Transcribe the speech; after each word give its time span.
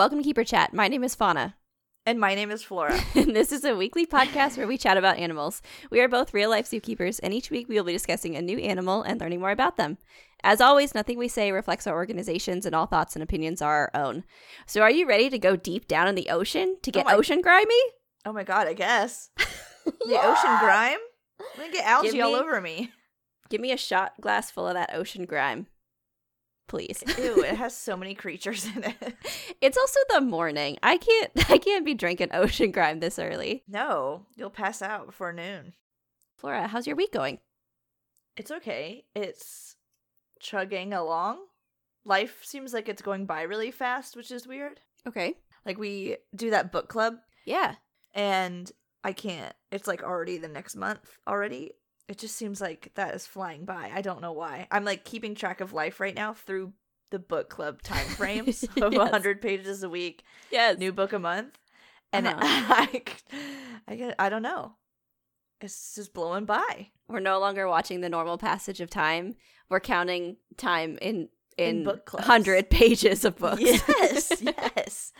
welcome 0.00 0.16
to 0.16 0.24
Keeper 0.24 0.44
Chat. 0.44 0.72
My 0.72 0.88
name 0.88 1.04
is 1.04 1.14
Fauna. 1.14 1.56
And 2.06 2.18
my 2.18 2.34
name 2.34 2.50
is 2.50 2.62
Flora. 2.62 2.98
and 3.14 3.36
this 3.36 3.52
is 3.52 3.66
a 3.66 3.76
weekly 3.76 4.06
podcast 4.06 4.56
where 4.56 4.66
we 4.66 4.78
chat 4.78 4.96
about 4.96 5.18
animals. 5.18 5.60
We 5.90 6.00
are 6.00 6.08
both 6.08 6.32
real 6.32 6.48
life 6.48 6.64
zookeepers, 6.64 7.20
and 7.22 7.34
each 7.34 7.50
week 7.50 7.68
we 7.68 7.74
will 7.74 7.84
be 7.84 7.92
discussing 7.92 8.34
a 8.34 8.40
new 8.40 8.56
animal 8.56 9.02
and 9.02 9.20
learning 9.20 9.40
more 9.40 9.50
about 9.50 9.76
them. 9.76 9.98
As 10.42 10.62
always, 10.62 10.94
nothing 10.94 11.18
we 11.18 11.28
say 11.28 11.52
reflects 11.52 11.86
our 11.86 11.94
organizations, 11.94 12.64
and 12.64 12.74
all 12.74 12.86
thoughts 12.86 13.14
and 13.14 13.22
opinions 13.22 13.60
are 13.60 13.90
our 13.94 14.02
own. 14.02 14.24
So, 14.64 14.80
are 14.80 14.90
you 14.90 15.06
ready 15.06 15.28
to 15.28 15.38
go 15.38 15.56
deep 15.56 15.86
down 15.86 16.08
in 16.08 16.14
the 16.14 16.30
ocean 16.30 16.78
to 16.80 16.90
oh 16.90 16.92
get 16.92 17.04
my- 17.04 17.12
ocean 17.12 17.42
grimy? 17.42 17.82
Oh 18.24 18.32
my 18.32 18.44
god, 18.44 18.66
I 18.66 18.72
guess. 18.72 19.28
The 19.84 20.18
ocean 20.18 20.58
grime? 20.60 20.98
I'm 21.38 21.60
gonna 21.60 21.72
get 21.72 21.84
algae 21.84 22.12
Give 22.12 22.24
all 22.24 22.34
over 22.34 22.62
me. 22.62 22.90
Give 23.50 23.60
me 23.60 23.72
a 23.72 23.76
shot 23.76 24.14
glass 24.22 24.50
full 24.50 24.66
of 24.66 24.74
that 24.74 24.94
ocean 24.94 25.26
grime, 25.26 25.66
please. 26.70 27.02
Ew, 27.18 27.42
it 27.44 27.56
has 27.64 27.76
so 27.76 27.96
many 27.96 28.14
creatures 28.14 28.64
in 28.74 28.84
it. 28.84 29.14
it's 29.60 29.76
also 29.76 29.98
the 30.08 30.20
morning. 30.22 30.78
I 30.82 30.96
can't. 30.96 31.30
I 31.50 31.58
can't 31.58 31.84
be 31.84 31.94
drinking 31.94 32.30
ocean 32.32 32.70
grime 32.70 33.00
this 33.00 33.18
early. 33.18 33.64
No, 33.68 34.26
you'll 34.36 34.50
pass 34.50 34.80
out 34.80 35.06
before 35.06 35.32
noon. 35.32 35.74
Flora, 36.38 36.68
how's 36.68 36.86
your 36.86 36.96
week 36.96 37.12
going? 37.12 37.38
It's 38.36 38.50
okay. 38.50 39.04
It's 39.14 39.76
chugging 40.40 40.94
along. 40.94 41.38
Life 42.06 42.38
seems 42.44 42.72
like 42.72 42.88
it's 42.88 43.02
going 43.02 43.26
by 43.26 43.42
really 43.42 43.70
fast, 43.70 44.16
which 44.16 44.30
is 44.30 44.46
weird. 44.46 44.80
Okay. 45.06 45.34
Like 45.66 45.76
we 45.76 46.16
do 46.34 46.50
that 46.50 46.72
book 46.72 46.88
club 46.88 47.16
Yeah. 47.44 47.74
and 48.14 48.70
I 49.04 49.12
can't. 49.12 49.54
It's 49.70 49.86
like 49.86 50.02
already 50.02 50.38
the 50.38 50.48
next 50.48 50.76
month 50.76 51.18
already. 51.26 51.72
It 52.10 52.18
just 52.18 52.34
seems 52.36 52.60
like 52.60 52.90
that 52.96 53.14
is 53.14 53.24
flying 53.26 53.64
by. 53.64 53.90
I 53.94 54.02
don't 54.02 54.20
know 54.20 54.32
why. 54.32 54.66
I'm 54.70 54.84
like 54.84 55.04
keeping 55.04 55.34
track 55.36 55.60
of 55.60 55.72
life 55.72 56.00
right 56.00 56.14
now 56.14 56.34
through 56.34 56.72
the 57.10 57.20
book 57.20 57.48
club 57.48 57.82
time 57.82 58.06
frames 58.06 58.64
of 58.82 58.92
Yes. 58.92 58.98
100 58.98 59.40
pages 59.40 59.82
a 59.84 59.88
week, 59.88 60.24
Yes. 60.50 60.76
new 60.78 60.92
book 60.92 61.12
a 61.12 61.18
month. 61.20 61.56
And 62.12 62.26
Uh-huh. 62.26 62.38
I, 62.42 63.02
I, 63.86 63.94
get, 63.94 64.14
I 64.18 64.28
don't 64.28 64.42
know. 64.42 64.72
It's 65.60 65.94
just 65.94 66.12
blowing 66.12 66.46
by. 66.46 66.88
We're 67.08 67.20
no 67.20 67.38
longer 67.38 67.68
watching 67.68 68.00
the 68.00 68.08
normal 68.08 68.38
passage 68.38 68.80
of 68.80 68.90
time. 68.90 69.34
We're 69.68 69.80
counting 69.80 70.36
time 70.56 70.98
in 71.00 71.28
in, 71.58 71.78
In 71.78 71.84
book 71.84 72.10
hundred 72.18 72.70
pages 72.70 73.24
of 73.24 73.36
books. 73.36 73.60
Yes, 73.62 74.32
yes. 74.40 75.12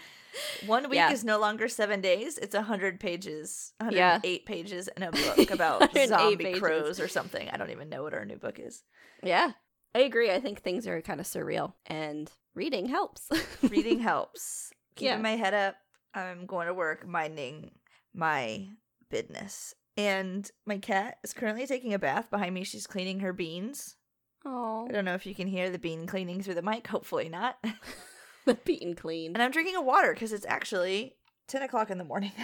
One 0.66 0.84
week 0.88 0.96
Yeah. 0.96 1.12
is 1.12 1.24
no 1.24 1.38
longer 1.38 1.68
seven 1.68 2.00
days. 2.00 2.38
It's 2.38 2.54
a 2.54 2.58
100 2.58 3.00
pages, 3.00 3.72
Yeah. 3.90 4.14
108 4.18 4.46
pages 4.46 4.88
in 4.96 5.02
a 5.02 5.10
book 5.36 5.50
about 5.50 5.90
zombie 6.06 6.36
pages. 6.44 6.60
crows 6.60 7.00
or 7.00 7.08
something. 7.08 7.48
I 7.50 7.56
don't 7.56 7.70
even 7.70 7.88
know 7.88 8.02
what 8.02 8.14
our 8.14 8.24
new 8.24 8.36
book 8.36 8.58
is. 8.58 8.82
yeah. 9.22 9.52
I 9.92 10.00
agree. 10.00 10.30
I 10.30 10.38
think 10.38 10.60
things 10.62 10.86
are 10.86 11.02
kind 11.02 11.18
of 11.18 11.26
surreal, 11.26 11.72
and 11.86 12.30
reading 12.54 12.86
helps. 12.86 13.28
reading 13.68 13.98
helps. 13.98 14.70
Keeping 14.94 15.14
Yeah. 15.16 15.20
my 15.20 15.34
head 15.36 15.52
up. 15.52 15.74
I'm 16.14 16.46
going 16.46 16.68
to 16.68 16.74
work 16.74 17.04
minding 17.06 17.72
my 18.14 18.68
business. 19.10 19.74
And 19.96 20.48
my 20.64 20.78
cat 20.78 21.18
is 21.24 21.32
currently 21.32 21.66
taking 21.66 21.92
a 21.92 21.98
bath 21.98 22.30
behind 22.30 22.54
me. 22.54 22.62
She's 22.62 22.86
cleaning 22.86 23.18
her 23.20 23.32
beans. 23.32 23.96
Oh, 24.44 24.86
I 24.88 24.92
don't 24.92 25.04
know 25.04 25.14
if 25.14 25.26
you 25.26 25.34
can 25.34 25.48
hear 25.48 25.70
the 25.70 25.78
bean 25.78 26.06
cleaning 26.06 26.40
through 26.40 26.54
the 26.54 26.62
mic. 26.62 26.86
Hopefully 26.86 27.28
not. 27.28 27.56
the 28.46 28.54
beaten 28.54 28.94
clean. 28.94 29.32
and 29.34 29.42
I'm 29.42 29.50
drinking 29.50 29.76
a 29.76 29.82
water 29.82 30.12
because 30.14 30.32
it's 30.32 30.46
actually 30.46 31.14
10 31.48 31.62
o'clock 31.62 31.90
in 31.90 31.98
the 31.98 32.04
morning. 32.04 32.32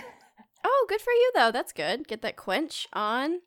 Oh, 0.69 0.87
good 0.89 1.01
for 1.01 1.13
you 1.13 1.31
though. 1.33 1.53
That's 1.53 1.73
good. 1.73 2.09
Get 2.09 2.23
that 2.23 2.35
quench 2.35 2.89
on. 2.93 3.39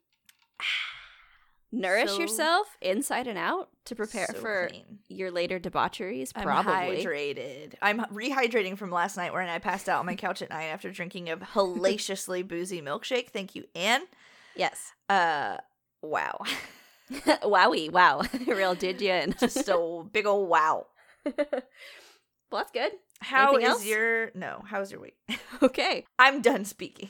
Nourish 1.72 2.12
So- 2.12 2.20
yourself 2.20 2.78
inside 2.82 3.28
and 3.28 3.38
out 3.38 3.70
to 3.86 3.96
prepare 3.96 4.28
So 4.28 4.40
for 4.40 4.68
clean. 4.70 5.00
your 5.10 5.30
later 5.30 5.60
debaucheries. 5.60 6.32
I'm 6.34 6.44
Probably. 6.44 7.04
hydrated. 7.04 7.74
I'm 7.82 8.00
rehydrating 8.06 8.78
from 8.78 8.90
last 8.90 9.18
night 9.18 9.34
when 9.34 9.50
I 9.50 9.60
passed 9.60 9.90
out 9.90 10.00
on 10.00 10.06
my 10.06 10.16
couch 10.16 10.42
at 10.42 10.50
night 10.50 10.68
after 10.68 10.90
drinking 10.92 11.30
a 11.30 11.36
hellaciously 11.54 12.42
boozy 12.42 12.82
milkshake. 12.82 13.30
Thank 13.32 13.54
you, 13.54 13.66
Anne. 13.76 14.04
yes. 14.56 14.94
Uh, 15.10 15.58
wow. 16.02 16.40
Wowie! 17.12 17.92
Wow. 17.92 18.22
Real 18.48 18.76
did 18.76 19.02
you? 19.02 19.12
And 19.12 19.38
Just 19.38 19.68
a 19.68 20.04
big 20.12 20.26
ol' 20.26 20.48
wow. 20.48 20.88
Well, 22.52 22.62
that's 22.62 22.72
good. 22.72 22.92
How 23.22 23.52
is 23.52 23.56
Anything 23.64 23.72
else? 23.72 23.86
your 23.86 24.32
no? 24.36 24.64
How's 24.68 24.92
your 24.92 25.02
week? 25.02 25.16
Okay. 25.62 26.06
I'm 26.18 26.42
done 26.42 26.64
speaking. 26.66 27.10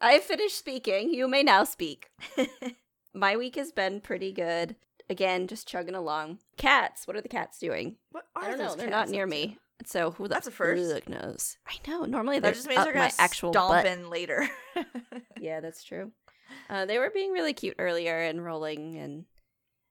I 0.00 0.18
finished 0.18 0.58
speaking. 0.58 1.14
You 1.14 1.26
may 1.28 1.42
now 1.42 1.64
speak. 1.64 2.08
My 3.14 3.36
week 3.36 3.54
has 3.56 3.72
been 3.72 4.00
pretty 4.00 4.32
good. 4.32 4.76
Again, 5.08 5.46
just 5.46 5.66
chugging 5.68 5.94
along. 5.94 6.38
Cats. 6.56 7.06
What 7.06 7.16
are 7.16 7.20
the 7.22 7.28
cats 7.28 7.58
doing? 7.58 7.96
what 8.10 8.24
I 8.36 8.48
don't 8.48 8.58
know. 8.58 8.74
They're 8.74 8.90
not 8.90 9.08
near 9.08 9.26
me. 9.26 9.58
So 9.86 10.12
who 10.12 10.28
That's 10.28 10.46
a 10.46 10.50
first. 10.50 11.08
knows? 11.08 11.56
I 11.66 11.74
know. 11.88 12.04
Normally 12.04 12.38
they're 12.38 12.50
That 12.52 12.56
just 12.56 12.68
means 12.68 12.78
up 12.80 12.84
they're 12.86 12.94
my 12.94 13.00
gonna 13.08 13.12
actual 13.18 13.52
stomp 13.52 13.82
butt. 13.84 14.10
later. 14.10 14.48
Yeah, 15.40 15.60
that's 15.60 15.82
true. 15.84 16.12
Uh, 16.70 16.86
they 16.86 16.98
were 16.98 17.10
being 17.10 17.32
really 17.32 17.52
cute 17.52 17.74
earlier 17.78 18.18
and 18.20 18.44
rolling 18.44 18.96
and 18.96 19.24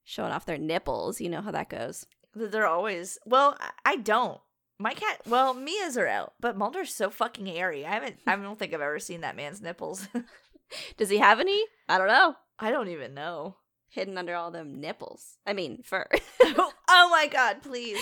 showing 0.03 0.31
off 0.31 0.45
their 0.45 0.57
nipples. 0.57 1.21
You 1.21 1.29
know 1.29 1.41
how 1.41 1.51
that 1.51 1.69
goes. 1.69 2.05
they're 2.35 2.67
always 2.67 3.17
well. 3.25 3.57
I 3.85 3.97
don't. 3.97 4.39
My 4.79 4.93
cat. 4.93 5.21
Well, 5.27 5.53
Mia's 5.53 5.97
are 5.97 6.07
out, 6.07 6.33
but 6.39 6.57
Mulder's 6.57 6.93
so 6.93 7.09
fucking 7.09 7.45
hairy. 7.45 7.85
I 7.85 7.91
haven't. 7.91 8.17
I 8.25 8.35
don't 8.35 8.57
think 8.57 8.73
I've 8.73 8.81
ever 8.81 8.99
seen 8.99 9.21
that 9.21 9.35
man's 9.35 9.61
nipples. 9.61 10.07
Does 10.97 11.09
he 11.09 11.19
have 11.19 11.39
any? 11.39 11.63
I 11.87 11.97
don't 11.97 12.07
know. 12.07 12.35
I 12.59 12.71
don't 12.71 12.89
even 12.89 13.13
know. 13.13 13.57
Hidden 13.89 14.17
under 14.17 14.33
all 14.33 14.49
them 14.49 14.81
nipples. 14.81 15.37
I 15.45 15.53
mean, 15.53 15.83
fur. 15.83 16.07
oh 16.43 16.71
my 17.11 17.27
god! 17.31 17.61
Please, 17.61 17.99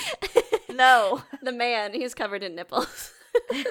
no. 0.70 1.22
the 1.42 1.52
man, 1.52 1.94
he's 1.94 2.14
covered 2.14 2.44
in 2.44 2.56
nipples. 2.56 3.12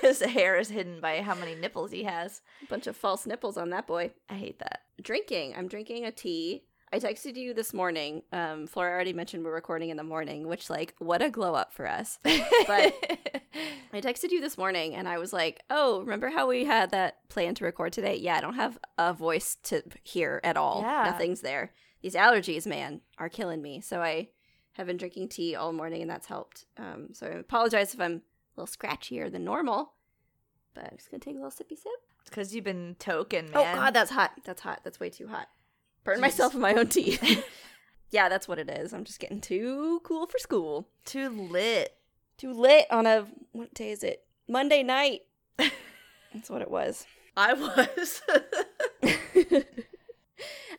His 0.03 0.21
hair 0.21 0.57
is 0.59 0.69
hidden 0.69 1.01
by 1.01 1.21
how 1.21 1.35
many 1.35 1.55
nipples 1.55 1.91
he 1.91 2.05
has. 2.05 2.43
A 2.63 2.67
Bunch 2.67 2.87
of 2.87 2.97
false 2.97 3.27
nipples 3.27 3.57
on 3.57 3.71
that 3.71 3.87
boy. 3.87 4.13
I 4.29 4.35
hate 4.35 4.59
that. 4.59 4.83
Drinking. 5.01 5.55
I'm 5.57 5.69
drinking 5.69 6.05
a 6.05 6.13
tea. 6.13 6.65
I 6.93 6.99
texted 6.99 7.37
you 7.37 7.55
this 7.55 7.73
morning. 7.73 8.23
Um, 8.33 8.67
Flora 8.67 8.91
already 8.93 9.13
mentioned 9.13 9.45
we're 9.45 9.55
recording 9.55 9.91
in 9.91 9.97
the 9.97 10.03
morning, 10.03 10.49
which 10.49 10.69
like 10.69 10.95
what 10.99 11.23
a 11.23 11.31
glow 11.31 11.55
up 11.55 11.73
for 11.73 11.87
us. 11.87 12.19
But- 12.25 12.95
I 13.93 14.01
texted 14.01 14.31
you 14.31 14.41
this 14.41 14.57
morning 14.57 14.95
and 14.95 15.09
I 15.09 15.19
was 15.19 15.33
like, 15.33 15.63
"Oh, 15.69 16.01
remember 16.01 16.31
how 16.31 16.47
we 16.47 16.65
had 16.65 16.93
that 16.93 17.29
plan 17.29 17.57
to 17.57 17.65
record 17.65 17.93
today? 17.93 18.15
Yeah, 18.17 18.37
I 18.37 18.41
don't 18.41 18.55
have 18.55 18.79
a 18.97 19.13
voice 19.13 19.57
to 19.65 19.83
hear 20.05 20.41
at 20.45 20.57
all. 20.57 20.83
Yeah. 20.83 21.03
Nothing's 21.11 21.41
there. 21.41 21.73
These 22.01 22.15
allergies, 22.15 22.67
man, 22.69 23.01
are 23.19 23.29
killing 23.29 23.61
me. 23.61 23.81
So 23.81 24.01
I 24.01 24.29
have 24.75 24.87
been 24.87 24.97
drinking 24.97 25.29
tea 25.31 25.57
all 25.57 25.73
morning 25.73 26.03
and 26.03 26.11
that's 26.11 26.29
helped. 26.29 26.67
Um, 26.79 27.09
so 27.13 27.27
I 27.27 27.31
apologize 27.31 27.93
if 27.93 28.01
I'm 28.01 28.23
a 28.57 28.61
little 28.61 28.73
scratchier 28.73 29.31
than 29.31 29.45
normal, 29.45 29.95
but 30.75 30.85
I'm 30.85 30.97
just 30.97 31.11
gonna 31.11 31.21
take 31.21 31.35
a 31.35 31.39
little 31.41 31.51
sippy 31.51 31.77
sip. 31.77 31.91
it's 32.21 32.31
because 32.31 32.55
you've 32.55 32.65
been 32.65 32.95
token, 33.01 33.47
man. 33.47 33.53
Oh 33.57 33.75
God, 33.81 33.93
that's 33.95 34.13
hot. 34.13 34.33
That's 34.45 34.63
hot. 34.63 34.81
That's 34.85 35.01
way 35.01 35.11
too 35.11 35.27
hot. 35.27 35.49
Burn 36.05 36.21
myself 36.21 36.55
in 36.55 36.61
my 36.61 36.75
own 36.75 36.89
tea. 36.89 37.19
yeah, 38.11 38.29
that's 38.29 38.49
what 38.49 38.59
it 38.59 38.69
is. 38.71 38.93
I'm 38.93 39.05
just 39.05 39.21
getting 39.21 39.41
too 39.41 40.01
cool 40.05 40.27
for 40.27 40.39
school. 40.39 40.89
too 41.05 41.29
lit. 41.29 41.95
Too 42.37 42.53
lit 42.53 42.87
on 42.91 43.07
a 43.07 43.27
what 43.53 43.75
day 43.75 43.91
is 43.91 44.03
it? 44.03 44.25
Monday 44.49 44.83
night. 44.83 45.23
That's 46.33 46.49
what 46.49 46.63
it 46.63 46.71
was. 46.71 47.07
I 47.37 47.53
was. 47.53 48.23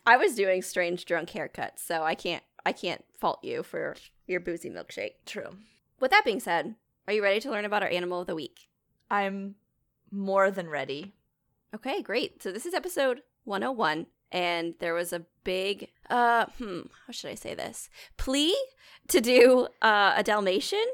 I 0.05 0.17
was 0.17 0.33
doing 0.33 0.61
strange 0.61 1.05
drunk 1.05 1.29
haircuts, 1.29 1.79
so 1.79 2.03
I 2.03 2.15
can't 2.15 2.43
I 2.65 2.71
can't 2.71 3.03
fault 3.19 3.43
you 3.43 3.61
for 3.61 3.95
your 4.27 4.39
boozy 4.39 4.69
milkshake. 4.69 5.15
True. 5.25 5.57
With 5.99 6.09
that 6.11 6.25
being 6.25 6.39
said, 6.39 6.75
are 7.07 7.13
you 7.13 7.21
ready 7.21 7.39
to 7.41 7.51
learn 7.51 7.65
about 7.65 7.83
our 7.83 7.89
animal 7.89 8.21
of 8.21 8.27
the 8.27 8.35
week? 8.35 8.67
I'm 9.09 9.55
more 10.09 10.49
than 10.49 10.69
ready. 10.69 11.13
Okay, 11.75 12.01
great. 12.01 12.41
So 12.41 12.51
this 12.51 12.65
is 12.65 12.73
episode 12.73 13.21
101 13.43 14.07
and 14.31 14.73
there 14.79 14.93
was 14.93 15.11
a 15.13 15.25
big 15.43 15.89
uh 16.09 16.45
hmm, 16.57 16.81
how 17.05 17.11
should 17.11 17.31
I 17.31 17.35
say 17.35 17.53
this? 17.55 17.89
Plea 18.17 18.55
to 19.07 19.21
do 19.21 19.67
uh 19.81 20.13
a 20.17 20.23
Dalmatian 20.23 20.85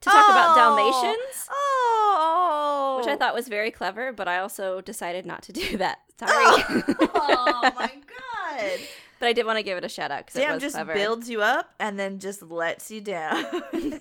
to 0.00 0.10
talk 0.10 0.28
about 0.28 0.50
Oh. 0.50 0.56
Dalmatians, 0.56 1.48
Oh, 1.50 2.96
which 2.98 3.08
I 3.08 3.16
thought 3.16 3.34
was 3.34 3.48
very 3.48 3.70
clever, 3.70 4.12
but 4.12 4.28
I 4.28 4.38
also 4.38 4.80
decided 4.80 5.24
not 5.26 5.42
to 5.44 5.52
do 5.52 5.76
that. 5.78 5.98
Sorry. 6.18 6.32
oh 6.32 7.60
my 7.76 7.90
god! 7.90 8.80
but 9.18 9.26
I 9.26 9.32
did 9.32 9.46
want 9.46 9.58
to 9.58 9.62
give 9.62 9.78
it 9.78 9.84
a 9.84 9.88
shout 9.88 10.10
out 10.10 10.26
because 10.26 10.40
it 10.40 10.48
was 10.50 10.60
just 10.62 10.74
clever. 10.74 10.92
builds 10.94 11.28
you 11.30 11.40
up 11.42 11.70
and 11.80 11.98
then 11.98 12.18
just 12.18 12.42
lets 12.42 12.90
you 12.90 13.00
down. 13.00 13.44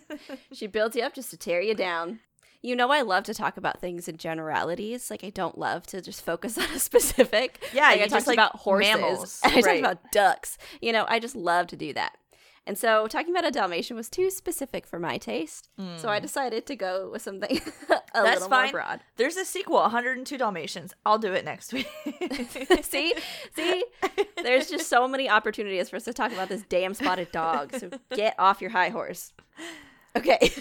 She 0.54 0.68
builds 0.68 0.96
you 0.96 1.02
up 1.04 1.14
just 1.14 1.32
to 1.32 1.38
tear 1.38 1.62
you 1.62 1.74
down. 1.74 2.20
You 2.64 2.78
know, 2.78 2.92
I 2.92 3.02
love 3.02 3.26
to 3.26 3.34
talk 3.34 3.58
about 3.58 3.82
things 3.82 4.08
in 4.08 4.16
generalities. 4.16 5.12
Like, 5.12 5.24
I 5.24 5.30
don't 5.30 5.58
love 5.58 5.86
to 5.88 6.02
just 6.02 6.24
focus 6.24 6.58
on 6.58 6.70
a 6.74 6.80
specific. 6.80 7.62
Yeah, 7.74 7.90
like, 7.90 8.02
I 8.02 8.08
talked 8.08 8.26
like 8.26 8.38
about 8.38 8.56
horses. 8.56 8.90
mammals, 8.90 9.42
And 9.44 9.52
I 9.52 9.56
talked 9.56 9.68
right. 9.68 9.80
about 9.80 10.12
ducks. 10.12 10.58
You 10.82 10.94
know, 10.94 11.06
I 11.08 11.20
just 11.20 11.36
love 11.36 11.68
to 11.68 11.76
do 11.76 11.94
that. 11.94 12.18
And 12.66 12.78
so, 12.78 13.08
talking 13.08 13.36
about 13.36 13.46
a 13.46 13.52
Dalmatian 13.52 13.98
was 13.98 14.08
too 14.08 14.30
specific 14.30 14.88
for 14.88 14.98
my 14.98 15.18
taste. 15.18 15.68
So, 15.98 16.08
I 16.08 16.20
mm. 16.20 16.22
decided 16.22 16.66
to 16.68 16.78
go 16.78 17.10
with 17.12 17.22
something 17.22 17.58
a. 17.90 18.02
That's 18.14 18.36
little 18.36 18.48
fine. 18.48 18.68
more 18.68 18.72
broad. 18.72 19.02
There's 19.18 19.36
a 19.36 19.44
sequel, 19.44 19.82
102 19.82 20.38
Dalmatians. 20.38 20.94
I'll 21.06 21.18
do 21.18 21.34
it 21.34 21.44
next 21.44 21.74
week. 21.74 21.90
see, 22.82 23.14
see, 23.54 23.84
there's 24.42 24.70
just 24.70 24.88
so 24.88 25.10
many 25.10 25.30
opportunities 25.30 25.90
for 25.90 25.98
us 25.98 26.06
to 26.06 26.14
talk 26.14 26.32
about 26.32 26.48
this 26.48 26.64
damn 26.70 26.94
spotted 26.94 27.34
dog. 27.34 27.76
So 27.76 27.90
get 28.12 28.36
off 28.40 28.62
your 28.62 28.72
high 28.72 28.90
horse. 28.90 29.34
Okay. 30.16 30.54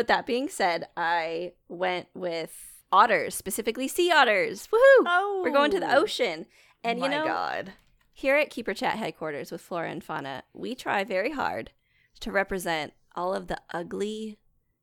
But 0.00 0.06
that 0.06 0.24
being 0.24 0.48
said, 0.48 0.88
I 0.96 1.52
went 1.68 2.06
with 2.14 2.54
otters, 2.90 3.34
specifically 3.34 3.86
sea 3.86 4.10
otters. 4.10 4.66
Woohoo! 4.72 5.04
Oh, 5.06 5.42
We're 5.44 5.52
going 5.52 5.70
to 5.72 5.78
the 5.80 5.94
ocean. 5.94 6.46
And 6.82 7.00
you 7.00 7.08
know, 7.10 7.26
God. 7.26 7.74
here 8.14 8.36
at 8.36 8.48
Keeper 8.48 8.72
Chat 8.72 8.96
headquarters 8.96 9.50
with 9.52 9.60
Flora 9.60 9.90
and 9.90 10.02
Fauna, 10.02 10.44
we 10.54 10.74
try 10.74 11.04
very 11.04 11.32
hard 11.32 11.72
to 12.20 12.32
represent 12.32 12.94
all 13.14 13.34
of 13.34 13.48
the 13.48 13.60
ugly, 13.74 14.38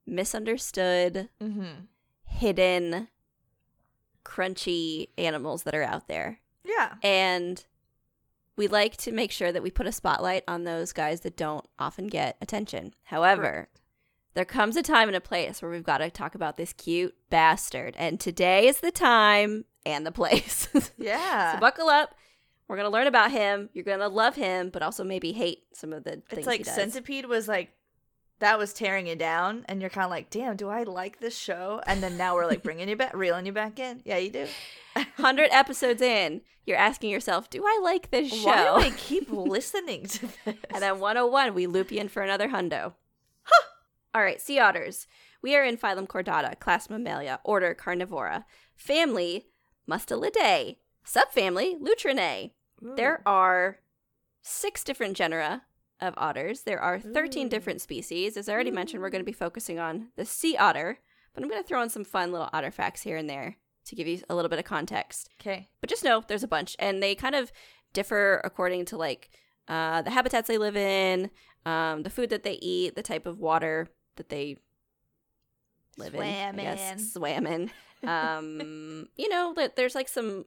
misunderstood, 0.06 1.30
Mm-hmm. 1.42 1.86
hidden, 2.26 3.08
crunchy 4.24 5.08
animals 5.18 5.64
that 5.64 5.74
are 5.74 5.84
out 5.84 6.08
there. 6.08 6.42
Yeah. 6.64 6.94
And 7.02 7.66
we 8.56 8.68
like 8.68 8.98
to 8.98 9.12
make 9.12 9.32
sure 9.32 9.52
that 9.52 9.64
we 9.64 9.72
put 9.72 9.88
a 9.88 9.92
spotlight 9.92 10.44
on 10.48 10.64
those 10.64 10.94
guys 10.94 11.22
that 11.22 11.36
don't 11.38 11.66
often 11.80 12.06
get 12.08 12.38
attention. 12.42 12.94
However, 13.06 13.70
there 14.38 14.46
comes 14.46 14.76
a 14.76 14.84
time 14.84 15.10
and 15.10 15.18
a 15.18 15.20
place 15.20 15.64
where 15.64 15.72
we've 15.72 15.84
got 15.84 15.98
to 15.98 16.12
talk 16.12 16.36
about 16.36 16.58
this 16.58 16.72
cute 16.72 17.16
bastard. 17.32 17.96
And 17.98 18.20
today 18.20 18.68
is 18.68 18.82
the 18.82 18.92
time 18.92 19.66
and 19.84 20.06
the 20.06 20.12
place. 20.12 20.68
Yeah. 21.00 21.54
so 21.56 21.60
buckle 21.60 21.90
up. 21.90 22.14
We're 22.68 22.76
going 22.76 22.86
to 22.86 22.92
learn 22.92 23.08
about 23.08 23.32
him. 23.32 23.70
You're 23.74 23.84
going 23.84 23.98
to 24.00 24.08
love 24.08 24.36
him, 24.36 24.70
but 24.70 24.84
also 24.84 25.04
maybe 25.04 25.32
hate 25.32 25.64
some 25.74 25.92
of 25.92 26.04
the 26.04 26.22
things 26.30 26.46
it's 26.46 26.46
like. 26.46 26.66
Centipede 26.66 27.26
was 27.26 27.48
like 27.48 27.72
that 28.38 28.60
was 28.60 28.74
tearing 28.74 29.08
you 29.08 29.16
down, 29.16 29.66
and 29.68 29.82
you're 29.82 29.90
kind 29.90 30.06
of 30.06 30.12
like, 30.12 30.30
damn, 30.30 30.56
do 30.56 30.70
I 30.70 30.84
like 30.84 31.20
this 31.20 31.36
show? 31.36 31.82
And 31.88 32.04
then 32.04 32.16
now 32.16 32.36
we're 32.36 32.46
like 32.46 32.62
bringing 32.68 32.90
you 32.90 32.96
back, 32.96 33.16
reeling 33.16 33.48
you 33.48 33.54
back 33.54 33.80
in. 33.80 34.02
Yeah, 34.06 34.18
you 34.18 34.30
do. 34.30 34.46
100 34.94 35.50
episodes 35.52 36.02
in, 36.04 36.42
you're 36.68 36.78
asking 36.78 37.10
yourself, 37.10 37.50
do 37.50 37.64
I 37.66 37.80
like 37.82 38.12
this 38.12 38.32
show? 38.32 38.46
Why 38.46 38.64
do 38.66 38.86
I 38.86 38.90
keep 38.98 39.32
listening 39.32 40.06
to 40.06 40.28
this? 40.46 40.56
And 40.70 40.84
then 40.84 41.00
101, 41.00 41.56
we 41.56 41.66
loop 41.66 41.92
you 41.92 42.00
in 42.00 42.10
for 42.10 42.22
another 42.22 42.50
hundo. 42.50 42.94
All 44.18 44.24
right, 44.24 44.42
sea 44.42 44.58
otters. 44.58 45.06
We 45.44 45.56
are 45.56 45.64
in 45.64 45.78
phylum 45.78 46.08
Chordata, 46.08 46.60
class 46.60 46.90
Mammalia, 46.90 47.40
order 47.44 47.76
Carnivora, 47.76 48.46
family 48.76 49.46
Mustelidae, 49.88 50.78
subfamily 51.06 51.80
Lutrinae. 51.80 52.50
There 52.82 53.22
are 53.28 53.78
six 54.42 54.84
different 54.84 55.16
genera 55.16 55.62
of 56.02 56.16
otters. 56.18 56.62
There 56.62 56.82
are 56.82 57.00
13 57.00 57.46
Ooh. 57.46 57.50
different 57.52 57.80
species. 57.80 58.38
As 58.38 58.50
I 58.50 58.54
already 58.54 58.72
mentioned, 58.72 59.04
we're 59.04 59.12
going 59.12 59.22
to 59.22 59.24
be 59.24 59.32
focusing 59.32 59.78
on 59.78 60.08
the 60.16 60.26
sea 60.26 60.58
otter, 60.58 60.98
but 61.36 61.44
I'm 61.44 61.50
going 61.50 61.62
to 61.62 61.68
throw 61.68 61.84
in 61.84 61.90
some 61.92 62.04
fun 62.04 62.32
little 62.32 62.50
otter 62.52 62.72
facts 62.72 63.04
here 63.04 63.18
and 63.18 63.30
there 63.30 63.58
to 63.86 63.96
give 63.96 64.08
you 64.08 64.24
a 64.32 64.34
little 64.34 64.50
bit 64.50 64.58
of 64.58 64.66
context. 64.66 65.30
okay. 65.40 65.70
But 65.80 65.92
just 65.92 66.04
know 66.04 66.24
there's 66.28 66.42
a 66.42 66.48
bunch, 66.48 66.76
and 66.80 67.04
they 67.04 67.14
kind 67.14 67.36
of 67.36 67.52
differ 67.94 68.42
according 68.44 68.86
to 68.86 68.98
like 68.98 69.30
uh, 69.68 70.02
the 70.02 70.10
habitats 70.10 70.48
they 70.48 70.58
live 70.58 70.76
in, 70.76 71.30
um, 71.68 72.02
the 72.02 72.10
food 72.10 72.32
that 72.32 72.42
they 72.42 72.54
eat, 72.54 72.96
the 72.96 73.04
type 73.04 73.28
of 73.28 73.38
water 73.38 73.90
that 74.18 74.30
they 74.30 74.58
live 75.98 76.14
in. 76.14 76.22
I 76.22 76.34
Swam 76.52 76.56
guess. 76.58 76.92
in. 76.92 77.00
Swam 77.00 77.48
in. 77.48 77.72
Um, 78.04 79.08
you 79.16 79.28
know, 79.28 79.56
that 79.56 79.76
there's 79.76 79.96
like 79.96 80.08
some 80.08 80.46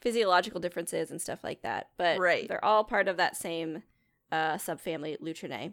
physiological 0.00 0.60
differences 0.60 1.10
and 1.10 1.20
stuff 1.20 1.42
like 1.42 1.62
that, 1.62 1.88
but 1.96 2.20
Right. 2.20 2.46
they're 2.46 2.64
all 2.64 2.84
part 2.84 3.08
of 3.08 3.16
that 3.16 3.36
same 3.36 3.82
uh, 4.30 4.54
subfamily 4.54 5.20
Lutrinae. 5.20 5.72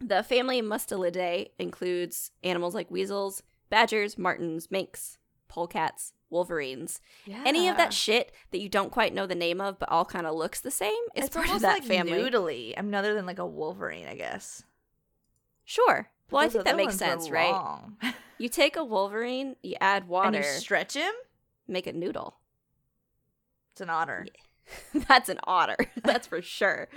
The 0.00 0.22
family 0.22 0.62
Mustelidae 0.62 1.50
includes 1.58 2.30
animals 2.42 2.74
like 2.74 2.90
weasels, 2.90 3.42
badgers, 3.68 4.16
martens, 4.16 4.70
minks, 4.70 5.18
polecats, 5.48 6.14
wolverines. 6.30 7.02
Yeah. 7.26 7.42
Any 7.44 7.68
of 7.68 7.76
that 7.76 7.92
shit 7.92 8.32
that 8.50 8.60
you 8.60 8.70
don't 8.70 8.90
quite 8.90 9.12
know 9.12 9.26
the 9.26 9.34
name 9.34 9.60
of, 9.60 9.78
but 9.78 9.90
all 9.90 10.06
kind 10.06 10.26
of 10.26 10.34
looks 10.34 10.60
the 10.62 10.70
same 10.70 10.94
is 11.14 11.26
it's 11.26 11.36
part 11.36 11.50
of 11.50 11.60
that 11.60 11.80
like 11.80 11.84
family. 11.84 12.12
noodly. 12.12 12.72
I'm 12.74 12.94
other 12.94 13.12
than 13.12 13.26
like 13.26 13.38
a 13.38 13.46
Wolverine, 13.46 14.06
I 14.08 14.14
guess. 14.14 14.62
Sure. 15.66 16.08
Well, 16.30 16.44
I 16.44 16.48
think 16.48 16.64
that 16.64 16.76
makes 16.76 16.96
sense, 16.96 17.30
right? 17.30 17.80
You 18.38 18.48
take 18.48 18.76
a 18.76 18.84
Wolverine, 18.84 19.56
you 19.62 19.74
add 19.80 20.02
and 20.02 20.10
water, 20.10 20.38
you 20.38 20.44
stretch 20.44 20.94
him. 20.94 21.12
make 21.66 21.86
a 21.86 21.92
noodle. 21.92 22.36
It's 23.72 23.80
an 23.80 23.90
otter. 23.90 24.26
That's 25.08 25.28
an 25.28 25.40
otter. 25.44 25.76
That's 26.02 26.26
for 26.26 26.42
sure. 26.42 26.88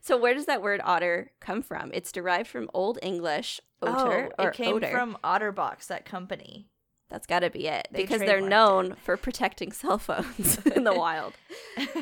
So, 0.00 0.16
where 0.16 0.34
does 0.34 0.46
that 0.46 0.62
word 0.62 0.80
otter 0.82 1.30
come 1.40 1.62
from? 1.62 1.90
It's 1.94 2.10
derived 2.10 2.48
from 2.48 2.68
Old 2.74 2.98
English 3.02 3.60
otter 3.80 4.30
oh, 4.38 4.44
or 4.44 4.50
it 4.50 4.54
came 4.54 4.76
odor. 4.76 4.90
from 4.90 5.16
Otterbox, 5.22 5.86
that 5.86 6.04
company. 6.04 6.68
That's 7.08 7.26
got 7.26 7.40
to 7.40 7.50
be 7.50 7.66
it 7.66 7.88
They 7.92 8.02
because 8.02 8.20
they're 8.20 8.40
known 8.40 8.96
for 9.04 9.18
protecting 9.18 9.70
cell 9.72 9.98
phones 9.98 10.58
in 10.64 10.84
the 10.84 10.94
wild, 10.94 11.34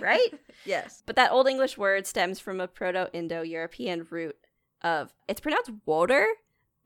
right? 0.00 0.32
Yes. 0.64 1.02
But 1.04 1.16
that 1.16 1.32
Old 1.32 1.48
English 1.48 1.76
word 1.76 2.06
stems 2.06 2.38
from 2.38 2.60
a 2.60 2.68
Proto 2.68 3.08
Indo 3.12 3.42
European 3.42 4.06
root 4.08 4.36
of 4.82 5.12
it's 5.26 5.40
pronounced 5.40 5.72
water. 5.84 6.26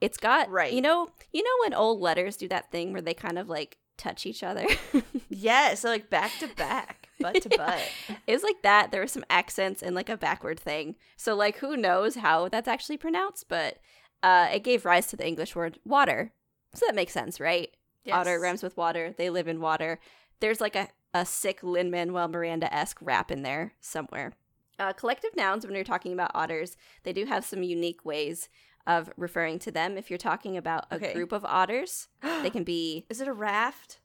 It's 0.04 0.18
got 0.18 0.50
Right. 0.50 0.72
You 0.72 0.80
know, 0.82 1.08
you 1.32 1.42
know 1.42 1.50
when 1.62 1.74
old 1.74 2.00
letters 2.00 2.36
do 2.36 2.48
that 2.48 2.70
thing 2.70 2.92
where 2.92 3.02
they 3.02 3.14
kind 3.14 3.38
of 3.38 3.48
like 3.48 3.78
touch 3.96 4.26
each 4.26 4.42
other. 4.42 4.66
Yeah, 5.28 5.74
so 5.74 5.88
like 5.88 6.10
back 6.10 6.38
to 6.38 6.48
back, 6.48 7.08
butt 7.20 7.40
to 7.42 7.48
Yeah. 7.50 7.56
butt. 7.56 8.16
it 8.26 8.32
was 8.32 8.42
like 8.44 8.62
that. 8.62 8.90
There 8.90 9.00
were 9.00 9.06
some 9.08 9.24
accents 9.28 9.82
and 9.82 9.94
like 9.94 10.08
a 10.08 10.16
backward 10.16 10.60
thing. 10.60 10.94
So 11.16 11.34
like 11.34 11.58
who 11.58 11.76
knows 11.76 12.14
how 12.16 12.48
that's 12.48 12.68
actually 12.68 12.98
pronounced, 12.98 13.48
but 13.48 13.78
uh, 14.22 14.48
it 14.52 14.62
gave 14.64 14.84
rise 14.84 15.06
to 15.08 15.16
the 15.16 15.26
English 15.26 15.56
word 15.56 15.78
water. 15.84 16.32
So 16.74 16.86
that 16.86 16.94
makes 16.94 17.12
sense, 17.12 17.40
right? 17.40 17.70
Otter 18.10 18.32
Yes. 18.34 18.40
rhymes 18.42 18.62
with 18.62 18.76
water. 18.76 19.14
They 19.16 19.28
live 19.30 19.48
in 19.48 19.60
water. 19.60 19.98
There's 20.40 20.60
like 20.60 20.76
a, 20.76 20.88
a 21.12 21.24
sick 21.26 21.62
Lin 21.62 21.90
Manuel 21.90 22.28
Miranda 22.28 22.72
esque 22.72 22.98
rap 23.00 23.30
in 23.30 23.42
there 23.42 23.72
somewhere. 23.80 24.32
Uh, 24.78 24.92
collective 24.92 25.34
nouns, 25.36 25.64
when 25.64 25.74
you're 25.74 25.84
talking 25.84 26.12
about 26.12 26.30
otters, 26.34 26.76
they 27.04 27.12
do 27.12 27.24
have 27.26 27.44
some 27.44 27.62
unique 27.62 28.04
ways 28.04 28.48
of 28.86 29.10
referring 29.16 29.58
to 29.60 29.70
them. 29.70 29.96
If 29.96 30.10
you're 30.10 30.18
talking 30.18 30.56
about 30.56 30.86
a 30.90 30.96
Okay. 30.96 31.12
group 31.14 31.32
of 31.32 31.44
otters, 31.44 32.08
they 32.42 32.50
can 32.50 32.64
be, 32.64 33.06
Is 33.10 33.20
it 33.20 33.28
a 33.28 33.32
raft? 33.32 34.00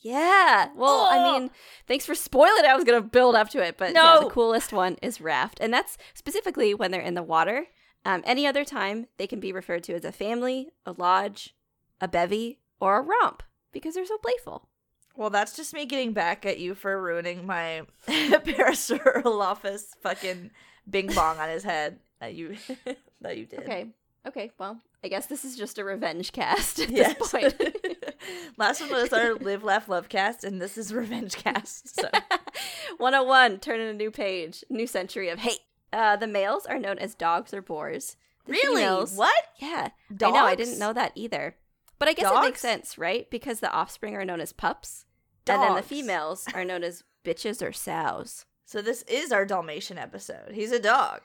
yeah. 0.00 0.68
Well, 0.76 1.06
I 1.10 1.18
Oh! 1.18 1.32
mean, 1.40 1.50
thanks 1.88 2.06
for 2.06 2.14
spoiling 2.14 2.64
it. 2.64 2.68
I 2.68 2.76
was 2.76 2.84
going 2.84 3.02
to 3.02 3.08
build 3.08 3.34
up 3.34 3.48
to 3.50 3.58
it, 3.62 3.76
but 3.76 3.92
yeah, 3.94 4.14
No. 4.14 4.20
the 4.24 4.30
coolest 4.30 4.72
one 4.72 4.96
is 5.02 5.20
raft. 5.20 5.58
And 5.60 5.72
that's 5.74 5.98
specifically 6.14 6.72
when 6.74 6.90
they're 6.92 7.00
in 7.00 7.14
the 7.14 7.22
water. 7.22 7.66
Um, 8.04 8.22
any 8.24 8.46
other 8.46 8.64
time, 8.64 9.06
they 9.16 9.26
can 9.26 9.40
be 9.40 9.52
referred 9.52 9.82
to 9.84 9.94
as 9.94 10.04
a 10.04 10.12
family, 10.12 10.70
a 10.86 10.92
lodge, 10.92 11.56
a 12.00 12.06
bevy, 12.06 12.60
or 12.80 12.98
a 12.98 13.02
romp 13.02 13.42
because 13.72 13.94
they're 13.96 14.06
so 14.06 14.18
playful. 14.18 14.68
Well, 15.16 15.30
that's 15.30 15.56
just 15.56 15.74
me 15.74 15.84
getting 15.84 16.12
back 16.12 16.46
at 16.46 16.60
you 16.60 16.76
for 16.76 17.02
ruining 17.02 17.44
my 17.44 17.82
Parasaurolophus 18.06 19.82
fucking 20.00 20.50
bing 20.88 21.08
bong 21.12 21.38
on 21.38 21.48
his 21.48 21.64
head 21.64 21.98
that 22.20 22.34
you 22.34 22.56
that 23.20 23.36
you 23.36 23.46
did. 23.46 23.60
Okay. 23.60 23.86
Okay. 24.28 24.50
Well, 24.58 24.80
I 25.02 25.08
guess 25.08 25.26
this 25.26 25.44
is 25.44 25.56
just 25.56 25.78
a 25.78 25.84
revenge 25.84 26.32
cast 26.32 26.78
at 26.80 26.90
Yes. 26.90 27.16
this 27.18 27.30
point. 27.32 27.76
Last 28.58 28.80
one 28.80 28.90
was 28.90 29.12
our 29.12 29.34
Live 29.34 29.64
Laugh 29.64 29.88
Love 29.88 30.08
cast, 30.08 30.44
and 30.44 30.60
this 30.60 30.76
is 30.76 30.92
Revenge 30.92 31.34
cast. 31.36 31.94
So 32.00 32.08
101, 32.98 33.60
turn 33.60 33.80
in 33.80 33.88
a 33.88 33.92
new 33.94 34.10
page, 34.10 34.64
new 34.68 34.86
century 34.86 35.28
of 35.28 35.38
hate. 35.40 35.60
Uh, 35.92 36.16
the 36.16 36.26
males 36.26 36.66
are 36.66 36.78
known 36.78 36.98
as 36.98 37.14
dogs 37.14 37.54
or 37.54 37.62
boars. 37.62 38.16
The 38.46 38.52
really, 38.52 38.82
females- 38.82 39.16
what? 39.16 39.34
Yeah. 39.60 39.88
Dogs? 40.14 40.36
I 40.36 40.40
know. 40.40 40.46
I 40.46 40.54
didn't 40.54 40.78
know 40.78 40.92
that 40.92 41.12
either. 41.14 41.56
But 41.98 42.08
I 42.08 42.12
guess 42.12 42.30
it 42.30 42.40
makes 42.42 42.60
sense, 42.60 42.96
right? 42.98 43.28
Because 43.30 43.60
the 43.60 43.72
offspring 43.72 44.14
are 44.14 44.24
known 44.24 44.40
as 44.40 44.52
pups, 44.52 45.04
and 45.48 45.60
then 45.62 45.74
the 45.74 45.82
females 45.82 46.46
are 46.54 46.64
known 46.64 46.84
as 46.84 47.02
bitches 47.24 47.66
or 47.66 47.72
sows. 47.72 48.44
So 48.66 48.82
this 48.82 49.02
is 49.02 49.32
our 49.32 49.44
Dalmatian 49.44 49.98
episode. 49.98 50.52
He's 50.52 50.70
a 50.72 50.78
dog. 50.78 51.20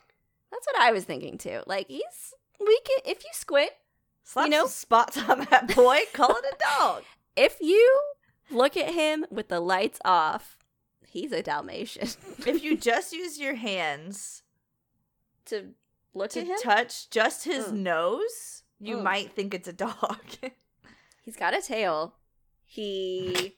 That's 0.52 0.66
what 0.68 0.82
I 0.82 0.92
was 0.92 1.04
thinking 1.04 1.38
too. 1.38 1.62
Like 1.68 1.88
he's 1.90 2.34
we 2.66 2.80
can 2.86 3.00
if 3.06 3.24
you 3.24 3.30
squint, 3.34 3.72
Slap 4.24 4.50
know- 4.50 4.62
some 4.62 4.70
spots 4.70 5.18
on 5.18 5.48
that 5.50 5.76
boy. 5.76 6.02
Call 6.14 6.32
it 6.36 6.46
a 6.46 6.56
dog. 6.80 7.04
if 7.36 7.58
you 7.62 8.02
look 8.52 8.76
at 8.78 8.94
him 8.94 9.26
with 9.30 9.48
the 9.50 9.60
lights 9.60 10.00
off, 10.06 10.58
he's 11.08 11.32
a 11.32 11.42
Dalmatian. 11.42 12.08
if 12.48 12.64
you 12.64 12.78
just 12.78 13.14
use 13.14 13.40
your 13.40 13.56
hands 13.56 14.44
to 15.46 15.70
look 16.14 16.32
to 16.32 16.42
at 16.42 16.48
him, 16.48 16.58
touch 16.62 17.10
just 17.10 17.44
his 17.46 17.66
Mm. 17.68 17.74
nose, 17.80 18.64
you 18.80 18.98
Mm. 18.98 19.04
might 19.04 19.32
think 19.34 19.54
it's 19.54 19.68
a 19.68 19.74
dog. 19.74 20.20
he's 21.24 21.36
got 21.36 21.54
a 21.56 21.62
tail. 21.62 22.16
He 22.66 23.58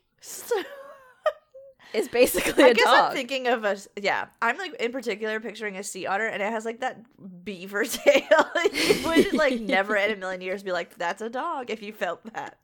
is 1.94 2.08
basically 2.08 2.64
I 2.64 2.68
a 2.70 2.74
guess 2.74 2.86
dog. 2.86 3.10
I'm 3.10 3.14
thinking 3.14 3.48
of 3.48 3.64
a 3.64 3.78
yeah. 4.02 4.28
I'm 4.42 4.58
like 4.58 4.74
in 4.76 4.92
particular 4.92 5.40
picturing 5.40 5.78
a 5.78 5.84
sea 5.84 6.06
otter, 6.06 6.28
and 6.28 6.42
it 6.42 6.52
has 6.52 6.66
like 6.66 6.82
that 6.82 7.00
beaver 7.44 7.84
tail. 7.86 8.46
you 8.74 9.08
would 9.08 9.34
like 9.34 9.60
never 9.60 9.96
in 9.96 10.12
a 10.12 10.16
million 10.16 10.42
years 10.42 10.64
be 10.64 10.72
like, 10.72 10.98
"That's 10.98 11.22
a 11.22 11.30
dog." 11.30 11.70
If 11.70 11.82
you 11.82 11.94
felt 11.94 12.24
that 12.34 12.58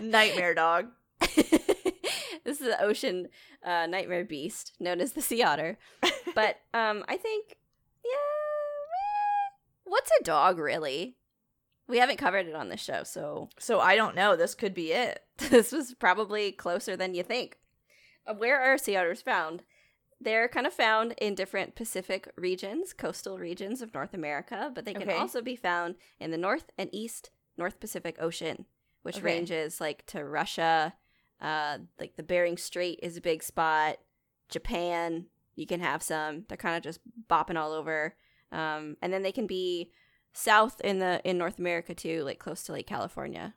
nightmare 0.00 0.54
dog. 0.54 0.88
this 1.20 2.60
is 2.60 2.66
the 2.66 2.82
ocean 2.82 3.28
uh, 3.64 3.86
nightmare 3.86 4.24
beast 4.24 4.72
known 4.80 5.00
as 5.00 5.12
the 5.12 5.22
sea 5.22 5.42
otter. 5.42 5.78
But 6.34 6.56
um, 6.72 7.04
I 7.08 7.16
think, 7.16 7.56
yeah, 8.04 9.56
what's 9.84 10.10
a 10.20 10.24
dog 10.24 10.58
really? 10.58 11.16
We 11.88 11.98
haven't 11.98 12.18
covered 12.18 12.46
it 12.46 12.54
on 12.54 12.68
this 12.68 12.80
show, 12.80 13.02
so 13.02 13.48
So 13.58 13.80
I 13.80 13.96
don't 13.96 14.14
know. 14.14 14.36
This 14.36 14.54
could 14.54 14.74
be 14.74 14.92
it. 14.92 15.24
this 15.38 15.72
was 15.72 15.94
probably 15.94 16.52
closer 16.52 16.96
than 16.96 17.14
you 17.14 17.22
think. 17.22 17.58
Where 18.36 18.60
are 18.60 18.78
sea 18.78 18.96
otters 18.96 19.22
found? 19.22 19.62
They're 20.20 20.48
kind 20.48 20.66
of 20.66 20.72
found 20.74 21.12
in 21.18 21.34
different 21.34 21.74
Pacific 21.74 22.30
regions, 22.36 22.92
coastal 22.92 23.38
regions 23.38 23.80
of 23.80 23.94
North 23.94 24.12
America, 24.12 24.70
but 24.74 24.84
they 24.84 24.92
can 24.92 25.08
Okay. 25.08 25.18
also 25.18 25.40
be 25.40 25.56
found 25.56 25.96
in 26.18 26.30
the 26.30 26.36
North 26.38 26.70
and 26.76 26.90
East 26.92 27.30
North 27.56 27.80
Pacific 27.80 28.16
Ocean, 28.20 28.66
which 29.02 29.16
Okay. 29.16 29.24
ranges 29.24 29.80
like 29.80 30.04
to 30.06 30.24
Russia. 30.24 30.94
Uh, 31.40 31.78
like 31.98 32.16
the 32.16 32.22
Bering 32.22 32.58
Strait 32.58 33.00
is 33.02 33.16
a 33.16 33.20
big 33.22 33.42
spot. 33.42 33.96
Japan, 34.50 35.26
you 35.56 35.66
can 35.66 35.80
have 35.80 36.02
some. 36.02 36.44
They're 36.48 36.56
kind 36.58 36.76
of 36.76 36.82
just 36.82 37.00
bopping 37.28 37.56
all 37.56 37.72
over. 37.72 38.14
Um, 38.52 38.96
and 39.00 39.12
then 39.12 39.22
they 39.22 39.32
can 39.32 39.46
be 39.46 39.90
south 40.34 40.80
in 40.82 40.98
the 40.98 41.20
in 41.24 41.38
North 41.38 41.58
America 41.58 41.94
too, 41.94 42.22
like 42.24 42.38
close 42.38 42.62
to 42.64 42.72
Lake 42.72 42.86
California. 42.86 43.54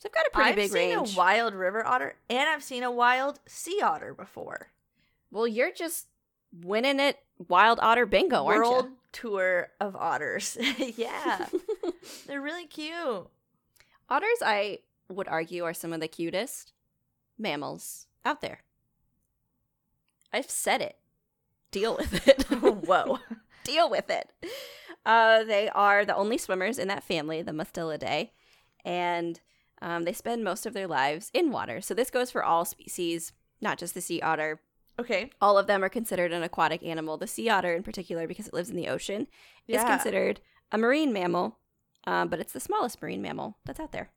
So 0.00 0.08
they've 0.08 0.12
got 0.14 0.26
a 0.26 0.30
pretty 0.30 0.50
I've 0.50 0.56
big 0.56 0.70
seen 0.70 0.96
a 0.96 1.02
wild 1.16 1.54
river 1.54 1.86
otter 1.86 2.16
and 2.30 2.48
I've 2.48 2.64
seen 2.64 2.82
a 2.82 2.90
wild 2.90 3.38
sea 3.46 3.80
otter 3.82 4.14
before. 4.14 4.68
well, 5.30 5.46
you're 5.46 5.72
just 5.72 6.06
winning 6.52 6.98
it 6.98 7.18
wild 7.48 7.78
otter 7.82 8.06
bingo, 8.06 8.46
aren't 8.46 8.60
World 8.60 8.84
you? 8.86 8.96
tour 9.12 9.68
of 9.78 9.94
otters. 9.94 10.56
yeah, 10.96 11.46
they're 12.26 12.40
really 12.40 12.66
cute. 12.66 13.28
Otters, 14.08 14.38
I 14.42 14.78
would 15.10 15.28
argue, 15.28 15.64
are 15.64 15.74
some 15.74 15.92
of 15.92 16.00
the 16.00 16.08
cutest 16.08 16.72
mammals 17.38 18.06
out 18.24 18.40
there. 18.40 18.60
I've 20.32 20.50
said 20.50 20.80
it. 20.80 20.96
Deal 21.70 21.96
with 21.96 22.26
it. 22.26 22.42
Whoa. 22.50 23.18
Deal 23.64 23.90
with 23.90 24.08
it. 24.10 24.32
Uh, 25.04 25.44
they 25.44 25.68
are 25.68 26.04
the 26.04 26.16
only 26.16 26.38
swimmers 26.38 26.78
in 26.78 26.88
that 26.88 27.04
family, 27.04 27.42
the 27.42 27.52
Mustelidae, 27.52 28.30
and 28.84 29.40
um, 29.82 30.04
they 30.04 30.12
spend 30.12 30.44
most 30.44 30.66
of 30.66 30.74
their 30.74 30.86
lives 30.86 31.30
in 31.32 31.50
water. 31.50 31.80
So 31.80 31.94
this 31.94 32.10
goes 32.10 32.30
for 32.30 32.44
all 32.44 32.64
species, 32.64 33.32
not 33.60 33.78
just 33.78 33.94
the 33.94 34.00
sea 34.00 34.20
otter. 34.20 34.60
Okay. 34.98 35.30
All 35.40 35.56
of 35.56 35.66
them 35.66 35.82
are 35.82 35.88
considered 35.88 36.32
an 36.32 36.42
aquatic 36.42 36.82
animal. 36.82 37.16
The 37.16 37.26
sea 37.26 37.48
otter, 37.48 37.74
in 37.74 37.82
particular, 37.82 38.26
because 38.26 38.46
it 38.46 38.54
lives 38.54 38.70
in 38.70 38.76
the 38.76 38.88
ocean, 38.88 39.26
is 39.66 39.82
considered 39.82 40.40
a 40.72 40.78
marine 40.78 41.12
mammal, 41.12 41.58
um, 42.06 42.28
but 42.28 42.40
it's 42.40 42.52
the 42.52 42.60
smallest 42.60 43.00
marine 43.00 43.22
mammal 43.22 43.56
that's 43.64 43.80
out 43.80 43.92
there. 43.92 44.10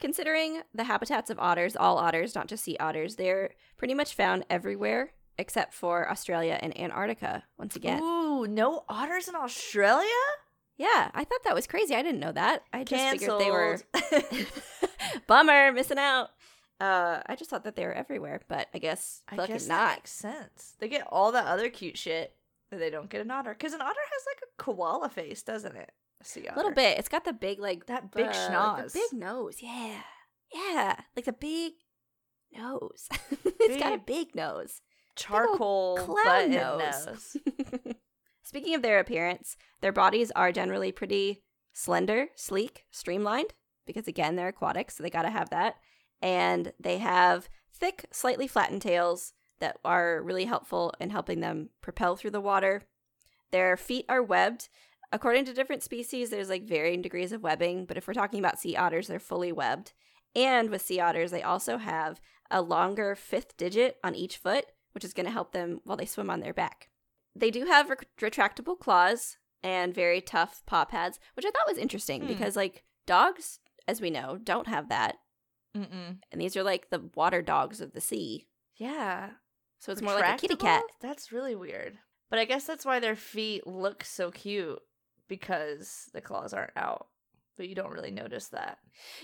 Considering 0.00 0.62
the 0.74 0.84
habitats 0.84 1.30
of 1.30 1.38
otters, 1.38 1.76
all 1.76 1.98
otters, 1.98 2.34
not 2.34 2.48
just 2.48 2.64
sea 2.64 2.76
otters, 2.78 3.16
they're 3.16 3.50
pretty 3.76 3.94
much 3.94 4.14
found 4.14 4.44
everywhere 4.50 5.12
except 5.38 5.74
for 5.74 6.10
Australia 6.10 6.58
and 6.60 6.78
Antarctica, 6.78 7.44
once 7.58 7.76
again. 7.76 8.02
Ooh, 8.02 8.46
no 8.46 8.84
otters 8.88 9.28
in 9.28 9.34
Australia? 9.34 10.06
Yeah, 10.76 11.10
I 11.14 11.24
thought 11.24 11.44
that 11.44 11.54
was 11.54 11.66
crazy. 11.66 11.94
I 11.94 12.02
didn't 12.02 12.20
know 12.20 12.32
that. 12.32 12.62
I 12.72 12.84
just 12.84 13.00
Cancelled. 13.02 13.40
figured 13.42 13.82
they 14.10 14.40
were. 14.40 14.46
Bummer, 15.26 15.72
missing 15.72 15.98
out. 15.98 16.30
Uh, 16.80 17.20
I 17.26 17.36
just 17.36 17.50
thought 17.50 17.64
that 17.64 17.76
they 17.76 17.84
were 17.84 17.92
everywhere, 17.92 18.40
but 18.48 18.68
I 18.74 18.78
guess 18.78 19.22
I 19.28 19.36
fucking 19.36 19.54
guess 19.54 19.68
not. 19.68 19.76
that 19.76 19.96
makes 19.98 20.10
sense. 20.10 20.74
They 20.80 20.88
get 20.88 21.06
all 21.10 21.32
that 21.32 21.46
other 21.46 21.68
cute 21.70 21.96
shit 21.96 22.34
that 22.70 22.78
they 22.78 22.90
don't 22.90 23.08
get 23.10 23.20
an 23.20 23.30
otter. 23.30 23.54
Because 23.54 23.72
an 23.72 23.80
otter 23.80 23.90
has 24.00 24.22
like 24.26 24.40
a 24.42 24.62
koala 24.62 25.08
face, 25.08 25.42
doesn't 25.42 25.76
it? 25.76 25.92
A 26.20 26.24
sea 26.24 26.48
otter. 26.48 26.54
A 26.54 26.56
little 26.56 26.72
bit. 26.74 26.98
It's 26.98 27.08
got 27.08 27.24
the 27.24 27.32
big 27.32 27.60
like 27.60 27.86
That 27.86 28.10
big 28.10 28.26
uh, 28.26 28.32
schnoz. 28.32 28.92
the 28.92 28.98
big 29.10 29.20
nose. 29.20 29.58
Yeah, 29.60 30.00
yeah, 30.52 30.96
like 31.14 31.26
the 31.26 31.32
big 31.32 31.74
nose. 32.56 33.08
it's 33.60 33.76
got 33.80 33.92
a 33.92 33.98
big 33.98 34.34
nose. 34.34 34.80
Charcoal 35.14 35.98
clown 35.98 36.16
button 36.24 36.50
nose. 36.52 37.06
nose. 37.06 37.36
Speaking 38.42 38.74
of 38.74 38.82
their 38.82 38.98
appearance, 38.98 39.56
their 39.80 39.92
bodies 39.92 40.30
are 40.32 40.52
generally 40.52 40.92
pretty 40.92 41.42
slender, 41.72 42.28
sleek, 42.34 42.84
streamlined, 42.90 43.54
because 43.86 44.06
again, 44.08 44.36
they're 44.36 44.48
aquatic, 44.48 44.90
so 44.90 45.02
they 45.02 45.10
gotta 45.10 45.30
have 45.30 45.50
that. 45.50 45.76
And 46.20 46.72
they 46.78 46.98
have 46.98 47.48
thick, 47.72 48.06
slightly 48.12 48.46
flattened 48.46 48.82
tails 48.82 49.32
that 49.60 49.78
are 49.84 50.20
really 50.22 50.44
helpful 50.44 50.92
in 51.00 51.10
helping 51.10 51.40
them 51.40 51.70
propel 51.80 52.16
through 52.16 52.32
the 52.32 52.40
water. 52.40 52.82
Their 53.52 53.76
feet 53.76 54.04
are 54.08 54.22
webbed. 54.22 54.68
According 55.12 55.44
to 55.46 55.54
different 55.54 55.82
species, 55.82 56.30
there's 56.30 56.48
like 56.48 56.64
varying 56.64 57.02
degrees 57.02 57.32
of 57.32 57.42
webbing, 57.42 57.86
but 57.86 57.96
if 57.96 58.06
we're 58.06 58.14
talking 58.14 58.38
about 58.38 58.58
sea 58.58 58.76
otters, 58.76 59.08
they're 59.08 59.18
fully 59.18 59.52
webbed. 59.52 59.92
And 60.34 60.70
with 60.70 60.82
sea 60.82 61.00
otters, 61.00 61.30
they 61.30 61.42
also 61.42 61.78
have 61.78 62.20
a 62.50 62.62
longer 62.62 63.14
fifth 63.14 63.56
digit 63.56 63.98
on 64.02 64.14
each 64.14 64.36
foot, 64.36 64.66
which 64.92 65.04
is 65.04 65.12
going 65.12 65.26
to 65.26 65.32
help 65.32 65.52
them 65.52 65.80
while 65.84 65.96
they 65.96 66.06
swim 66.06 66.30
on 66.30 66.40
their 66.40 66.54
back. 66.54 66.88
They 67.34 67.50
do 67.50 67.64
have 67.66 67.90
re- 67.90 67.96
retractable 68.30 68.78
claws 68.78 69.38
and 69.62 69.94
very 69.94 70.20
tough 70.20 70.62
paw 70.66 70.84
pads, 70.84 71.18
which 71.34 71.46
I 71.46 71.50
thought 71.50 71.68
was 71.68 71.78
interesting 71.78 72.22
Hmm. 72.22 72.28
because, 72.28 72.56
like, 72.56 72.84
dogs, 73.06 73.58
as 73.88 74.00
we 74.00 74.10
know, 74.10 74.38
don't 74.42 74.66
have 74.68 74.88
that. 74.88 75.16
Mm-mm. 75.76 76.18
And 76.30 76.40
these 76.40 76.56
are 76.56 76.62
like 76.62 76.90
the 76.90 77.08
water 77.14 77.40
dogs 77.40 77.80
of 77.80 77.92
the 77.92 78.00
sea. 78.00 78.46
Yeah. 78.76 79.30
So 79.78 79.90
it's 79.92 80.02
more 80.02 80.14
like 80.14 80.34
a 80.34 80.38
kitty 80.38 80.56
cat. 80.56 80.82
That's 81.00 81.32
really 81.32 81.54
weird. 81.54 81.98
But 82.28 82.38
I 82.38 82.44
guess 82.44 82.64
that's 82.64 82.84
why 82.84 83.00
their 83.00 83.16
feet 83.16 83.66
look 83.66 84.04
so 84.04 84.30
cute 84.30 84.80
because 85.28 86.10
the 86.12 86.20
claws 86.20 86.52
aren't 86.52 86.76
out. 86.76 87.06
But 87.56 87.68
you 87.68 87.74
don't 87.74 87.92
really 87.92 88.10
notice 88.10 88.48
that. 88.48 88.78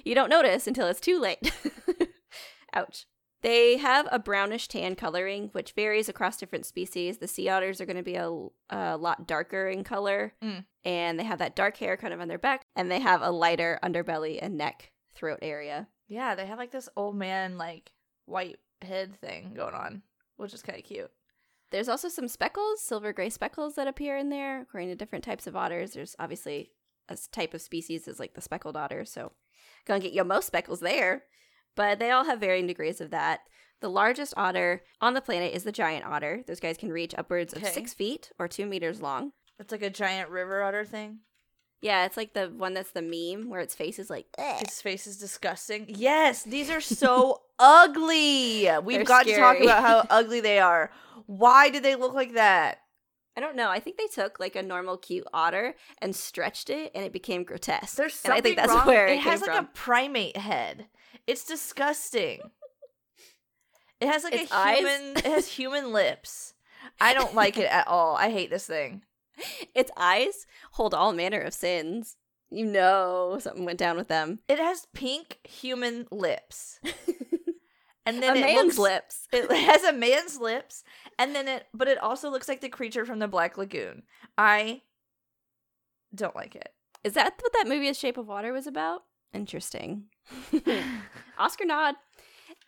You 0.04 0.14
don't 0.14 0.28
notice 0.30 0.66
until 0.66 0.86
it's 0.88 1.00
too 1.00 1.18
late. 1.20 1.52
Ouch. 2.74 3.06
They 3.42 3.76
have 3.76 4.08
a 4.10 4.18
brownish 4.18 4.66
tan 4.68 4.96
coloring, 4.96 5.50
which 5.52 5.72
varies 5.72 6.08
across 6.08 6.36
different 6.38 6.66
species. 6.66 7.18
The 7.18 7.28
sea 7.28 7.48
otters 7.48 7.80
are 7.80 7.86
going 7.86 7.96
to 7.96 8.02
be 8.02 8.16
a, 8.16 8.28
a 8.70 8.96
lot 8.96 9.26
darker 9.26 9.68
in 9.68 9.84
color, 9.84 10.34
Mm. 10.42 10.64
and 10.84 11.18
they 11.20 11.24
have 11.24 11.38
that 11.38 11.54
dark 11.54 11.76
hair 11.76 11.96
kind 11.96 12.12
of 12.12 12.20
on 12.20 12.28
their 12.28 12.38
back, 12.38 12.62
and 12.74 12.90
they 12.90 12.98
have 13.00 13.22
a 13.22 13.30
lighter 13.30 13.78
underbelly 13.82 14.38
and 14.42 14.56
neck 14.58 14.90
throat 15.14 15.38
area. 15.42 15.88
Yeah, 16.08 16.34
they 16.34 16.46
have 16.46 16.58
like 16.58 16.72
this 16.72 16.88
old 16.96 17.14
man 17.16 17.58
like 17.58 17.92
white 18.24 18.58
head 18.82 19.14
thing 19.20 19.54
going 19.54 19.74
on, 19.74 20.02
which 20.36 20.52
is 20.54 20.62
kind 20.62 20.78
of 20.78 20.84
cute. 20.84 21.10
There's 21.70 21.88
also 21.88 22.08
some 22.08 22.28
speckles, 22.28 22.82
silver 22.82 23.12
gray 23.12 23.28
speckles 23.30 23.74
that 23.74 23.86
appear 23.86 24.16
in 24.16 24.30
there, 24.30 24.62
according 24.62 24.88
to 24.88 24.94
different 24.96 25.24
types 25.24 25.46
of 25.46 25.54
otters. 25.54 25.92
There's 25.92 26.16
obviously 26.18 26.70
a 27.08 27.16
type 27.30 27.54
of 27.54 27.60
species 27.62 28.08
is 28.08 28.18
like 28.18 28.34
the 28.34 28.40
speckled 28.40 28.76
otter, 28.76 29.04
so 29.04 29.32
gonna 29.86 30.00
get 30.00 30.12
your 30.14 30.24
most 30.24 30.46
speckles 30.46 30.80
there. 30.80 31.24
But 31.76 31.98
they 31.98 32.10
all 32.10 32.24
have 32.24 32.40
varying 32.40 32.66
degrees 32.66 33.00
of 33.00 33.10
that. 33.10 33.40
The 33.80 33.88
largest 33.88 34.34
otter 34.36 34.82
on 35.00 35.14
the 35.14 35.20
planet 35.20 35.54
is 35.54 35.62
the 35.62 35.72
giant 35.72 36.04
otter. 36.04 36.42
Those 36.46 36.60
guys 36.60 36.76
can 36.76 36.90
reach 36.90 37.14
upwards 37.16 37.52
of 37.52 37.64
six 37.64 37.94
feet 37.94 38.32
or 38.38 38.48
two 38.48 38.66
meters 38.66 39.00
long. 39.00 39.32
It's 39.60 39.70
like 39.70 39.82
a 39.82 39.90
giant 39.90 40.30
river 40.30 40.62
otter 40.62 40.84
thing. 40.84 41.20
Yeah, 41.80 42.04
it's 42.06 42.16
like 42.16 42.32
the 42.34 42.46
one 42.46 42.74
that's 42.74 42.90
the 42.90 43.02
meme 43.02 43.48
where 43.48 43.60
its 43.60 43.74
face 43.74 44.00
is 44.00 44.10
like, 44.10 44.26
"Ugh." 44.36 44.60
His 44.66 44.82
face 44.82 45.06
is 45.06 45.16
disgusting. 45.16 45.86
Yes, 45.88 46.42
these 46.42 46.70
are 46.70 46.80
so 46.80 47.42
ugly. 47.58 48.68
We've 48.82 48.98
They're 48.98 49.04
got 49.04 49.26
to 49.26 49.36
talk 49.36 49.60
about 49.60 49.82
how 49.84 50.06
ugly 50.10 50.40
they 50.40 50.58
are. 50.58 50.90
Why 51.26 51.70
did 51.70 51.84
they 51.84 51.94
look 51.94 52.14
like 52.14 52.34
that? 52.34 52.78
I 53.36 53.40
don't 53.40 53.54
know. 53.54 53.70
I 53.70 53.78
think 53.78 53.96
they 53.96 54.08
took 54.08 54.40
like 54.40 54.56
a 54.56 54.62
normal 54.62 54.96
cute 54.96 55.26
otter 55.32 55.76
and 56.02 56.16
stretched 56.16 56.68
it, 56.70 56.90
and 56.96 57.04
it 57.04 57.12
became 57.12 57.44
grotesque. 57.44 57.94
There's 57.96 58.14
and 58.14 58.20
something 58.20 58.38
I 58.38 58.40
think 58.40 58.56
that's 58.56 58.72
wrong. 58.72 58.86
where 58.86 59.06
it, 59.06 59.12
it 59.12 59.20
has 59.20 59.40
like 59.40 59.50
from. 59.52 59.64
a 59.66 59.68
primate 59.72 60.36
head. 60.36 60.86
It's 61.28 61.44
disgusting. 61.44 62.40
It 64.00 64.08
has 64.08 64.24
like 64.24 64.34
Its 64.34 64.50
a 64.50 64.56
eyes? 64.56 64.78
human. 64.78 65.16
It 65.18 65.24
has 65.26 65.46
human 65.58 65.92
lips. 65.92 66.54
I 67.00 67.14
don't 67.14 67.34
like 67.34 67.56
it 67.56 67.70
at 67.70 67.86
all. 67.86 68.16
I 68.16 68.30
hate 68.30 68.50
this 68.50 68.66
thing. 68.66 69.02
Its 69.74 69.90
eyes 69.96 70.46
hold 70.72 70.94
all 70.94 71.12
manner 71.12 71.40
of 71.40 71.54
sins. 71.54 72.16
You 72.50 72.64
know 72.64 73.36
something 73.40 73.64
went 73.64 73.78
down 73.78 73.96
with 73.96 74.08
them. 74.08 74.38
It 74.48 74.58
has 74.58 74.86
pink 74.94 75.38
human 75.46 76.06
lips, 76.10 76.80
and 78.06 78.16
a 78.16 78.20
then 78.20 78.36
it 78.38 78.40
man's 78.40 78.78
looks, 78.78 79.28
lips. 79.28 79.28
It 79.32 79.50
has 79.52 79.84
a 79.84 79.92
man's 79.92 80.38
lips, 80.40 80.82
and 81.18 81.34
then 81.34 81.46
it, 81.46 81.66
but 81.74 81.88
it 81.88 81.98
also 81.98 82.30
looks 82.30 82.48
like 82.48 82.62
the 82.62 82.70
creature 82.70 83.04
from 83.04 83.18
the 83.18 83.28
Black 83.28 83.58
Lagoon. 83.58 84.04
I 84.38 84.80
don't 86.14 86.34
like 86.34 86.56
it. 86.56 86.72
Is 87.04 87.12
that 87.12 87.34
what 87.38 87.52
that 87.52 87.68
movie, 87.68 87.88
A 87.88 87.94
Shape 87.94 88.16
of 88.16 88.26
Water, 88.28 88.52
was 88.52 88.66
about? 88.66 89.02
Interesting. 89.34 90.04
Oscar 91.38 91.64
nod. 91.64 91.94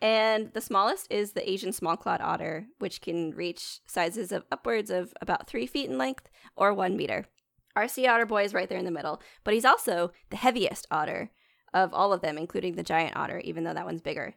And 0.02 0.52
the 0.54 0.60
smallest 0.62 1.06
is 1.10 1.32
the 1.32 1.48
Asian 1.48 1.72
small 1.72 1.96
clawed 1.96 2.20
otter, 2.22 2.66
which 2.78 3.00
can 3.02 3.32
reach 3.32 3.80
sizes 3.86 4.32
of 4.32 4.44
upwards 4.50 4.90
of 4.90 5.12
about 5.20 5.46
three 5.46 5.66
feet 5.66 5.90
in 5.90 5.98
length 5.98 6.30
or 6.56 6.72
one 6.72 6.96
meter. 6.96 7.26
Our 7.76 7.86
sea 7.86 8.06
otter 8.06 8.24
boy 8.26 8.44
is 8.44 8.54
right 8.54 8.68
there 8.68 8.78
in 8.78 8.84
the 8.86 8.90
middle, 8.90 9.20
but 9.44 9.52
he's 9.54 9.64
also 9.64 10.12
the 10.30 10.36
heaviest 10.36 10.86
otter 10.90 11.30
of 11.74 11.92
all 11.92 12.12
of 12.12 12.20
them, 12.22 12.38
including 12.38 12.74
the 12.76 12.82
giant 12.82 13.16
otter, 13.16 13.40
even 13.40 13.64
though 13.64 13.74
that 13.74 13.84
one's 13.84 14.00
bigger. 14.00 14.34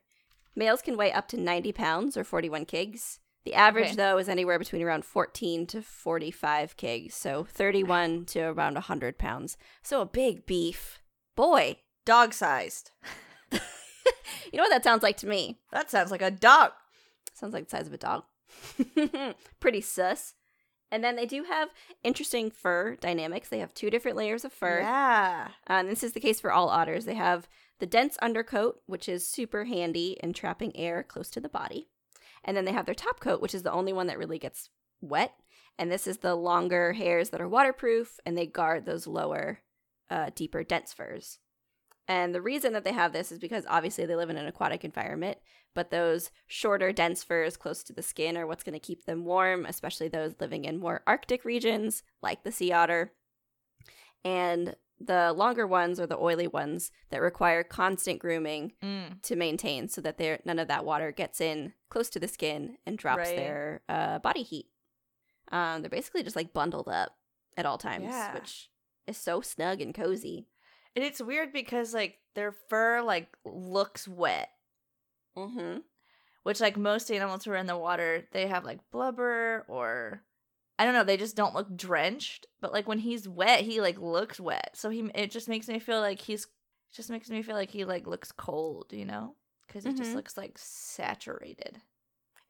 Males 0.56 0.82
can 0.82 0.98
weigh 0.98 1.12
up 1.14 1.28
to 1.30 1.38
90 1.38 1.72
pounds 1.72 2.16
or 2.18 2.24
41 2.24 2.66
kgs. 2.66 3.20
The 3.46 3.56
average, 3.56 3.88
Okay. 3.88 3.96
though, 3.96 4.18
is 4.18 4.30
anywhere 4.30 4.60
between 4.60 4.84
around 4.84 5.04
14 5.04 5.66
to 5.68 5.82
45 5.82 6.78
kgs, 6.78 7.12
so 7.14 7.44
31 7.44 8.26
to 8.28 8.40
around 8.42 8.76
100 8.76 9.18
pounds. 9.18 9.58
So 9.82 10.00
a 10.02 10.06
big 10.06 10.46
beef. 10.46 11.00
Boy, 11.36 11.78
Dog 12.06 12.34
sized. 12.34 12.92
you 13.52 13.60
know 14.54 14.64
what 14.64 14.70
that 14.70 14.84
sounds 14.84 15.04
like 15.04 15.18
to 15.18 15.28
me? 15.28 15.60
That 15.72 15.90
sounds 15.90 16.12
like 16.12 16.22
a 16.22 16.32
dog. 16.32 16.72
Sounds 17.34 17.54
like 17.54 17.66
the 17.66 17.78
size 17.78 17.88
of 17.88 17.94
a 17.94 17.98
dog. 17.98 18.24
Pretty 19.60 19.82
sus. 19.82 20.34
And 20.92 21.04
then 21.04 21.16
they 21.16 21.26
do 21.26 21.44
have 21.44 21.70
interesting 22.04 22.52
fur 22.52 22.96
dynamics. 22.98 23.50
They 23.50 23.60
have 23.60 23.74
two 23.74 23.90
different 23.90 24.16
layers 24.16 24.46
of 24.46 24.54
fur. 24.54 24.82
Yeah. 24.82 25.48
Uh, 25.68 25.74
and 25.74 25.90
this 25.90 26.04
is 26.04 26.14
the 26.14 26.20
case 26.20 26.40
for 26.40 26.52
all 26.52 26.70
otters. 26.70 27.06
They 27.06 27.16
have 27.16 27.48
the 27.80 27.88
dense 27.88 28.16
undercoat, 28.22 28.82
which 28.86 29.10
is 29.10 29.28
super 29.28 29.66
handy 29.66 30.18
in 30.22 30.34
trapping 30.34 30.76
air 30.78 31.02
close 31.02 31.32
to 31.32 31.42
the 31.42 31.50
body. 31.50 31.90
And 32.44 32.56
then 32.56 32.66
they 32.66 32.74
have 32.74 32.86
their 32.86 32.94
top 32.94 33.20
coat, 33.20 33.42
which 33.42 33.56
is 33.56 33.64
the 33.64 33.72
only 33.72 33.92
one 33.92 34.06
that 34.08 34.20
really 34.20 34.38
gets 34.38 34.70
wet. 35.02 35.34
And 35.80 35.92
this 35.92 36.06
is 36.06 36.18
the 36.18 36.36
longer 36.36 36.94
hairs 36.94 37.32
that 37.32 37.42
are 37.42 37.50
waterproof 37.50 38.20
and 38.26 38.38
they 38.38 38.46
guard 38.46 38.86
those 38.86 39.08
lower, 39.08 39.62
uh, 40.12 40.30
deeper, 40.36 40.64
dense 40.64 40.94
furs. 40.94 41.40
And 42.08 42.36
the 42.36 42.42
reason 42.42 42.74
that 42.74 42.84
they 42.84 42.92
have 42.92 43.14
this 43.14 43.32
is 43.32 43.40
because 43.40 43.66
obviously 43.70 44.06
they 44.06 44.16
live 44.16 44.30
in 44.30 44.38
an 44.38 44.46
aquatic 44.48 44.84
environment, 44.84 45.38
but 45.74 45.90
those 45.90 46.32
shorter, 46.48 46.92
dense 46.92 47.24
furs 47.24 47.56
close 47.56 47.82
to 47.84 47.94
the 47.94 48.02
skin 48.02 48.36
are 48.38 48.46
what's 48.46 48.64
going 48.64 48.74
to 48.74 48.80
keep 48.80 49.06
them 49.06 49.24
warm, 49.24 49.66
especially 49.66 50.10
those 50.10 50.36
living 50.42 50.66
in 50.66 50.80
more 50.80 51.02
Arctic 51.08 51.46
regions 51.46 52.04
like 52.22 52.44
the 52.44 52.52
sea 52.52 52.74
otter. 52.74 53.14
And 54.26 54.76
the 55.00 55.34
longer 55.34 55.66
ones 55.68 56.00
are 56.00 56.08
the 56.08 56.18
oily 56.18 56.48
ones 56.48 56.92
that 57.10 57.22
require 57.22 57.64
constant 57.64 58.20
grooming 58.20 58.74
Mm. 58.82 59.22
to 59.24 59.36
maintain 59.36 59.88
so 59.90 60.02
that 60.02 60.18
there 60.18 60.40
none 60.46 60.60
of 60.60 60.68
that 60.68 60.86
water 60.86 61.12
gets 61.12 61.42
in 61.42 61.74
close 61.90 62.10
to 62.12 62.20
the 62.20 62.28
skin 62.28 62.78
and 62.86 62.98
drops 62.98 63.30
Right. 63.30 63.36
their 63.36 63.82
uh, 63.90 64.20
body 64.20 64.44
heat. 64.44 64.68
Um, 65.52 65.82
they're 65.82 65.90
basically 65.90 66.24
just 66.24 66.36
like 66.36 66.54
bundled 66.54 66.88
up 66.88 67.18
at 67.58 67.66
all 67.66 67.78
times, 67.78 68.06
Yeah. 68.06 68.34
which 68.34 68.70
is 69.08 69.18
so 69.18 69.42
snug 69.42 69.82
and 69.82 69.94
cozy. 69.94 70.48
And 70.96 71.04
it's 71.04 71.22
weird 71.22 71.52
because 71.54 71.94
like 71.94 72.20
their 72.36 72.52
fur 72.70 73.02
like 73.02 73.28
looks 73.46 74.08
wet, 74.08 74.50
Mm-hmm. 75.38 75.80
which 76.44 76.62
like 76.62 76.78
most 76.78 77.10
animals 77.12 77.44
who 77.46 77.52
are 77.52 77.56
in 77.58 77.66
the 77.66 77.78
water, 77.78 78.28
they 78.32 78.48
have 78.48 78.64
like 78.64 78.80
blubber 78.92 79.66
or 79.68 80.24
I 80.78 80.86
don't 80.86 80.94
know, 80.94 81.04
they 81.04 81.18
just 81.18 81.36
don't 81.36 81.56
look 81.56 81.76
drenched. 81.76 82.46
But 82.62 82.74
like 82.74 82.88
when 82.88 83.00
he's 83.00 83.28
wet, 83.28 83.62
he 83.62 83.82
like 83.82 84.00
looks 84.00 84.40
wet. 84.40 84.72
So 84.76 84.90
he 84.90 85.10
it 85.16 85.32
just 85.32 85.50
makes 85.50 85.68
me 85.68 85.80
feel 85.80 86.00
like 86.00 86.22
he's 86.22 86.48
just 86.92 87.10
makes 87.10 87.30
me 87.30 87.42
feel 87.42 87.56
like 87.56 87.72
he 87.72 87.86
like 87.86 88.06
looks 88.06 88.32
cold, 88.32 88.88
you 88.92 89.06
know? 89.06 89.36
Because 89.68 89.84
he 89.84 89.94
just 89.94 90.12
Mhm. 90.12 90.16
looks 90.16 90.38
like 90.38 90.58
saturated. 90.58 91.82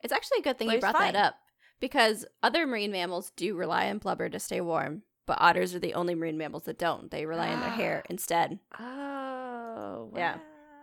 It's 0.04 0.12
actually 0.14 0.40
a 0.40 0.44
good 0.44 0.58
thing 0.60 0.68
But 0.68 0.76
you 0.76 0.82
brought 0.82 0.98
fine. 0.98 1.14
that 1.14 1.28
up 1.28 1.36
because 1.80 2.26
other 2.42 2.68
marine 2.68 2.92
mammals 2.92 3.32
do 3.38 3.56
rely 3.56 3.90
on 3.90 4.00
blubber 4.00 4.28
to 4.28 4.40
stay 4.40 4.60
warm, 4.60 5.04
but 5.26 5.38
otters 5.40 5.74
are 5.74 5.80
the 5.80 5.94
only 5.94 6.16
marine 6.16 6.38
mammals 6.38 6.64
that 6.64 6.78
don't. 6.78 7.10
They 7.12 7.26
rely 7.26 7.50
on 7.50 7.60
their 7.62 7.70
hair 7.70 8.02
Ah. 8.04 8.08
instead. 8.10 8.60
Oh, 8.80 10.10
wow. 10.12 10.18
Yeah. 10.18 10.38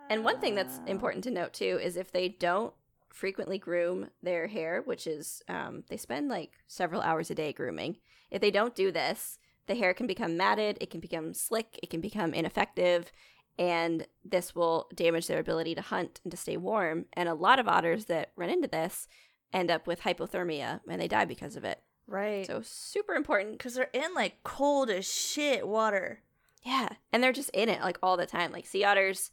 And 0.08 0.24
one 0.24 0.40
thing 0.40 0.54
that's 0.54 0.80
important 0.86 1.24
to 1.24 1.30
note 1.30 1.52
too 1.52 1.78
is 1.82 1.96
if 1.96 2.10
they 2.12 2.28
don't 2.28 2.72
frequently 3.10 3.58
groom 3.58 4.08
their 4.22 4.46
hair, 4.46 4.82
which 4.84 5.06
is 5.06 5.42
um, 5.48 5.84
they 5.88 5.96
spend 5.96 6.28
like 6.28 6.52
several 6.66 7.00
hours 7.02 7.30
a 7.30 7.34
day 7.34 7.52
grooming. 7.52 7.96
If 8.30 8.40
they 8.40 8.50
don't 8.50 8.74
do 8.74 8.90
this, 8.92 9.38
the 9.66 9.74
hair 9.74 9.94
can 9.94 10.06
become 10.06 10.36
matted, 10.36 10.78
it 10.80 10.90
can 10.90 11.00
become 11.00 11.34
slick, 11.34 11.78
it 11.82 11.90
can 11.90 12.00
become 12.00 12.34
ineffective, 12.34 13.12
and 13.58 14.06
this 14.24 14.54
will 14.54 14.88
damage 14.94 15.26
their 15.26 15.38
ability 15.38 15.74
to 15.76 15.80
hunt 15.82 16.20
and 16.24 16.30
to 16.30 16.36
stay 16.36 16.56
warm. 16.56 17.04
And 17.12 17.28
a 17.28 17.34
lot 17.34 17.58
of 17.58 17.68
otters 17.68 18.06
that 18.06 18.32
run 18.36 18.50
into 18.50 18.68
this 18.68 19.06
end 19.52 19.70
up 19.70 19.86
with 19.86 20.00
hypothermia 20.02 20.80
and 20.88 21.00
they 21.00 21.08
die 21.08 21.24
because 21.24 21.56
of 21.56 21.64
it. 21.64 21.80
Right. 22.10 22.44
So 22.44 22.60
super 22.62 23.14
important. 23.14 23.52
because 23.52 23.74
they're 23.74 23.88
in 23.92 24.14
like 24.14 24.42
cold 24.42 24.90
as 24.90 25.10
shit 25.10 25.66
water. 25.66 26.22
Yeah. 26.64 26.88
And 27.12 27.22
they're 27.22 27.32
just 27.32 27.50
in 27.50 27.68
it 27.68 27.80
like 27.80 27.98
all 28.02 28.16
the 28.16 28.26
time. 28.26 28.50
Like 28.50 28.66
sea 28.66 28.82
otters 28.84 29.30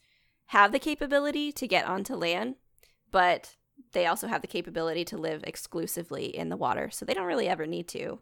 have 0.47 0.71
the 0.71 0.79
capability 0.79 1.51
to 1.51 1.67
get 1.67 1.87
onto 1.87 2.15
land, 2.15 2.55
but 3.11 3.55
they 3.93 4.05
also 4.05 4.27
have 4.27 4.41
the 4.41 4.47
capability 4.47 5.03
to 5.05 5.17
live 5.17 5.43
exclusively 5.43 6.25
in 6.25 6.49
the 6.49 6.55
water. 6.55 6.91
So 6.91 7.03
they 7.03 7.15
don't 7.15 7.25
really 7.25 7.49
ever 7.49 7.65
need 7.65 7.87
to. 7.89 8.19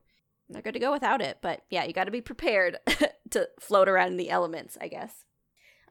They're 0.50 0.62
good 0.62 0.74
to 0.74 0.80
go 0.80 0.94
without 0.94 1.22
it. 1.22 1.40
But 1.42 1.64
yeah, 1.70 1.84
you 1.84 1.92
got 1.92 2.06
to 2.06 2.12
be 2.12 2.22
prepared 2.22 2.78
to 3.32 3.50
float 3.60 3.90
around 3.90 4.12
in 4.12 4.18
the 4.18 4.30
elements, 4.30 4.78
I 4.80 4.88
guess. 4.88 5.26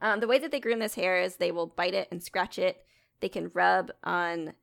Um, 0.01 0.21
the 0.21 0.27
way 0.27 0.39
that 0.39 0.51
they 0.51 0.59
groom 0.59 0.79
this 0.79 0.95
hair 0.95 1.21
is 1.21 1.35
they 1.35 1.51
will 1.51 1.67
bite 1.67 1.93
it 1.93 2.07
and 2.11 2.23
scratch 2.23 2.57
it. 2.57 2.83
They 3.19 3.29
can 3.29 3.51
rub 3.53 3.91
on 4.03 4.53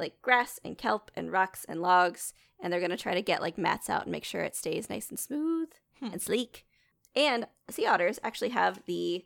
like 0.00 0.20
grass 0.22 0.58
and 0.64 0.76
kelp 0.76 1.10
and 1.14 1.30
rocks 1.30 1.64
and 1.68 1.80
logs, 1.80 2.34
and 2.60 2.72
they're 2.72 2.80
going 2.80 2.90
to 2.90 2.96
try 2.96 3.14
to 3.14 3.22
get 3.22 3.40
like 3.40 3.56
mats 3.58 3.88
out 3.88 4.02
and 4.02 4.12
make 4.12 4.24
sure 4.24 4.42
it 4.42 4.56
stays 4.56 4.90
nice 4.90 5.08
and 5.10 5.18
smooth 5.18 5.68
Hmm. 6.00 6.06
and 6.12 6.22
sleek. 6.22 6.66
And 7.14 7.46
sea 7.70 7.86
otters 7.86 8.18
actually 8.24 8.48
have 8.50 8.82
the 8.86 9.24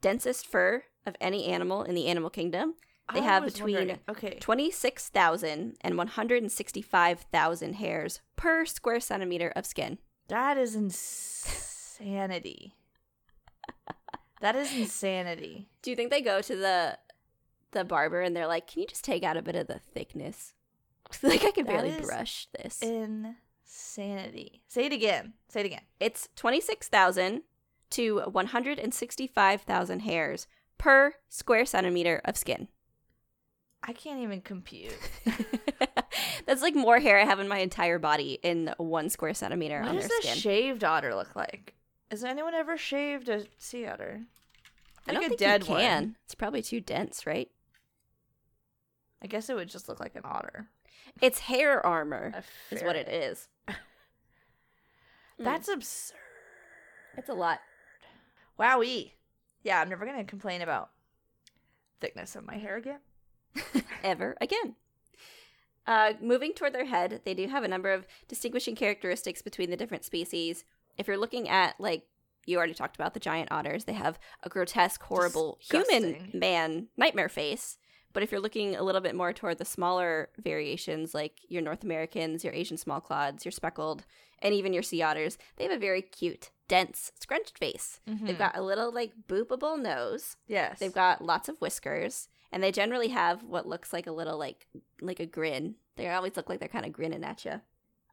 densest 0.00 0.46
fur 0.46 0.82
of 1.06 1.14
any 1.20 1.46
animal 1.46 1.82
in 1.84 1.94
the 1.94 2.06
animal 2.08 2.30
kingdom. 2.30 2.74
They 3.14 3.20
I 3.20 3.24
have 3.24 3.44
between 3.44 3.76
wondering- 3.76 4.00
okay 4.08 4.38
26,000 4.40 5.76
and 5.80 5.96
165,000 5.96 7.74
hairs 7.74 8.20
per 8.34 8.64
square 8.66 8.98
centimeter 9.00 9.52
of 9.54 9.64
skin. 9.66 9.98
that 10.28 10.58
is 10.58 10.74
insanity. 10.74 12.74
that 14.40 14.56
is 14.56 14.74
insanity. 14.76 15.68
Do 15.82 15.90
you 15.90 15.96
think 15.96 16.10
they 16.10 16.20
go 16.20 16.40
to 16.40 16.56
the 16.56 16.98
the 17.72 17.84
barber 17.84 18.20
and 18.20 18.34
they're 18.36 18.46
like, 18.46 18.66
"Can 18.66 18.82
you 18.82 18.88
just 18.88 19.04
take 19.04 19.22
out 19.22 19.36
a 19.36 19.42
bit 19.42 19.56
of 19.56 19.66
the 19.66 19.78
thickness?" 19.94 20.52
like 21.22 21.44
I 21.44 21.50
can 21.52 21.66
That 21.66 21.72
barely 21.72 22.00
brush 22.00 22.48
this. 22.58 22.82
Insanity. 22.82 24.62
Say 24.68 24.86
it 24.86 24.92
again. 24.92 25.34
Say 25.48 25.60
it 25.60 25.66
again. 25.66 25.82
It's 26.00 26.28
26,000 26.36 27.42
to 27.90 28.20
165,000 28.30 30.00
hairs 30.00 30.46
per 30.78 31.14
square 31.28 31.64
centimeter 31.64 32.20
of 32.24 32.36
skin. 32.36 32.68
I 33.82 33.92
can't 33.92 34.20
even 34.20 34.40
compute. 34.40 34.96
That's 36.46 36.62
like 36.62 36.74
more 36.74 36.98
hair 36.98 37.20
I 37.20 37.24
have 37.24 37.38
in 37.40 37.46
my 37.48 37.58
entire 37.58 37.98
body 38.00 38.38
in 38.42 38.74
one 38.78 39.10
square 39.10 39.34
centimeter 39.34 39.80
What 39.82 39.92
does 39.94 40.06
a 40.06 40.08
skin. 40.22 40.36
shaved 40.36 40.82
otter 40.84 41.14
look 41.14 41.36
like? 41.36 41.74
Has 42.10 42.24
anyone 42.24 42.54
ever 42.54 42.76
shaved 42.76 43.28
a 43.28 43.44
sea 43.58 43.86
otter? 43.86 44.22
I 45.06 45.12
don't 45.12 45.24
a 45.24 45.28
think 45.28 45.38
dead 45.38 45.62
you 45.62 45.66
can. 45.76 46.02
one. 46.02 46.16
It's 46.24 46.34
probably 46.34 46.62
too 46.62 46.80
dense, 46.80 47.26
right? 47.26 47.48
I 49.26 49.28
guess 49.28 49.50
it 49.50 49.56
would 49.56 49.68
just 49.68 49.88
look 49.88 49.98
like 49.98 50.14
an 50.14 50.22
otter. 50.24 50.68
It's 51.20 51.40
hair 51.40 51.84
armor, 51.84 52.32
is 52.70 52.80
what 52.84 52.94
it 52.94 53.08
is. 53.08 53.48
ferret. 53.66 53.80
Mm. 55.38 55.44
That's 55.44 55.68
absurd. 55.68 56.16
It's 57.18 57.28
a 57.28 57.34
lot. 57.34 57.58
Wowee. 58.58 59.12
Yeah, 59.62 59.82
I'm 59.82 59.90
never 59.90 60.06
gonna 60.06 60.24
complain 60.24 60.62
about 60.62 60.92
thickness 62.00 62.36
of 62.36 62.46
my 62.46 62.56
hair 62.56 62.76
again. 62.76 63.00
ever 64.02 64.34
again. 64.40 64.76
Uh, 65.86 66.14
moving 66.22 66.54
toward 66.54 66.72
their 66.72 66.86
head, 66.86 67.20
they 67.26 67.34
do 67.34 67.48
have 67.48 67.64
a 67.64 67.68
number 67.68 67.92
of 67.92 68.06
distinguishing 68.28 68.76
characteristics 68.76 69.42
between 69.42 69.68
the 69.68 69.76
different 69.76 70.04
species. 70.06 70.64
If 70.96 71.06
you're 71.06 71.18
looking 71.18 71.50
at, 71.50 71.78
like, 71.78 72.06
you 72.46 72.56
already 72.56 72.72
talked 72.72 72.96
about 72.96 73.12
the 73.12 73.20
giant 73.20 73.52
otters, 73.52 73.84
they 73.84 73.92
have 73.92 74.18
a 74.42 74.48
grotesque, 74.48 75.02
horrible 75.02 75.58
human 75.60 76.30
man 76.32 76.86
nightmare 76.96 77.28
face. 77.28 77.76
But 78.16 78.22
if 78.22 78.32
you're 78.32 78.40
looking 78.40 78.74
a 78.74 78.82
little 78.82 79.02
bit 79.02 79.14
more 79.14 79.34
toward 79.34 79.58
the 79.58 79.66
smaller 79.66 80.30
variations, 80.38 81.12
like 81.14 81.34
your 81.50 81.60
North 81.60 81.84
Americans, 81.84 82.44
your 82.44 82.54
Asian 82.54 82.78
small 82.78 82.98
clods, 82.98 83.44
your 83.44 83.52
speckled, 83.52 84.06
and 84.40 84.54
even 84.54 84.72
your 84.72 84.82
sea 84.82 85.02
otters, 85.02 85.36
they 85.56 85.64
have 85.64 85.72
a 85.74 85.78
very 85.78 86.00
cute, 86.00 86.48
dense, 86.66 87.12
scrunched 87.20 87.58
face. 87.58 88.00
They've 88.06 88.34
Mhm. 88.34 88.38
got 88.38 88.56
a 88.56 88.62
little, 88.62 88.90
like, 88.90 89.12
boopable 89.28 89.78
nose. 89.78 90.38
yes. 90.46 90.78
They've 90.78 90.94
got 90.94 91.22
lots 91.22 91.50
of 91.50 91.60
whiskers, 91.60 92.28
and 92.50 92.62
they 92.62 92.72
generally 92.72 93.08
have 93.08 93.42
what 93.42 93.66
looks 93.66 93.92
like 93.92 94.06
a 94.06 94.12
little 94.12 94.38
like 94.38 94.66
like 95.02 95.20
a 95.20 95.26
grin. 95.26 95.76
They 95.96 96.08
always 96.08 96.36
look 96.38 96.48
like 96.48 96.58
they're 96.58 96.70
kind 96.70 96.86
of 96.86 96.92
grinning 96.94 97.22
at 97.22 97.44
you. 97.44 97.60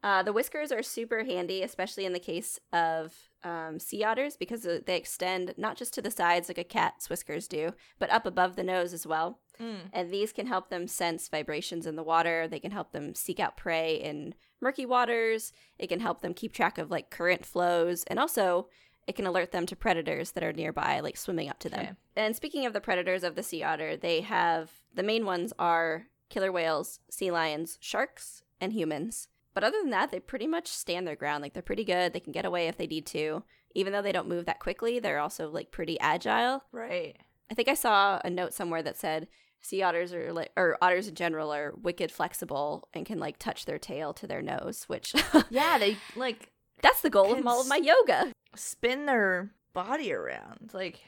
Uh, 0.02 0.22
the 0.22 0.34
whiskers 0.34 0.70
are 0.70 0.82
super 0.82 1.24
handy, 1.24 1.62
especially 1.62 2.04
in 2.04 2.12
the 2.12 2.20
case 2.20 2.60
of 2.74 3.30
um, 3.42 3.78
sea 3.78 4.04
otters, 4.04 4.36
because 4.36 4.66
uh, 4.66 4.80
they 4.84 4.98
extend 4.98 5.54
not 5.56 5.78
just 5.78 5.94
to 5.94 6.02
the 6.02 6.10
sides 6.10 6.48
like 6.48 6.58
a 6.58 6.64
cat's 6.64 7.08
whiskers 7.08 7.48
do, 7.48 7.72
but 7.98 8.10
up 8.10 8.26
above 8.26 8.54
the 8.54 8.62
nose 8.62 8.92
as 8.92 9.06
well. 9.06 9.40
Mm. 9.60 9.90
And 9.92 10.10
these 10.10 10.32
can 10.32 10.46
help 10.46 10.68
them 10.68 10.86
sense 10.88 11.28
vibrations 11.28 11.86
in 11.86 11.96
the 11.96 12.02
water. 12.02 12.48
They 12.48 12.60
can 12.60 12.70
help 12.72 12.92
them 12.92 13.14
seek 13.14 13.38
out 13.40 13.56
prey 13.56 13.96
in 13.96 14.34
murky 14.60 14.86
waters. 14.86 15.52
It 15.78 15.88
can 15.88 16.00
help 16.00 16.20
them 16.20 16.34
keep 16.34 16.52
track 16.52 16.78
of 16.78 16.90
like 16.90 17.10
current 17.10 17.44
flows. 17.44 18.04
And 18.04 18.18
also, 18.18 18.68
it 19.06 19.16
can 19.16 19.26
alert 19.26 19.52
them 19.52 19.66
to 19.66 19.76
predators 19.76 20.30
that 20.32 20.42
are 20.44 20.52
nearby, 20.52 21.00
like 21.00 21.16
swimming 21.16 21.48
up 21.50 21.58
to 21.60 21.68
Okay. 21.68 21.84
them. 21.86 21.96
And 22.16 22.34
speaking 22.34 22.64
of 22.66 22.72
the 22.72 22.80
predators 22.80 23.22
of 23.22 23.34
the 23.34 23.42
sea 23.42 23.62
otter, 23.62 23.96
they 23.96 24.22
have 24.22 24.70
the 24.94 25.02
main 25.02 25.26
ones 25.26 25.52
are 25.58 26.06
killer 26.30 26.50
whales, 26.50 27.00
sea 27.10 27.30
lions, 27.30 27.76
sharks, 27.80 28.42
and 28.60 28.72
humans. 28.72 29.28
But 29.52 29.62
other 29.62 29.78
than 29.80 29.90
that, 29.90 30.10
they 30.10 30.20
pretty 30.20 30.46
much 30.46 30.66
stand 30.68 31.06
their 31.06 31.14
ground. 31.16 31.42
Like 31.42 31.52
they're 31.52 31.62
pretty 31.62 31.84
good. 31.84 32.12
They 32.12 32.20
can 32.20 32.32
get 32.32 32.44
away 32.44 32.66
if 32.66 32.76
they 32.76 32.86
need 32.86 33.06
to. 33.06 33.44
Even 33.74 33.92
though 33.92 34.02
they 34.02 34.12
don't 34.12 34.28
move 34.28 34.46
that 34.46 34.58
quickly, 34.58 34.98
they're 35.00 35.20
also 35.20 35.50
like 35.50 35.70
pretty 35.70 35.98
agile. 36.00 36.64
Right. 36.72 37.16
I 37.50 37.54
think 37.54 37.68
I 37.68 37.74
saw 37.74 38.20
a 38.24 38.30
note 38.30 38.54
somewhere 38.54 38.82
that 38.82 38.96
said 38.96 39.28
sea 39.64 39.82
otters 39.82 40.12
are 40.12 40.32
like, 40.32 40.52
or 40.56 40.76
otters 40.82 41.08
in 41.08 41.14
general 41.14 41.52
are 41.52 41.72
wicked 41.82 42.12
flexible 42.12 42.86
and 42.92 43.06
can 43.06 43.18
like 43.18 43.38
touch 43.38 43.64
their 43.64 43.78
tail 43.78 44.12
to 44.14 44.26
their 44.26 44.42
nose, 44.42 44.84
which 44.88 45.14
Yeah, 45.50 45.78
they 45.78 45.96
like 46.14 46.50
that's 46.82 47.00
the 47.00 47.10
goal 47.10 47.32
of 47.32 47.46
all 47.46 47.60
of 47.62 47.68
my 47.68 47.76
yoga. 47.76 48.30
spin 48.54 49.06
their 49.06 49.50
body 49.72 50.12
around. 50.12 50.70
Like 50.74 51.00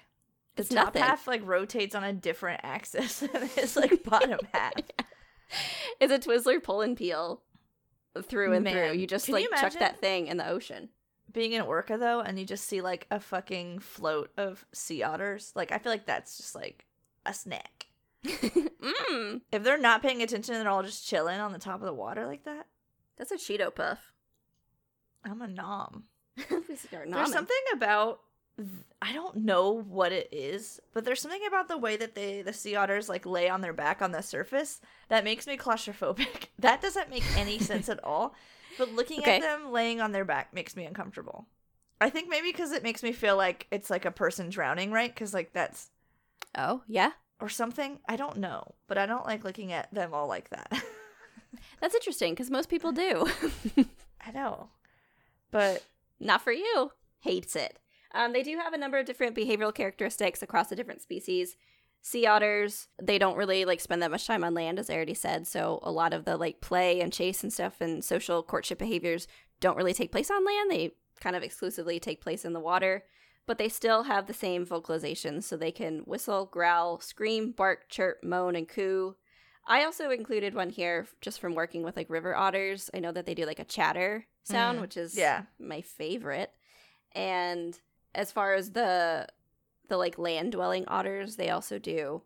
the 0.56 0.62
It's 0.62 0.70
top 0.70 0.86
nothing. 0.86 1.02
half 1.02 1.26
like 1.26 1.42
rotates 1.46 1.94
on 1.94 2.02
a 2.02 2.12
different 2.14 2.60
axis 2.64 3.20
than 3.32 3.46
his 3.48 3.76
like 3.82 4.02
bottom 4.02 4.38
half. 4.54 4.72
It's 6.00 6.12
a 6.12 6.18
Twizzler 6.18 6.62
pull 6.62 6.80
and 6.80 6.96
peel 6.96 7.42
through 8.22 8.54
and 8.54 8.66
through. 8.66 8.92
You 8.92 9.06
just 9.06 9.26
can 9.26 9.34
like 9.34 9.44
you 9.44 9.50
chuck 9.50 9.74
that 9.74 10.00
thing 10.00 10.28
in 10.28 10.38
the 10.38 10.48
ocean. 10.48 10.88
Being 11.30 11.52
in 11.52 11.60
Orca 11.60 11.98
though, 11.98 12.20
and 12.20 12.38
you 12.38 12.46
just 12.46 12.64
see 12.64 12.80
like 12.80 13.06
a 13.10 13.20
fucking 13.20 13.80
float 13.80 14.30
of 14.38 14.64
sea 14.72 15.02
otters. 15.02 15.52
Like 15.54 15.70
I 15.72 15.78
feel 15.78 15.92
like 15.92 16.06
that's 16.06 16.38
just 16.38 16.54
like 16.54 16.86
a 17.26 17.34
snack. 17.34 17.75
Mm, 18.26 19.40
If 19.52 19.62
they're 19.62 19.78
not 19.78 20.02
paying 20.02 20.22
attention, 20.22 20.54
they're 20.54 20.68
all 20.68 20.82
just 20.82 21.06
chilling 21.06 21.40
on 21.40 21.52
the 21.52 21.58
top 21.58 21.80
of 21.80 21.86
the 21.86 21.94
water 21.94 22.26
like 22.26 22.44
that. 22.44 22.66
that's 23.16 23.30
a 23.32 23.36
Cheeto 23.36 23.74
puff. 23.74 24.12
I'm 25.24 25.42
a 25.42 25.48
nom. 25.48 26.04
This 26.68 26.84
is 26.84 26.92
our 26.92 27.06
There's 27.06 27.32
something 27.32 27.56
about 27.72 28.20
I 29.02 29.12
don't 29.12 29.36
know 29.44 29.72
what 29.72 30.12
it 30.12 30.28
is, 30.32 30.80
but 30.94 31.04
there's 31.04 31.20
something 31.20 31.44
about 31.46 31.68
the 31.68 31.76
way 31.78 31.96
that 31.96 32.14
they 32.14 32.42
the 32.42 32.52
sea 32.52 32.74
otters 32.76 33.08
like 33.08 33.26
lay 33.26 33.48
on 33.48 33.60
their 33.60 33.72
back 33.72 34.00
on 34.00 34.12
the 34.12 34.22
surface 34.22 34.80
that 35.08 35.24
makes 35.24 35.46
me 35.46 35.56
claustrophobic. 35.56 36.46
That 36.58 36.80
doesn't 36.80 37.10
make 37.10 37.22
any 37.36 37.58
sense 37.70 37.88
at 37.88 38.02
all. 38.02 38.34
But 38.78 38.92
looking 38.92 39.18
Okay. 39.20 39.36
at 39.36 39.42
them 39.42 39.72
laying 39.72 40.00
on 40.00 40.12
their 40.12 40.24
back 40.24 40.54
makes 40.54 40.74
me 40.76 40.84
uncomfortable. 40.84 41.46
I 42.00 42.10
think 42.10 42.28
maybe 42.28 42.50
because 42.50 42.72
it 42.72 42.82
makes 42.82 43.02
me 43.02 43.12
feel 43.12 43.36
like 43.36 43.66
it's 43.70 43.90
like 43.90 44.04
a 44.04 44.10
person 44.10 44.48
drowning, 44.50 44.90
right? 44.90 45.12
Because 45.12 45.34
like 45.34 45.52
that's 45.52 45.90
Oh, 46.56 46.82
yeah. 46.86 47.10
Or 47.40 47.48
something. 47.48 47.98
I 48.08 48.16
don't 48.16 48.38
know, 48.38 48.74
but 48.88 48.98
I 48.98 49.06
don't 49.06 49.26
like 49.26 49.44
looking 49.44 49.72
at 49.72 49.92
them 49.92 50.14
all 50.14 50.28
like 50.28 50.50
that. 50.50 50.72
That's 51.80 51.94
interesting 51.94 52.32
because 52.32 52.50
most 52.50 52.68
people 52.68 52.92
do. 52.92 53.26
I 54.26 54.32
know, 54.32 54.70
but 55.50 55.84
Not 56.18 56.42
for 56.42 56.52
you. 56.52 56.92
Hates 57.20 57.56
it. 57.56 57.78
Um, 58.14 58.32
they 58.32 58.42
do 58.42 58.56
have 58.56 58.72
a 58.72 58.78
number 58.78 58.98
of 58.98 59.06
different 59.06 59.36
behavioral 59.36 59.74
characteristics 59.74 60.42
across 60.42 60.68
the 60.68 60.76
different 60.76 61.02
species. 61.02 61.56
Sea 62.02 62.26
otters, 62.26 62.88
they 63.02 63.18
don't 63.18 63.36
really 63.36 63.64
like 63.64 63.80
spend 63.80 64.00
that 64.02 64.10
much 64.10 64.26
time 64.26 64.44
on 64.44 64.54
land, 64.54 64.78
as 64.78 64.88
I 64.88 64.94
already 64.94 65.14
said. 65.14 65.46
So 65.46 65.80
a 65.82 65.90
lot 65.90 66.14
of 66.14 66.24
the 66.24 66.36
like 66.36 66.60
play 66.60 67.00
and 67.00 67.12
chase 67.12 67.42
and 67.42 67.52
stuff 67.52 67.80
and 67.80 68.04
social 68.04 68.42
courtship 68.42 68.78
behaviors 68.78 69.26
don't 69.60 69.76
really 69.76 69.92
take 69.92 70.12
place 70.12 70.30
on 70.30 70.44
land. 70.44 70.70
They 70.70 70.92
kind 71.20 71.34
of 71.36 71.42
exclusively 71.42 71.98
take 71.98 72.20
place 72.20 72.44
in 72.44 72.52
the 72.52 72.60
water. 72.60 73.04
But 73.46 73.58
they 73.58 73.68
still 73.68 74.04
have 74.04 74.26
the 74.26 74.34
same 74.34 74.66
vocalizations, 74.66 75.44
so 75.44 75.56
they 75.56 75.70
can 75.70 76.00
whistle, 76.00 76.46
growl, 76.46 76.98
scream, 77.00 77.52
bark, 77.52 77.88
chirp, 77.88 78.24
moan, 78.24 78.56
and 78.56 78.68
coo. 78.68 79.14
I 79.68 79.84
also 79.84 80.10
included 80.10 80.54
one 80.54 80.70
here 80.70 81.06
just 81.20 81.40
from 81.40 81.54
working 81.54 81.82
with 81.82 81.96
like 81.96 82.10
river 82.10 82.34
otters. 82.36 82.90
I 82.92 83.00
know 83.00 83.12
that 83.12 83.26
they 83.26 83.34
do 83.34 83.46
like 83.46 83.58
a 83.58 83.64
chatter 83.64 84.26
sound, 84.44 84.78
Mm, 84.78 84.80
which 84.80 84.96
is 84.96 85.16
yeah. 85.16 85.42
my 85.58 85.80
favorite. 85.80 86.52
And 87.12 87.78
as 88.14 88.32
far 88.32 88.54
as 88.54 88.72
the 88.72 89.26
the 89.88 89.96
like 89.96 90.18
land 90.18 90.52
dwelling 90.52 90.84
otters, 90.88 91.36
they 91.36 91.50
also 91.50 91.78
do 91.78 92.22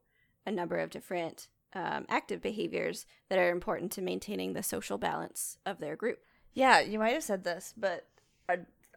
a 0.47 0.51
number 0.51 0.79
of 0.79 0.89
different 0.91 1.49
um, 1.75 2.07
active 2.09 2.41
behaviors 2.41 3.05
that 3.29 3.39
are 3.39 3.51
important 3.51 3.93
to 3.93 4.03
maintaining 4.03 4.55
the 4.55 4.63
social 4.63 4.97
balance 4.99 5.59
of 5.67 5.79
their 5.79 5.97
group. 5.97 6.21
Yeah, 6.55 6.81
you 6.81 6.99
might 6.99 7.13
have 7.13 7.23
said 7.23 7.45
this, 7.45 7.75
but 7.77 8.07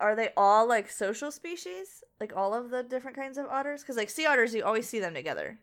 are 0.02 0.16
they 0.16 0.30
all 0.36 0.68
like 0.68 0.90
social 0.90 1.32
species? 1.32 2.04
Like 2.20 2.34
all 2.36 2.54
of 2.54 2.70
the 2.70 2.84
different 2.84 3.18
kinds 3.18 3.38
of 3.38 3.46
otters? 3.48 3.82
Because 3.82 3.98
like 3.98 4.10
sea 4.10 4.26
otters, 4.26 4.54
you 4.54 4.64
always 4.64 4.88
see 4.88 5.00
them 5.00 5.14
together. 5.14 5.60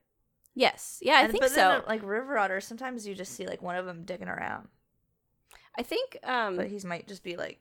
Yes, 0.54 0.98
yeah, 1.02 1.14
I 1.14 1.22
And- 1.22 1.30
think 1.32 1.42
but 1.42 1.50
so. 1.50 1.56
then, 1.56 1.70
uh, 1.70 1.82
like 1.86 2.02
river 2.02 2.36
otters, 2.36 2.66
sometimes 2.66 3.06
you 3.06 3.14
just 3.14 3.32
see 3.34 3.46
like 3.46 3.62
one 3.62 3.76
of 3.76 3.86
them 3.86 4.04
digging 4.04 4.28
around, 4.28 4.68
I 5.78 5.82
think 5.82 6.18
um, 6.24 6.56
but 6.56 6.66
he 6.66 6.78
might 6.86 7.06
just 7.06 7.22
be 7.22 7.36
like 7.36 7.60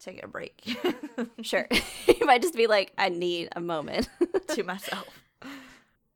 taking 0.00 0.24
a 0.24 0.28
break. 0.28 0.62
sure, 1.42 1.68
he 2.06 2.24
might 2.24 2.40
just 2.42 2.56
be 2.56 2.66
like 2.66 2.92
I 2.96 3.08
need 3.10 3.50
a 3.54 3.60
moment. 3.60 4.08
to 4.48 4.62
myself. 4.62 5.06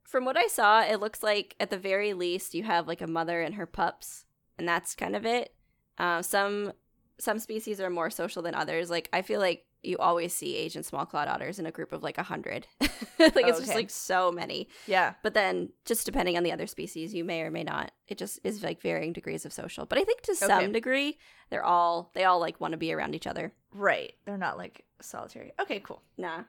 From 0.03 0.25
what 0.25 0.37
I 0.37 0.47
saw, 0.47 0.81
it 0.81 0.99
looks 0.99 1.21
like 1.21 1.55
at 1.59 1.69
the 1.69 1.77
very 1.77 2.13
least 2.13 2.53
you 2.55 2.63
have 2.63 2.87
like 2.87 3.01
a 3.01 3.07
mother 3.07 3.41
and 3.41 3.55
her 3.55 3.65
pups, 3.67 4.25
and 4.57 4.67
that's 4.67 4.95
kind 4.95 5.15
of 5.15 5.25
it. 5.25 5.53
Uh, 5.97 6.21
some 6.21 6.73
some 7.19 7.39
species 7.39 7.79
are 7.81 7.89
more 7.89 8.09
social 8.09 8.41
than 8.41 8.53
others. 8.55 8.89
Like 8.89 9.09
I 9.13 9.21
feel 9.21 9.39
like 9.39 9.63
you 9.83 9.97
always 9.99 10.33
see 10.33 10.55
Asian 10.55 10.83
small 10.83 11.05
clawed 11.05 11.27
otters 11.27 11.59
in 11.59 11.65
a 11.65 11.71
group 11.71 11.91
of 11.93 12.03
like 12.03 12.17
a 12.17 12.23
hundred. 12.23 12.67
like 12.81 12.91
it's 13.19 13.59
just 13.59 13.75
like 13.75 13.89
so 13.89 14.31
many. 14.31 14.67
Yeah, 14.87 15.13
But 15.23 15.33
then 15.33 15.69
just 15.85 16.05
depending 16.05 16.35
on 16.37 16.43
the 16.43 16.51
other 16.51 16.67
species, 16.67 17.13
you 17.13 17.23
may 17.23 17.41
or 17.41 17.51
may 17.51 17.63
not. 17.63 17.91
It 18.07 18.17
just 18.17 18.39
is 18.43 18.63
like 18.63 18.81
varying 18.81 19.13
degrees 19.13 19.45
of 19.45 19.53
social. 19.53 19.85
But 19.85 19.97
I 19.99 20.03
think 20.03 20.21
to 20.23 20.35
some 20.35 20.51
Okay. 20.51 20.71
degree, 20.71 21.17
they're 21.49 21.63
all 21.63 22.11
they 22.13 22.23
all 22.25 22.39
like 22.39 22.59
want 22.59 22.71
to 22.73 22.77
be 22.77 22.91
around 22.93 23.15
each 23.15 23.27
other. 23.27 23.53
right. 23.71 24.13
They're 24.25 24.37
not 24.37 24.57
like 24.57 24.83
solitary. 25.01 25.53
Okay, 25.59 25.79
cool. 25.79 26.01
Nah. 26.17 26.43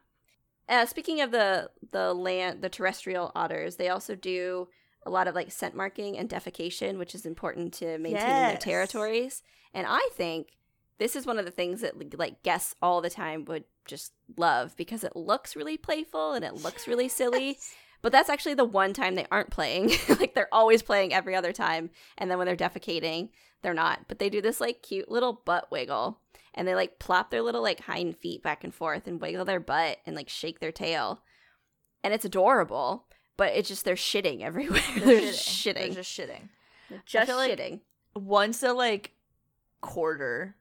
Uh, 0.69 0.85
speaking 0.85 1.21
of 1.23 1.31
the 1.31 1.71
the 1.93 2.13
land, 2.13 2.61
the 2.63 2.69
terrestrial 2.69 3.33
otters, 3.35 3.77
they 3.77 3.89
also 3.89 4.15
do 4.15 4.69
a 5.07 5.11
lot 5.11 5.29
of 5.29 5.35
like 5.35 5.51
scent 5.53 5.75
marking 5.75 6.19
and 6.19 6.29
defecation, 6.29 6.99
which 6.99 7.15
is 7.15 7.25
important 7.25 7.73
to 7.75 7.97
maintaining 7.99 8.49
their 8.49 8.57
territories. 8.59 9.43
And 9.73 9.87
I 9.89 10.07
think 10.15 10.58
this 10.99 11.17
is 11.17 11.27
one 11.27 11.39
of 11.39 11.45
the 11.45 11.51
things 11.51 11.81
that 11.81 12.19
like 12.19 12.43
guests 12.43 12.75
all 12.83 13.01
the 13.01 13.11
time 13.11 13.45
would 13.47 13.65
just 13.87 14.13
love 14.37 14.77
because 14.77 15.05
it 15.05 15.17
looks 15.17 15.57
really 15.57 15.77
playful 15.77 16.33
and 16.33 16.45
it 16.45 16.63
looks 16.63 16.87
really 16.87 17.09
silly. 17.09 17.59
But 18.01 18.13
that's 18.13 18.31
actually 18.31 18.55
the 18.55 18.65
one 18.65 18.93
time 18.93 19.17
they 19.17 19.27
aren't 19.29 19.51
playing. 19.51 19.91
like 20.21 20.33
they're 20.33 20.49
always 20.53 20.83
playing 20.83 21.13
every 21.13 21.35
other 21.35 21.53
time. 21.53 21.91
And 22.17 22.31
then 22.31 22.39
when 22.39 22.47
they're 22.47 22.55
defecating, 22.57 23.31
they're 23.63 23.75
not. 23.75 24.07
But 24.07 24.21
they 24.21 24.31
do 24.31 24.41
this 24.41 24.61
like 24.61 24.83
cute 24.85 25.11
little 25.11 25.33
butt 25.45 25.73
wiggle. 25.73 26.21
And 26.55 26.67
they 26.67 26.77
like 26.77 27.01
plop 27.01 27.33
their 27.33 27.43
little 27.43 27.61
like 27.61 27.81
hind 27.81 28.17
feet 28.17 28.41
back 28.41 28.63
and 28.63 28.73
forth 28.73 29.09
and 29.09 29.21
wiggle 29.21 29.45
their 29.45 29.59
butt 29.59 29.99
and 30.07 30.15
like 30.15 30.29
shake 30.29 30.61
their 30.61 30.71
tail. 30.71 31.23
And 32.05 32.15
it's 32.15 32.25
adorable. 32.25 33.07
But 33.37 33.55
it's 33.55 33.69
just 33.69 33.85
they're 33.85 33.97
shitting 33.97 34.43
everywhere. 34.43 34.81
They're, 34.97 35.21
just 35.33 35.49
shitting. 35.49 35.75
They're 35.75 36.03
just 36.05 36.17
shitting. 36.17 36.51
They're 36.91 37.03
just 37.05 37.27
feel 37.27 37.37
like- 37.37 37.51
shitting. 37.51 37.81
Once 38.15 38.63
a 38.63 38.73
like 38.73 39.11
quarter 39.81 40.55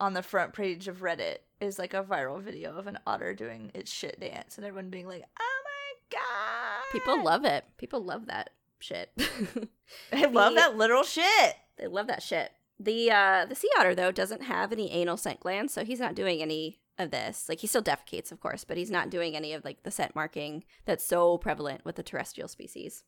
on 0.00 0.14
the 0.14 0.22
front 0.22 0.52
page 0.52 0.88
of 0.88 1.00
Reddit 1.00 1.38
is 1.60 1.78
like 1.78 1.94
a 1.94 2.02
viral 2.02 2.40
video 2.40 2.76
of 2.76 2.86
an 2.86 2.98
otter 3.06 3.34
doing 3.34 3.70
its 3.74 3.92
shit 3.92 4.20
dance 4.20 4.56
and 4.56 4.66
everyone 4.66 4.90
being 4.90 5.06
like, 5.06 5.24
"Oh 5.40 5.62
my 5.64 6.18
god!" 6.18 6.92
People 6.92 7.22
love 7.22 7.44
it. 7.44 7.64
People 7.76 8.02
love 8.02 8.26
that 8.26 8.50
shit. 8.78 9.10
I 10.12 10.26
love 10.26 10.54
that 10.54 10.76
literal 10.76 11.02
shit. 11.02 11.56
They 11.76 11.86
love 11.86 12.06
that 12.06 12.22
shit. 12.22 12.52
The 12.78 13.10
uh 13.10 13.46
the 13.46 13.54
sea 13.54 13.70
otter 13.78 13.94
though 13.94 14.12
doesn't 14.12 14.44
have 14.44 14.72
any 14.72 14.90
anal 14.92 15.16
scent 15.16 15.40
glands, 15.40 15.72
so 15.72 15.84
he's 15.84 16.00
not 16.00 16.14
doing 16.14 16.40
any 16.40 16.80
of 16.98 17.10
this. 17.10 17.48
Like 17.48 17.60
he 17.60 17.66
still 17.66 17.82
defecates, 17.82 18.30
of 18.30 18.40
course, 18.40 18.64
but 18.64 18.76
he's 18.76 18.90
not 18.90 19.10
doing 19.10 19.36
any 19.36 19.52
of 19.52 19.64
like 19.64 19.82
the 19.82 19.90
scent 19.90 20.14
marking 20.14 20.64
that's 20.84 21.04
so 21.04 21.38
prevalent 21.38 21.84
with 21.84 21.96
the 21.96 22.02
terrestrial 22.02 22.48
species. 22.48 23.04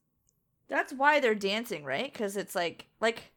That's 0.68 0.92
why 0.92 1.20
they're 1.20 1.34
dancing, 1.34 1.84
right? 1.84 2.12
Because 2.12 2.36
it's 2.36 2.54
like 2.54 2.86
like 3.00 3.32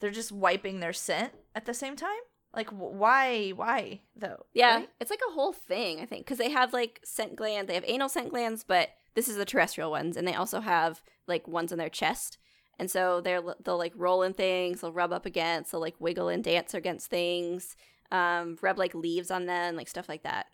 they're 0.00 0.10
just 0.10 0.32
wiping 0.32 0.80
their 0.80 0.92
scent 0.92 1.32
at 1.54 1.66
the 1.66 1.74
same 1.74 1.96
time. 1.96 2.10
Like 2.54 2.70
why? 2.70 3.50
Why 3.50 4.00
though? 4.16 4.46
Yeah, 4.52 4.76
right? 4.76 4.90
it's 5.00 5.10
like 5.10 5.20
a 5.28 5.32
whole 5.32 5.52
thing, 5.52 6.00
I 6.00 6.06
think, 6.06 6.24
because 6.24 6.38
they 6.38 6.50
have 6.50 6.72
like 6.72 7.00
scent 7.04 7.36
gland. 7.36 7.68
They 7.68 7.74
have 7.74 7.84
anal 7.86 8.08
scent 8.08 8.30
glands, 8.30 8.64
but 8.64 8.90
this 9.14 9.28
is 9.28 9.36
the 9.36 9.44
terrestrial 9.44 9.90
ones, 9.90 10.16
and 10.16 10.26
they 10.26 10.34
also 10.34 10.60
have 10.60 11.02
like 11.26 11.48
ones 11.48 11.72
in 11.72 11.78
their 11.78 11.88
chest. 11.88 12.38
And 12.78 12.90
so 12.90 13.20
they're 13.20 13.42
they'll 13.64 13.78
like 13.78 13.92
roll 13.96 14.22
in 14.22 14.34
things, 14.34 14.80
they'll 14.80 14.92
rub 14.92 15.12
up 15.12 15.26
against, 15.26 15.72
they'll 15.72 15.80
like 15.80 16.00
wiggle 16.00 16.28
and 16.28 16.42
dance 16.42 16.74
against 16.74 17.08
things, 17.08 17.76
um, 18.10 18.58
rub 18.60 18.78
like 18.78 18.94
leaves 18.94 19.30
on 19.30 19.46
them, 19.46 19.76
like 19.76 19.88
stuff 19.88 20.08
like 20.08 20.22
that. 20.22 20.46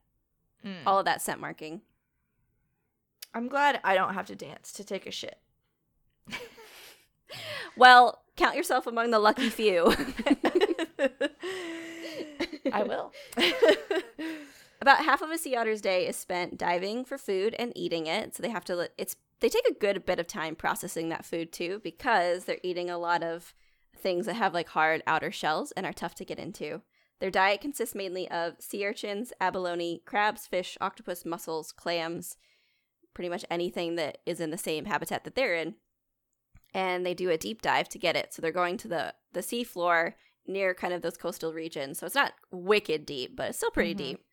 Mm. 0.64 0.82
All 0.86 0.98
of 0.98 1.06
that 1.06 1.22
scent 1.22 1.40
marking. 1.40 1.80
I'm 3.32 3.48
glad 3.48 3.80
I 3.84 3.94
don't 3.94 4.14
have 4.14 4.26
to 4.26 4.34
dance 4.34 4.72
to 4.72 4.84
take 4.84 5.06
a 5.06 5.10
shit. 5.10 5.38
Well, 7.76 8.22
count 8.36 8.56
yourself 8.56 8.86
among 8.86 9.10
the 9.10 9.18
lucky 9.18 9.48
few. 9.48 9.94
I 12.72 12.82
will. 12.82 13.12
About 14.82 15.04
half 15.04 15.20
of 15.20 15.30
a 15.30 15.36
sea 15.36 15.56
otter's 15.56 15.82
day 15.82 16.06
is 16.06 16.16
spent 16.16 16.56
diving 16.56 17.04
for 17.04 17.18
food 17.18 17.54
and 17.58 17.72
eating 17.76 18.06
it. 18.06 18.34
So 18.34 18.42
they 18.42 18.48
have 18.48 18.64
to 18.64 18.76
let- 18.76 18.94
it's 18.96 19.16
they 19.40 19.48
take 19.48 19.66
a 19.68 19.74
good 19.74 20.04
bit 20.04 20.18
of 20.18 20.26
time 20.26 20.54
processing 20.54 21.08
that 21.08 21.24
food 21.24 21.50
too 21.50 21.80
because 21.82 22.44
they're 22.44 22.58
eating 22.62 22.90
a 22.90 22.98
lot 22.98 23.22
of 23.22 23.54
things 23.96 24.26
that 24.26 24.36
have 24.36 24.52
like 24.54 24.68
hard 24.68 25.02
outer 25.06 25.30
shells 25.30 25.72
and 25.72 25.86
are 25.86 25.92
tough 25.92 26.14
to 26.16 26.24
get 26.24 26.38
into. 26.38 26.82
Their 27.20 27.30
diet 27.30 27.60
consists 27.60 27.94
mainly 27.94 28.30
of 28.30 28.54
sea 28.60 28.86
urchins, 28.86 29.32
abalone, 29.40 30.02
crabs, 30.06 30.46
fish, 30.46 30.76
octopus, 30.80 31.24
mussels, 31.24 31.72
clams, 31.72 32.36
pretty 33.14 33.28
much 33.28 33.44
anything 33.50 33.96
that 33.96 34.18
is 34.24 34.40
in 34.40 34.50
the 34.50 34.58
same 34.58 34.86
habitat 34.86 35.24
that 35.24 35.34
they're 35.34 35.54
in. 35.54 35.74
And 36.72 37.04
they 37.04 37.14
do 37.14 37.30
a 37.30 37.36
deep 37.36 37.60
dive 37.62 37.88
to 37.90 37.98
get 37.98 38.16
it. 38.16 38.32
So 38.32 38.40
they're 38.40 38.52
going 38.52 38.76
to 38.78 38.88
the 38.88 39.14
the 39.32 39.42
sea 39.42 39.64
floor 39.64 40.16
near 40.50 40.74
kind 40.74 40.92
of 40.92 41.02
those 41.02 41.16
coastal 41.16 41.52
regions. 41.52 41.98
So 41.98 42.06
it's 42.06 42.14
not 42.14 42.34
wicked 42.50 43.06
deep, 43.06 43.36
but 43.36 43.48
it's 43.50 43.58
still 43.58 43.70
pretty 43.70 43.94
Mhm. 43.94 43.98
deep 43.98 44.24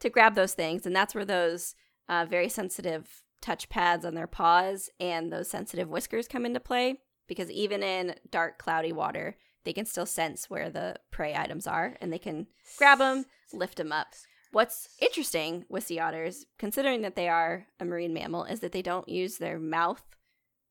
to 0.00 0.10
grab 0.10 0.34
those 0.34 0.54
things. 0.54 0.86
And 0.86 0.94
that's 0.96 1.14
where 1.14 1.24
those 1.24 1.74
uh, 2.08 2.24
very 2.28 2.48
sensitive 2.48 3.22
touch 3.40 3.68
pads 3.68 4.04
on 4.04 4.14
their 4.14 4.26
paws 4.26 4.90
and 4.98 5.32
those 5.32 5.48
sensitive 5.48 5.88
whiskers 5.88 6.26
come 6.26 6.44
into 6.44 6.58
play. 6.58 7.00
Because 7.28 7.48
even 7.52 7.84
in 7.84 8.16
dark, 8.28 8.58
cloudy 8.58 8.90
water, 8.92 9.36
they 9.64 9.72
can 9.72 9.86
still 9.86 10.06
sense 10.06 10.50
where 10.50 10.68
the 10.70 10.96
prey 11.12 11.36
items 11.36 11.68
are 11.68 11.96
and 12.00 12.12
they 12.12 12.18
can 12.18 12.48
grab 12.78 12.98
them, 12.98 13.26
lift 13.52 13.76
them 13.76 13.92
up. 13.92 14.08
What's 14.50 14.88
interesting 14.98 15.64
with 15.68 15.84
sea 15.84 16.00
otters, 16.00 16.46
considering 16.58 17.02
that 17.02 17.14
they 17.14 17.28
are 17.28 17.68
a 17.78 17.84
marine 17.84 18.12
mammal, 18.12 18.44
is 18.44 18.58
that 18.60 18.72
they 18.72 18.82
don't 18.82 19.08
use 19.08 19.38
their 19.38 19.60
mouth 19.60 20.02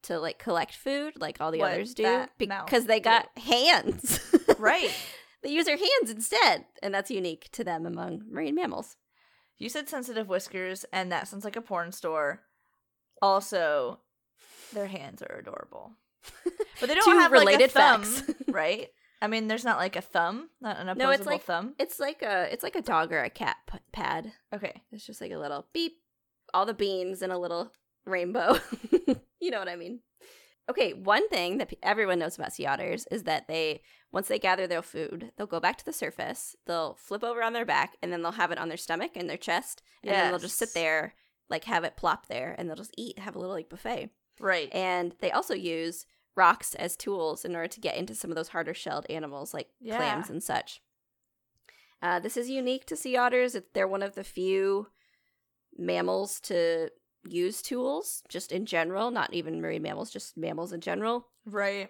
to 0.03 0.19
like 0.19 0.39
collect 0.39 0.73
food 0.73 1.13
like 1.19 1.37
all 1.39 1.51
the 1.51 1.59
What 1.59 1.73
others 1.73 1.93
do 1.93 2.25
because 2.37 2.85
they 2.85 2.99
got 2.99 3.27
hands. 3.37 4.19
right. 4.57 4.91
they 5.43 5.49
use 5.49 5.65
their 5.65 5.77
hands 5.77 6.09
instead, 6.11 6.65
and 6.81 6.93
that's 6.93 7.11
unique 7.11 7.49
to 7.53 7.63
them 7.63 7.85
among 7.85 8.23
marine 8.29 8.55
mammals. 8.55 8.95
You 9.57 9.67
said 9.69 9.89
sensitive 9.89 10.29
whiskers, 10.29 10.85
and 10.93 11.11
that 11.11 11.27
sounds 11.27 11.43
like 11.43 11.55
a 11.57 11.61
porn 11.61 11.91
store. 11.91 12.41
Also, 13.21 13.99
their 14.73 14.87
hands 14.87 15.21
are 15.21 15.35
adorable, 15.37 15.91
but 16.79 16.87
they 16.87 16.95
don't 16.95 17.19
have 17.19 17.31
related 17.33 17.75
like 17.75 17.99
a 17.99 18.03
thumb, 18.05 18.35
right? 18.47 18.87
I 19.21 19.27
mean, 19.27 19.49
there's 19.49 19.65
not 19.65 19.77
like 19.77 19.97
a 19.97 20.01
thumb, 20.01 20.49
not 20.61 20.77
an 20.77 20.87
opposable 20.87 21.05
No, 21.07 21.11
it's 21.11 21.25
like- 21.25 21.43
thumb. 21.43 21.75
It's 21.77 21.99
like 21.99 22.21
a 22.21 22.47
it's 22.53 22.63
like 22.63 22.75
a 22.77 22.81
dog 22.81 23.11
or 23.11 23.21
a 23.21 23.29
cat 23.29 23.57
p- 23.69 23.79
pad. 23.91 24.31
Okay. 24.53 24.81
It's 24.93 25.05
just 25.05 25.19
like 25.19 25.33
a 25.33 25.37
little 25.37 25.67
beep, 25.73 25.97
all 26.53 26.65
the 26.65 26.73
beans 26.73 27.21
and 27.21 27.33
a 27.33 27.37
little 27.37 27.73
rainbow. 28.05 28.57
you 29.39 29.51
know 29.51 29.59
what 29.59 29.69
I 29.69 29.75
mean? 29.75 29.99
Okay, 30.69 30.93
one 30.93 31.27
thing 31.29 31.57
that 31.57 31.73
everyone 31.81 32.19
knows 32.19 32.35
about 32.37 32.53
sea 32.53 32.67
otters 32.67 33.07
is 33.09 33.23
that 33.23 33.47
they 33.47 33.81
once 34.11 34.27
they 34.27 34.39
gather 34.39 34.67
their 34.67 34.81
food, 34.81 35.31
they'll 35.37 35.47
go 35.47 35.59
back 35.59 35.77
to 35.77 35.85
the 35.85 35.93
surface, 35.93 36.55
they'll 36.65 36.95
flip 36.95 37.23
over 37.23 37.43
on 37.43 37.53
their 37.53 37.65
back, 37.65 37.95
and 38.01 38.11
then 38.11 38.21
they'll 38.21 38.31
have 38.33 38.51
it 38.51 38.57
on 38.57 38.67
their 38.67 38.77
stomach 38.77 39.11
and 39.15 39.29
their 39.29 39.37
chest, 39.37 39.81
and 40.03 40.11
then 40.13 40.29
they'll 40.29 40.39
just 40.39 40.57
sit 40.57 40.73
there, 40.73 41.13
like 41.49 41.63
have 41.65 41.83
it 41.83 41.95
plop 41.97 42.27
there, 42.27 42.55
and 42.57 42.67
they'll 42.67 42.75
just 42.75 42.93
eat, 42.97 43.19
have 43.19 43.35
a 43.35 43.39
little 43.39 43.53
like 43.53 43.69
buffet. 43.69 44.09
Right. 44.39 44.69
And 44.73 45.15
they 45.19 45.31
also 45.31 45.53
use 45.53 46.05
rocks 46.35 46.73
as 46.75 46.95
tools 46.95 47.43
in 47.45 47.55
order 47.55 47.67
to 47.67 47.79
get 47.81 47.97
into 47.97 48.15
some 48.15 48.31
of 48.31 48.35
those 48.35 48.49
harder 48.49 48.73
shelled 48.73 49.05
animals 49.09 49.53
like 49.53 49.69
Yeah. 49.79 49.97
clams 49.97 50.29
and 50.29 50.41
such. 50.41 50.81
Uh, 52.01 52.19
this 52.19 52.37
is 52.37 52.49
unique 52.49 52.85
to 52.85 52.95
sea 52.95 53.17
otters. 53.17 53.55
They're 53.73 53.87
one 53.87 54.03
of 54.03 54.15
the 54.15 54.23
few 54.23 54.87
mammals 55.77 56.39
to 56.41 56.89
use 57.27 57.61
tools, 57.61 58.23
just 58.29 58.51
in 58.51 58.65
general, 58.65 59.11
not 59.11 59.33
even 59.33 59.61
marine 59.61 59.81
mammals, 59.81 60.11
just 60.11 60.37
mammals 60.37 60.71
in 60.73 60.81
general. 60.81 61.27
right. 61.45 61.89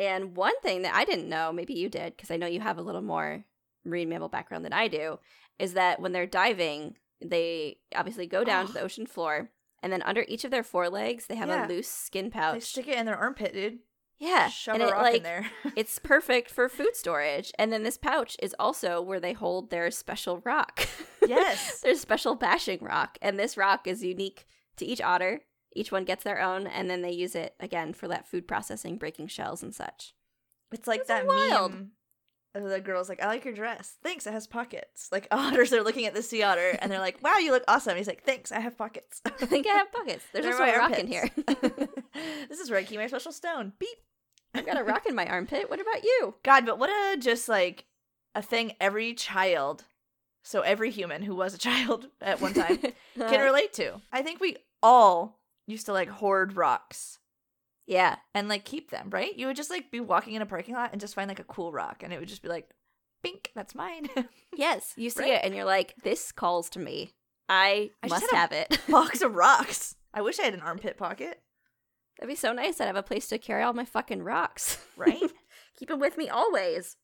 And 0.00 0.36
one 0.36 0.56
thing 0.60 0.82
that 0.82 0.94
I 0.94 1.04
didn't 1.04 1.28
know, 1.28 1.52
maybe 1.52 1.74
you 1.74 1.88
did, 1.88 2.16
because 2.16 2.30
I 2.30 2.36
know 2.36 2.46
you 2.46 2.60
have 2.60 2.78
a 2.78 2.82
little 2.82 3.02
more 3.02 3.44
marine 3.84 4.08
mammal 4.08 4.28
background 4.28 4.64
than 4.64 4.72
I 4.72 4.86
do, 4.86 5.18
is 5.58 5.72
that 5.72 6.00
when 6.00 6.12
they're 6.12 6.24
diving, 6.24 6.94
they 7.20 7.78
obviously 7.96 8.28
go 8.28 8.44
down 8.44 8.68
to 8.68 8.72
the 8.72 8.80
oh. 8.80 8.84
ocean 8.84 9.06
floor, 9.06 9.50
and 9.82 9.92
then 9.92 10.02
under 10.02 10.24
each 10.28 10.44
of 10.44 10.52
their 10.52 10.62
forelegs, 10.62 11.26
they 11.26 11.34
have 11.34 11.48
Yeah. 11.48 11.66
a 11.66 11.68
loose 11.68 11.88
skin 11.88 12.30
pouch. 12.30 12.54
They 12.54 12.60
stick 12.60 12.86
it 12.86 12.96
in 12.96 13.06
their 13.06 13.16
armpit, 13.16 13.52
dude. 13.54 13.80
Yeah, 14.20 14.48
Shove 14.48 14.74
and 14.74 14.84
a 14.84 14.88
it 14.88 14.92
rock 14.92 15.02
like 15.02 15.16
in 15.16 15.22
there. 15.24 15.50
it's 15.76 15.98
perfect 15.98 16.50
for 16.50 16.68
food 16.68 16.94
storage. 16.94 17.52
And 17.58 17.72
then 17.72 17.82
this 17.84 17.96
pouch 17.98 18.36
is 18.40 18.54
also 18.58 19.00
where 19.00 19.20
they 19.20 19.32
hold 19.32 19.70
their 19.70 19.90
special 19.90 20.40
rock. 20.44 20.86
Yes. 21.26 21.80
their 21.80 21.94
special 21.94 22.36
bashing 22.36 22.78
rock, 22.80 23.18
and 23.20 23.38
this 23.38 23.58
rock 23.58 23.86
is 23.86 24.02
unique 24.02 24.46
to 24.78 24.86
each 24.86 25.00
otter. 25.00 25.42
Each 25.74 25.92
one 25.92 26.04
gets 26.04 26.24
their 26.24 26.40
own, 26.40 26.66
and 26.66 26.88
then 26.88 27.02
they 27.02 27.12
use 27.12 27.34
it 27.34 27.54
again 27.60 27.92
for 27.92 28.08
that 28.08 28.26
food 28.26 28.48
processing, 28.48 28.96
breaking 28.96 29.28
shells 29.28 29.62
and 29.62 29.74
such. 29.74 30.14
It's 30.72 30.86
like 30.86 31.02
is 31.02 31.06
that 31.06 31.26
wild. 31.26 31.72
meme. 31.72 31.90
of 32.54 32.64
The 32.64 32.80
girl's 32.80 33.08
like, 33.08 33.22
I 33.22 33.26
like 33.26 33.44
your 33.44 33.54
dress. 33.54 33.96
Thanks, 34.02 34.26
it 34.26 34.32
has 34.32 34.46
pockets. 34.46 35.08
Like 35.12 35.28
otters 35.30 35.72
are 35.72 35.82
looking 35.82 36.06
at 36.06 36.14
the 36.14 36.22
sea 36.22 36.42
otter 36.42 36.76
and 36.80 36.90
they're 36.90 36.98
like, 36.98 37.22
Wow, 37.22 37.38
you 37.38 37.52
look 37.52 37.64
awesome. 37.68 37.96
He's 37.96 38.06
like, 38.06 38.24
Thanks, 38.24 38.52
I 38.52 38.60
have 38.60 38.76
pockets. 38.76 39.20
I 39.26 39.46
think 39.46 39.66
I 39.66 39.70
have 39.70 39.92
pockets. 39.92 40.24
There's 40.32 40.58
my 40.58 40.70
a 40.70 40.78
rock 40.78 40.98
in 40.98 41.06
here. 41.06 41.30
this 42.48 42.60
is 42.60 42.70
where 42.70 42.78
I 42.78 42.84
keep 42.84 42.98
my 42.98 43.06
special 43.06 43.32
stone. 43.32 43.72
Beep. 43.78 43.98
I've 44.54 44.66
got 44.66 44.80
a 44.80 44.84
rock 44.84 45.06
in 45.06 45.14
my 45.14 45.26
armpit. 45.26 45.68
What 45.68 45.80
about 45.80 46.02
you? 46.02 46.34
God, 46.42 46.64
but 46.64 46.78
what 46.78 46.90
a 46.90 47.18
just 47.18 47.48
like 47.48 47.84
a 48.34 48.42
thing 48.42 48.72
every 48.80 49.12
child, 49.14 49.84
so 50.42 50.62
every 50.62 50.90
human 50.90 51.22
who 51.22 51.34
was 51.34 51.54
a 51.54 51.58
child 51.58 52.08
at 52.20 52.40
one 52.40 52.54
time 52.54 52.78
can 53.18 53.44
relate 53.44 53.74
to. 53.74 54.00
I 54.10 54.22
think 54.22 54.40
we 54.40 54.56
all 54.82 55.40
used 55.66 55.86
to 55.86 55.92
like 55.92 56.08
hoard 56.08 56.56
rocks 56.56 57.18
yeah. 57.86 58.16
and 58.34 58.48
like 58.48 58.64
keep 58.64 58.90
them, 58.90 59.08
right? 59.10 59.36
You 59.36 59.46
would 59.46 59.56
just 59.56 59.70
like 59.70 59.90
be 59.90 60.00
walking 60.00 60.34
in 60.34 60.42
a 60.42 60.46
parking 60.46 60.74
lot 60.74 60.92
and 60.92 61.00
just 61.00 61.14
find 61.14 61.28
like 61.28 61.40
a 61.40 61.44
cool 61.44 61.72
rock 61.72 62.02
and 62.02 62.12
it 62.12 62.18
would 62.20 62.28
just 62.28 62.42
be 62.42 62.48
like, 62.48 62.70
bink, 63.22 63.50
that's 63.54 63.74
mine. 63.74 64.08
Yes. 64.56 64.92
You 64.96 65.08
see 65.08 65.22
Right? 65.22 65.34
it 65.34 65.44
and 65.44 65.54
you're 65.54 65.64
like, 65.64 65.94
this 66.02 66.32
calls 66.32 66.68
to 66.70 66.80
me. 66.80 67.12
I, 67.48 67.90
I 68.02 68.08
just 68.08 68.22
must 68.22 68.34
have 68.34 68.50
it. 68.50 68.80
Box 68.88 69.22
of 69.22 69.36
rocks. 69.36 69.94
I 70.12 70.20
wish 70.20 70.40
I 70.40 70.44
had 70.44 70.54
an 70.54 70.62
armpit 70.62 70.96
pocket, 70.96 71.42
That'd 72.18 72.32
be 72.32 72.36
so 72.36 72.52
nice. 72.52 72.80
I'd 72.80 72.86
have 72.86 72.96
a 72.96 73.02
place 73.02 73.28
to 73.28 73.38
carry 73.38 73.62
all 73.62 73.72
my 73.72 73.84
fucking 73.84 74.22
rocks. 74.22 74.78
right? 74.96 75.22
Keep 75.76 75.88
them 75.88 76.00
with 76.00 76.18
me 76.18 76.28
always. 76.28 76.96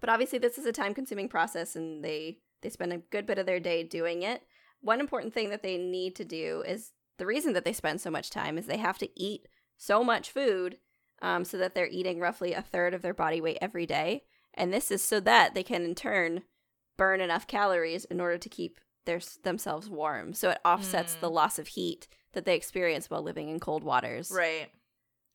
But 0.00 0.08
obviously, 0.10 0.38
this 0.38 0.58
is 0.58 0.66
a 0.66 0.72
time 0.72 0.94
consuming 0.94 1.28
process 1.28 1.74
and 1.74 2.04
they, 2.04 2.38
they 2.62 2.70
spend 2.70 2.92
a 2.92 2.98
good 2.98 3.26
bit 3.26 3.38
of 3.38 3.46
their 3.46 3.58
day 3.60 3.82
doing 3.82 4.22
it. 4.22 4.42
One 4.80 5.00
important 5.00 5.34
thing 5.34 5.50
that 5.50 5.62
they 5.62 5.76
need 5.76 6.14
to 6.16 6.24
do 6.24 6.62
is 6.66 6.92
the 7.18 7.26
reason 7.26 7.52
that 7.54 7.64
they 7.64 7.72
spend 7.72 8.00
so 8.00 8.10
much 8.10 8.30
time 8.30 8.58
is 8.58 8.66
they 8.66 8.76
have 8.78 8.98
to 8.98 9.08
eat 9.20 9.46
so 9.76 10.02
much 10.04 10.30
food 10.30 10.78
um, 11.22 11.44
so 11.44 11.56
that 11.58 11.74
they're 11.74 11.88
eating 11.88 12.20
roughly 12.20 12.52
a 12.52 12.62
third 12.62 12.94
of 12.94 13.02
their 13.02 13.14
body 13.14 13.40
weight 13.40 13.58
every 13.60 13.86
day. 13.86 14.24
And 14.54 14.72
this 14.72 14.90
is 14.90 15.02
so 15.02 15.20
that 15.20 15.54
they 15.54 15.62
can, 15.62 15.82
in 15.84 15.94
turn, 15.94 16.42
burn 16.96 17.20
enough 17.20 17.46
calories 17.46 18.04
in 18.04 18.20
order 18.20 18.38
to 18.38 18.48
keep 18.48 18.80
their, 19.04 19.20
themselves 19.42 19.88
warm. 19.88 20.32
So 20.34 20.50
it 20.50 20.58
offsets 20.64 21.16
Mm. 21.16 21.20
the 21.20 21.30
loss 21.30 21.58
of 21.58 21.68
heat 21.68 22.06
that 22.32 22.44
they 22.44 22.54
experience 22.56 23.10
while 23.10 23.22
living 23.22 23.48
in 23.48 23.60
cold 23.60 23.84
waters. 23.84 24.30
right. 24.34 24.68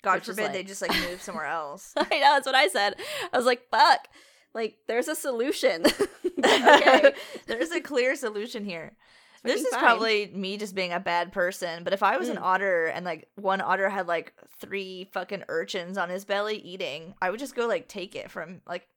God 0.02 0.16
Which 0.16 0.26
forbid 0.28 0.54
they 0.54 0.64
just 0.64 0.82
like 0.82 0.92
move 1.10 1.22
somewhere 1.22 1.46
else. 1.60 1.92
I 1.98 2.04
know, 2.04 2.20
that's 2.36 2.46
what 2.46 2.56
I 2.56 2.70
said. 2.70 2.96
I 3.34 3.38
was 3.38 3.46
like, 3.46 3.68
fuck. 3.70 4.08
Like, 4.54 4.78
there's 4.88 5.10
a 5.10 5.16
solution. 5.16 5.84
okay. 6.40 7.14
There's 7.48 7.72
a 7.72 7.82
clear 7.82 8.16
solution 8.16 8.64
here. 8.64 8.94
This 9.44 9.62
is 9.62 9.70
fine. 9.74 9.80
probably 9.80 10.28
me 10.34 10.58
just 10.58 10.76
being 10.76 10.92
a 10.92 11.00
bad 11.00 11.32
person, 11.32 11.84
but 11.84 11.94
if 11.94 12.04
I 12.04 12.18
was 12.18 12.28
an 12.30 12.38
Mm. 12.38 12.42
otter 12.42 12.86
and 12.88 13.06
like 13.06 13.30
one 13.36 13.62
otter 13.62 13.90
had 13.90 14.08
like 14.08 14.34
three 14.60 15.06
fucking 15.14 15.44
urchins 15.48 15.98
on 15.98 16.10
his 16.10 16.26
belly 16.26 16.58
eating, 16.58 17.14
I 17.22 17.30
would 17.30 17.40
just 17.40 17.56
go 17.56 17.66
like 17.68 17.88
take 17.88 18.16
it 18.16 18.30
from 18.32 18.62
like 18.68 18.88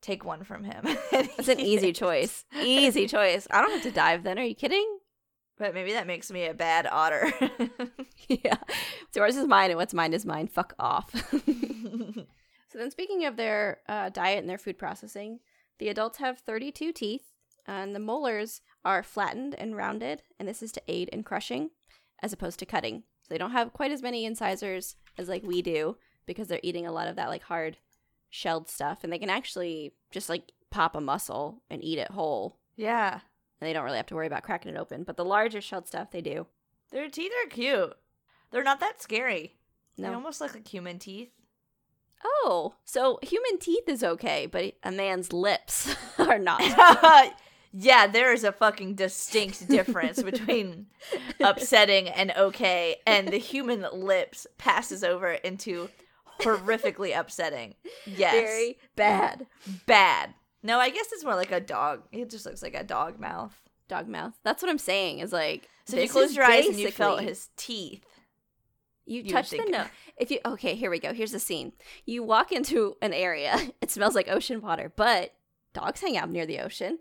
take 0.00 0.24
one 0.24 0.44
from 0.44 0.64
him. 0.64 0.82
It's 1.12 1.48
an 1.48 1.60
easy 1.60 1.92
choice. 1.92 2.44
Easy 2.62 3.06
choice. 3.06 3.46
I 3.50 3.60
don't 3.60 3.70
have 3.72 3.82
to 3.82 3.90
dive 3.90 4.22
then. 4.22 4.38
Are 4.38 4.44
you 4.44 4.54
kidding? 4.54 4.98
But 5.58 5.74
maybe 5.74 5.92
that 5.92 6.06
makes 6.06 6.30
me 6.30 6.46
a 6.46 6.54
bad 6.54 6.86
otter. 6.90 7.30
yeah. 8.28 8.56
So 9.12 9.20
yours 9.20 9.36
is 9.36 9.46
mine 9.46 9.70
and 9.70 9.76
what's 9.76 9.92
mine 9.92 10.14
is 10.14 10.24
mine. 10.24 10.46
Fuck 10.48 10.72
off. 10.78 11.10
so 11.30 12.78
then 12.78 12.90
speaking 12.90 13.26
of 13.26 13.36
their 13.36 13.80
uh, 13.88 14.08
diet 14.08 14.38
and 14.38 14.48
their 14.48 14.56
food 14.58 14.78
processing, 14.78 15.40
the 15.78 15.88
adults 15.90 16.16
have 16.18 16.38
32 16.38 16.92
teeth 16.92 17.24
and 17.66 17.94
the 17.94 18.00
molars 18.00 18.62
are 18.84 19.02
flattened 19.02 19.54
and 19.54 19.76
rounded, 19.76 20.22
and 20.38 20.48
this 20.48 20.62
is 20.62 20.72
to 20.72 20.82
aid 20.88 21.08
in 21.10 21.22
crushing 21.22 21.70
as 22.22 22.32
opposed 22.32 22.58
to 22.60 22.66
cutting. 22.66 23.02
So 23.22 23.28
they 23.28 23.38
don't 23.38 23.52
have 23.52 23.72
quite 23.72 23.92
as 23.92 24.02
many 24.02 24.24
incisors 24.24 24.96
as 25.18 25.28
like 25.28 25.42
we 25.42 25.62
do 25.62 25.96
because 26.26 26.48
they're 26.48 26.60
eating 26.62 26.86
a 26.86 26.92
lot 26.92 27.08
of 27.08 27.16
that 27.16 27.28
like 27.28 27.42
hard 27.42 27.78
shelled 28.28 28.68
stuff 28.68 29.02
and 29.02 29.12
they 29.12 29.18
can 29.18 29.30
actually 29.30 29.92
just 30.10 30.28
like 30.28 30.52
pop 30.70 30.94
a 30.94 31.00
mussel 31.00 31.62
and 31.68 31.82
eat 31.82 31.98
it 31.98 32.12
whole 32.12 32.58
yeah. 32.76 33.14
and 33.60 33.68
they 33.68 33.72
don't 33.72 33.84
really 33.84 33.96
have 33.96 34.06
to 34.06 34.14
worry 34.14 34.26
about 34.28 34.42
cracking 34.44 34.72
it 34.74 34.78
open. 34.78 35.02
But 35.02 35.16
the 35.16 35.24
larger 35.24 35.60
shelled 35.60 35.86
stuff 35.88 36.10
they 36.10 36.20
do. 36.20 36.46
Their 36.92 37.08
teeth 37.08 37.32
are 37.44 37.48
cute. 37.48 37.92
They're 38.50 38.62
not 38.62 38.80
that 38.80 39.02
scary. 39.02 39.56
They 39.98 40.04
No. 40.04 40.14
almost 40.14 40.40
look 40.40 40.54
like 40.54 40.68
human 40.68 40.98
teeth. 40.98 41.30
Oh, 42.24 42.74
so 42.84 43.18
human 43.22 43.58
teeth 43.58 43.88
is 43.88 44.04
okay, 44.04 44.46
but 44.46 44.74
a 44.82 44.90
man's 44.92 45.32
lips 45.32 45.94
are 46.18 46.38
not. 46.38 46.60
yeah, 47.72 48.06
there 48.06 48.32
is 48.32 48.44
a 48.44 48.52
fucking 48.52 48.94
distinct 48.94 49.68
difference 49.68 50.22
between 50.22 50.86
upsetting 51.40 52.08
and 52.08 52.32
okay, 52.36 52.96
and 53.06 53.28
the 53.28 53.38
human 53.38 53.86
lips 53.92 54.46
passes 54.58 55.04
over 55.04 55.32
into 55.32 55.88
horrifically 56.40 57.16
upsetting. 57.18 57.74
Yes. 58.06 58.34
Very 58.34 58.78
bad. 58.96 59.46
bad. 59.86 60.34
No, 60.62 60.78
I 60.78 60.90
guess 60.90 61.08
it's 61.12 61.24
more 61.24 61.36
like 61.36 61.52
a 61.52 61.60
dog. 61.60 62.02
It 62.12 62.30
just 62.30 62.44
looks 62.44 62.62
like 62.62 62.74
a 62.74 62.84
dog 62.84 63.18
mouth. 63.18 63.54
Dog 63.88 64.08
mouth. 64.08 64.34
That's 64.42 64.62
what 64.62 64.70
I'm 64.70 64.78
saying. 64.78 65.20
Is 65.20 65.32
like 65.32 65.68
So 65.84 65.96
if 65.96 66.04
you 66.04 66.08
close 66.08 66.34
your 66.34 66.44
eyes 66.44 66.66
and 66.66 66.78
you 66.78 66.90
felt 66.90 67.22
his 67.22 67.48
teeth. 67.56 68.04
You 69.06 69.22
You 69.22 69.32
touch 69.32 69.50
the 69.50 69.58
nose. 69.58 69.86
If 70.16 70.30
you 70.30 70.38
okay, 70.44 70.74
here 70.74 70.90
we 70.90 70.98
go. 70.98 71.12
Here's 71.12 71.32
the 71.32 71.40
scene. 71.40 71.72
You 72.04 72.22
walk 72.22 72.52
into 72.52 72.96
an 73.00 73.12
area. 73.12 73.58
It 73.80 73.90
smells 73.90 74.14
like 74.14 74.28
ocean 74.28 74.60
water, 74.60 74.92
but 74.94 75.34
dogs 75.72 76.00
hang 76.00 76.16
out 76.16 76.30
near 76.30 76.46
the 76.46 76.60
ocean. 76.60 76.98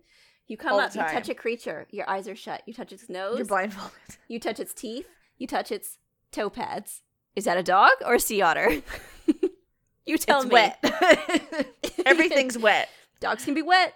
You 0.49 0.57
come 0.57 0.73
All 0.73 0.79
up, 0.79 0.95
you 0.95 1.01
touch 1.01 1.29
a 1.29 1.35
creature. 1.35 1.87
Your 1.91 2.09
eyes 2.09 2.27
are 2.27 2.35
shut. 2.35 2.63
You 2.65 2.73
touch 2.73 2.91
its 2.91 3.07
nose. 3.07 3.37
You're 3.37 3.45
blindfolded. 3.45 4.17
You 4.27 4.39
touch 4.39 4.59
its 4.59 4.73
teeth. 4.73 5.05
You 5.37 5.45
touch 5.45 5.71
its 5.71 5.99
toe 6.31 6.49
pads. 6.49 7.03
Is 7.35 7.45
that 7.45 7.57
a 7.57 7.63
dog 7.63 7.91
or 8.03 8.15
a 8.15 8.19
sea 8.19 8.41
otter? 8.41 8.81
you 10.07 10.17
tell 10.17 10.41
it's 10.41 10.47
me. 10.47 10.53
wet. 10.53 11.75
Everything's 12.05 12.57
wet. 12.57 12.89
Dogs 13.19 13.45
can 13.45 13.53
be 13.53 13.61
wet. 13.61 13.93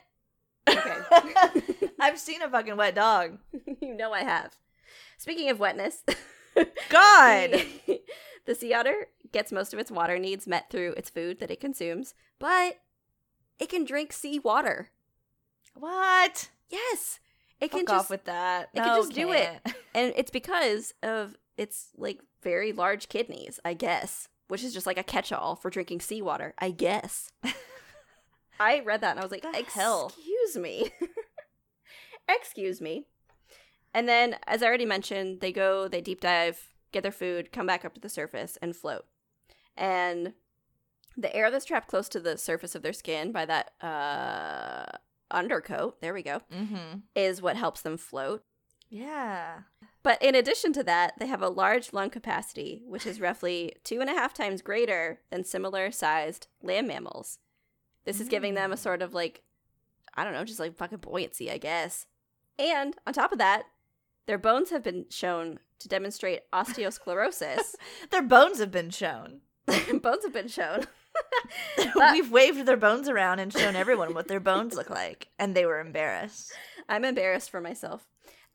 Okay. 0.70 1.90
I've 2.00 2.20
seen 2.20 2.44
a 2.44 2.50
fucking 2.50 2.78
wet 2.78 2.94
dog. 2.94 3.40
you 3.82 3.96
know 3.96 4.14
I 4.14 4.22
have. 4.24 4.56
Speaking 5.18 5.50
of 5.50 5.60
wetness, 5.60 6.04
God. 6.90 7.50
the, 7.88 8.02
the 8.46 8.54
sea 8.54 8.74
otter 8.76 9.08
gets 9.32 9.52
most 9.52 9.74
of 9.74 9.80
its 9.80 9.90
water 9.90 10.20
needs 10.20 10.46
met 10.46 10.70
through 10.70 10.94
its 10.94 11.10
food 11.10 11.40
that 11.40 11.50
it 11.50 11.60
consumes, 11.60 12.14
but 12.38 12.80
it 13.58 13.70
can 13.70 13.86
drink 13.86 14.14
sea 14.14 14.38
water. 14.38 14.92
What? 15.74 16.50
Yes, 16.70 17.20
it 17.60 17.72
Fuck 17.72 17.86
can 17.86 17.96
off 17.96 18.02
just, 18.04 18.10
with 18.10 18.24
that. 18.26 18.70
it 18.74 18.78
can 18.80 18.88
No, 18.88 18.96
just 18.98 19.14
do 19.14 19.32
it. 19.32 19.60
and 19.96 20.14
it's 20.16 20.32
because 20.32 20.94
of 21.04 21.36
its 21.58 21.90
like 21.98 22.20
very 22.42 22.72
large 22.72 23.10
kidneys, 23.10 23.60
I 23.64 23.74
guess, 23.74 24.28
which 24.48 24.64
is 24.64 24.74
just 24.74 24.86
like 24.88 24.98
a 24.98 25.04
catch-all 25.04 25.56
for 25.56 25.70
drinking 25.70 26.02
seawater, 26.02 26.54
I 26.60 26.72
guess. 26.72 27.30
I 28.60 28.80
read 28.82 29.02
that 29.02 29.12
and 29.12 29.20
I 29.20 29.24
was 29.24 29.32
like, 29.32 29.42
The 29.42 29.64
hell? 29.74 30.08
"Excuse 30.16 30.58
me, 30.58 30.92
excuse 32.30 32.82
me." 32.82 33.06
And 33.94 34.08
then, 34.10 34.38
as 34.48 34.64
I 34.64 34.68
already 34.68 34.86
mentioned, 34.86 35.40
they 35.42 35.52
go, 35.52 35.88
they 35.88 36.02
deep 36.02 36.20
dive, 36.22 36.70
get 36.92 37.04
their 37.04 37.12
food, 37.12 37.52
come 37.52 37.68
back 37.68 37.86
up 37.86 37.94
to 37.94 38.02
the 38.02 38.10
surface, 38.10 38.58
and 38.62 38.76
float. 38.76 39.06
And 39.78 40.34
The 41.16 41.36
air 41.36 41.52
that's 41.52 41.66
trapped 41.66 41.88
close 41.88 42.10
to 42.10 42.20
the 42.20 42.38
surface 42.38 42.74
of 42.76 42.82
their 42.82 42.94
skin 42.94 43.32
by 43.32 43.46
that 43.46 43.72
uh, 43.82 44.98
undercoat, 45.34 46.00
there 46.02 46.14
we 46.14 46.24
go, 46.24 46.42
Mm-hmm. 46.54 47.00
is 47.16 47.42
what 47.42 47.58
helps 47.58 47.82
them 47.82 47.98
float. 47.98 48.44
Yeah. 48.90 49.60
But 50.04 50.22
in 50.22 50.36
addition 50.36 50.72
to 50.74 50.84
that, 50.84 51.14
they 51.18 51.28
have 51.28 51.42
a 51.42 51.50
large 51.50 51.94
lung 51.94 52.10
capacity, 52.10 52.84
which 52.86 53.06
is 53.06 53.20
roughly 53.22 53.74
two 53.84 54.02
and 54.02 54.10
a 54.10 54.14
half 54.14 54.34
times 54.34 54.62
greater 54.62 55.20
than 55.32 55.44
similar 55.44 55.92
sized 55.92 56.48
land 56.62 56.88
mammals. 56.88 57.40
This 58.06 58.20
is 58.20 58.28
giving 58.30 58.54
them 58.54 58.72
a 58.72 58.76
Mm. 58.76 58.80
sort 58.80 59.02
of 59.02 59.14
like, 59.14 59.42
I 60.14 60.24
don't 60.24 60.34
know, 60.34 60.44
just 60.44 60.60
like 60.60 60.76
fucking 60.76 61.00
buoyancy, 61.00 61.50
I 61.50 61.58
guess. 61.58 62.06
And 62.60 62.96
on 63.08 63.14
top 63.14 63.32
of 63.32 63.38
that, 63.40 63.64
their 64.28 64.38
bones 64.38 64.70
have 64.70 64.84
been 64.84 65.06
shown 65.10 65.60
to 65.80 65.88
demonstrate 65.88 66.42
osteosclerosis. 66.54 67.76
Their 68.12 68.22
bones 68.22 68.60
have 68.60 68.72
been 68.72 68.90
shown. 68.92 69.42
bones 69.68 70.24
have 70.24 70.34
been 70.34 70.48
shown. 70.50 70.86
We've 72.14 72.32
waved 72.32 72.66
their 72.66 72.78
bones 72.78 73.08
around 73.10 73.40
and 73.40 73.52
shown 73.54 73.76
everyone 73.76 74.14
what 74.14 74.28
their 74.28 74.40
bones 74.40 74.76
look 74.76 74.90
like, 74.90 75.28
and 75.40 75.56
they 75.56 75.66
were 75.66 75.80
embarrassed. 75.80 76.52
I'm 76.90 77.06
embarrassed 77.06 77.50
for 77.50 77.62
myself. 77.62 78.06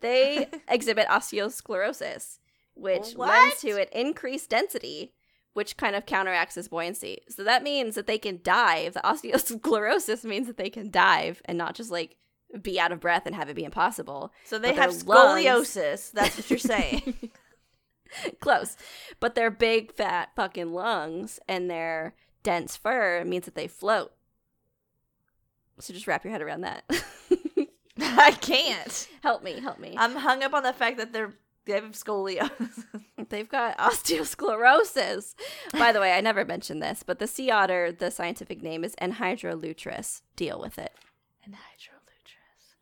They 0.01 0.49
exhibit 0.69 1.09
osteosclerosis, 1.09 2.39
which 2.75 3.13
What? 3.13 3.29
lends 3.31 3.61
to 3.63 3.81
an 3.81 3.89
increased 3.93 4.51
density, 4.51 5.13
which 5.55 5.77
kind 5.77 5.97
of 5.97 6.07
counteracts 6.07 6.55
this 6.55 6.69
buoyancy. 6.69 7.19
So 7.29 7.43
that 7.45 7.63
means 7.63 7.95
that 7.95 8.07
they 8.07 8.19
can 8.19 8.41
dive. 8.43 8.95
The 8.95 9.01
osteosclerosis 9.01 10.25
means 10.25 10.47
that 10.47 10.57
they 10.57 10.71
can 10.71 10.91
dive 10.91 11.43
and 11.47 11.59
not 11.59 11.75
just 11.75 11.91
like 11.91 12.17
be 12.63 12.79
out 12.81 12.93
of 12.93 13.01
breath 13.01 13.27
and 13.27 13.35
have 13.35 13.49
it 13.49 13.57
be 13.57 13.65
impossible. 13.65 14.33
So 14.45 14.59
they 14.59 14.75
have 14.75 15.03
lungs- 15.03 15.05
scoliosis. 15.05 16.13
That's 16.13 16.37
what 16.37 16.51
you're 16.51 16.59
saying. 16.59 17.31
Close. 18.41 18.77
But 19.21 19.35
their 19.35 19.51
big 19.51 19.93
fat 19.95 20.31
fucking 20.35 20.73
lungs 20.73 21.39
and 21.49 21.71
their 21.71 22.15
dense 22.49 22.77
fur 22.79 23.23
means 23.27 23.45
that 23.45 23.55
they 23.55 23.69
float. 23.69 24.11
So 25.81 25.93
just 25.93 26.07
wrap 26.07 26.25
your 26.25 26.33
head 26.33 26.41
around 26.41 26.63
that. 26.63 26.83
I 28.01 28.31
can't. 28.41 29.07
help 29.23 29.43
me, 29.43 29.61
help 29.61 29.79
me. 29.79 29.95
I'm 29.99 30.17
hung 30.17 30.43
up 30.43 30.55
on 30.55 30.63
the 30.63 30.73
fact 30.73 30.97
that 30.97 31.13
they're 31.13 31.35
they 31.67 31.75
have 31.75 31.85
scoliosis. 31.93 32.85
They've 33.29 33.47
got 33.47 33.77
osteosclerosis. 33.77 35.35
By 35.75 35.93
the 35.93 36.01
way, 36.01 36.15
I 36.15 36.23
never 36.23 36.47
mentioned 36.47 36.83
this, 36.83 37.03
but 37.03 37.19
the 37.19 37.27
sea 37.27 37.51
otter, 37.51 37.93
the 37.93 38.11
scientific 38.11 38.63
name 38.63 38.83
is 38.83 38.95
Enhydra 38.97 39.61
lutris. 39.61 40.23
Deal 40.35 40.59
with 40.59 40.79
it. 40.79 40.95
Enhydra 41.47 41.99
lutris. 42.09 42.73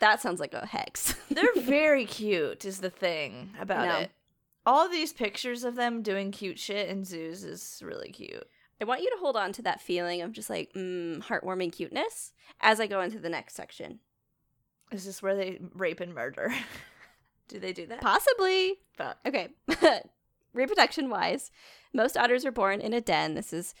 That 0.00 0.22
sounds 0.22 0.40
like 0.40 0.54
a 0.54 0.64
hex. 0.64 1.14
They're 1.30 1.54
very 1.58 2.06
cute. 2.06 2.64
Is 2.64 2.80
the 2.80 2.88
thing 2.88 3.50
about 3.60 3.86
No. 3.86 3.98
it. 3.98 4.12
All 4.64 4.88
these 4.88 5.12
pictures 5.12 5.62
of 5.62 5.74
them 5.74 6.00
doing 6.00 6.30
cute 6.32 6.58
shit 6.58 6.88
in 6.88 7.04
zoos 7.04 7.44
is 7.44 7.82
really 7.84 8.08
cute. 8.10 8.48
I 8.84 8.86
want 8.86 9.00
you 9.00 9.08
to 9.08 9.16
hold 9.18 9.34
on 9.34 9.50
to 9.54 9.62
that 9.62 9.80
feeling 9.80 10.20
of 10.20 10.32
just 10.32 10.50
like 10.50 10.70
mm, 10.74 11.22
heartwarming 11.22 11.72
cuteness 11.72 12.34
as 12.60 12.80
I 12.80 12.86
go 12.86 13.00
into 13.00 13.18
the 13.18 13.30
next 13.30 13.54
section. 13.54 14.00
Is 14.92 15.06
this 15.06 15.22
where 15.22 15.34
they 15.34 15.58
rape 15.74 16.00
and 16.00 16.14
murder? 16.14 16.54
do 17.48 17.58
they 17.58 17.72
do 17.72 17.86
that? 17.86 18.02
Possibly. 18.02 18.80
Fuck. 18.98 19.16
Okay. 19.24 19.48
Reproduction 20.52 21.08
wise, 21.08 21.50
most 21.94 22.18
otters 22.18 22.44
are 22.44 22.52
born 22.52 22.82
in 22.82 22.92
a 22.92 23.00
den. 23.00 23.32
This 23.32 23.54
is 23.54 23.74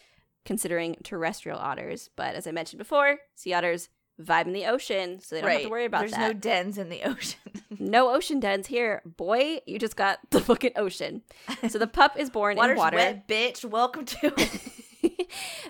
considering 0.46 0.96
terrestrial 1.04 1.58
otters, 1.58 2.08
but 2.16 2.34
as 2.34 2.46
I 2.46 2.52
mentioned 2.52 2.78
before, 2.78 3.18
sea 3.34 3.52
otters 3.52 3.90
vibe 4.18 4.46
in 4.46 4.54
the 4.54 4.64
ocean, 4.64 5.20
so 5.20 5.34
they 5.34 5.42
don't 5.42 5.50
have 5.50 5.62
to 5.62 5.68
worry 5.68 5.84
about 5.84 6.00
There's 6.00 6.12
that. 6.12 6.20
no 6.20 6.32
dens 6.32 6.78
in 6.78 6.88
the 6.88 7.02
ocean. 7.02 7.40
No 7.76 8.14
ocean 8.14 8.38
dens 8.38 8.68
here. 8.68 9.02
Boy, 9.04 9.58
you 9.66 9.80
just 9.80 9.96
got 9.96 10.20
the 10.30 10.40
fucking 10.40 10.72
ocean. 10.76 11.22
So 11.68 11.76
the 11.76 11.88
pup 11.88 12.16
is 12.16 12.30
born 12.30 12.56
in 12.56 12.76
water 12.76 12.96
wet, 12.96 13.26
bitch. 13.26 13.64
Welcome 13.64 14.06
to. 14.06 14.32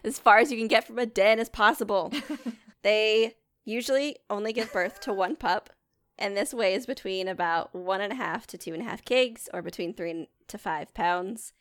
As 0.05 0.19
far 0.19 0.38
as 0.38 0.53
you 0.53 0.59
can 0.59 0.69
get 0.69 0.87
from 0.87 0.99
a 0.99 1.07
den 1.07 1.38
as 1.40 1.49
possible. 1.49 2.12
they 2.83 3.35
usually 3.64 4.17
only 4.31 4.53
give 4.53 4.73
birth 4.73 5.01
to 5.01 5.12
one 5.12 5.37
pup, 5.37 5.71
and 6.19 6.37
this 6.37 6.53
weighs 6.55 6.87
between 6.87 7.29
about 7.29 7.75
one 7.75 8.01
and 8.01 8.12
a 8.12 8.17
half 8.17 8.47
to 8.49 8.59
two 8.59 8.73
and 8.73 8.83
a 8.83 8.85
half 8.85 9.05
kgs, 9.05 9.49
or 9.53 9.62
between 9.62 9.95
three 9.95 10.29
to 10.49 10.59
five 10.59 10.93
pounds. 10.95 11.53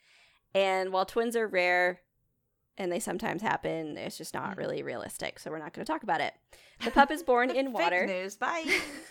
And 0.54 0.92
while 0.92 1.06
twins 1.06 1.34
are 1.34 1.48
rare 1.48 2.00
and 2.76 2.90
they 2.92 3.00
sometimes 3.00 3.40
happen, 3.42 3.96
it's 3.96 4.18
just 4.18 4.34
not 4.34 4.54
Mhm. 4.54 4.58
really 4.58 4.82
realistic, 4.82 5.38
so 5.38 5.50
we're 5.50 5.58
not 5.58 5.72
going 5.72 5.84
to 5.86 5.92
talk 5.92 6.02
about 6.02 6.20
it. 6.20 6.34
The 6.84 6.90
pup 6.92 7.10
is 7.10 7.22
born 7.22 7.50
in 7.50 7.72
water. 7.72 8.06
Fake 8.06 8.16
news. 8.16 8.36
Bye. 8.36 8.80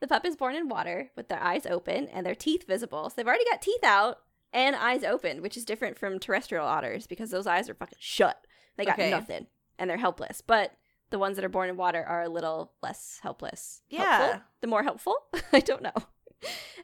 the 0.00 0.06
pup 0.08 0.24
is 0.24 0.36
born 0.36 0.54
in 0.56 0.68
water 0.68 1.10
with 1.16 1.28
their 1.28 1.42
eyes 1.42 1.66
open 1.66 2.08
and 2.08 2.24
their 2.26 2.34
teeth 2.34 2.66
visible. 2.66 3.08
So 3.10 3.14
they've 3.16 3.26
already 3.26 3.44
got 3.44 3.62
teeth 3.62 3.84
out 3.84 4.20
and 4.52 4.74
eyes 4.74 5.04
open, 5.04 5.42
which 5.42 5.56
is 5.56 5.66
different 5.66 5.98
from 5.98 6.18
terrestrial 6.18 6.66
otters 6.66 7.06
because 7.06 7.30
those 7.30 7.46
eyes 7.46 7.68
are 7.68 7.74
fucking 7.74 7.98
shut. 8.00 8.46
They 8.78 8.86
got 8.86 8.94
Okay. 8.98 9.10
nothing 9.10 9.46
and 9.78 9.90
they're 9.90 9.98
helpless. 9.98 10.40
But 10.40 10.72
the 11.10 11.18
ones 11.18 11.36
that 11.36 11.44
are 11.44 11.48
born 11.50 11.68
in 11.68 11.76
water 11.76 12.02
are 12.02 12.22
a 12.22 12.28
little 12.30 12.72
less 12.82 13.18
helpless. 13.22 13.82
Yeah. 13.90 14.16
Helpful? 14.18 14.42
The 14.62 14.66
more 14.68 14.82
helpful? 14.82 15.16
I 15.52 15.60
don't 15.60 15.82
know. 15.82 15.92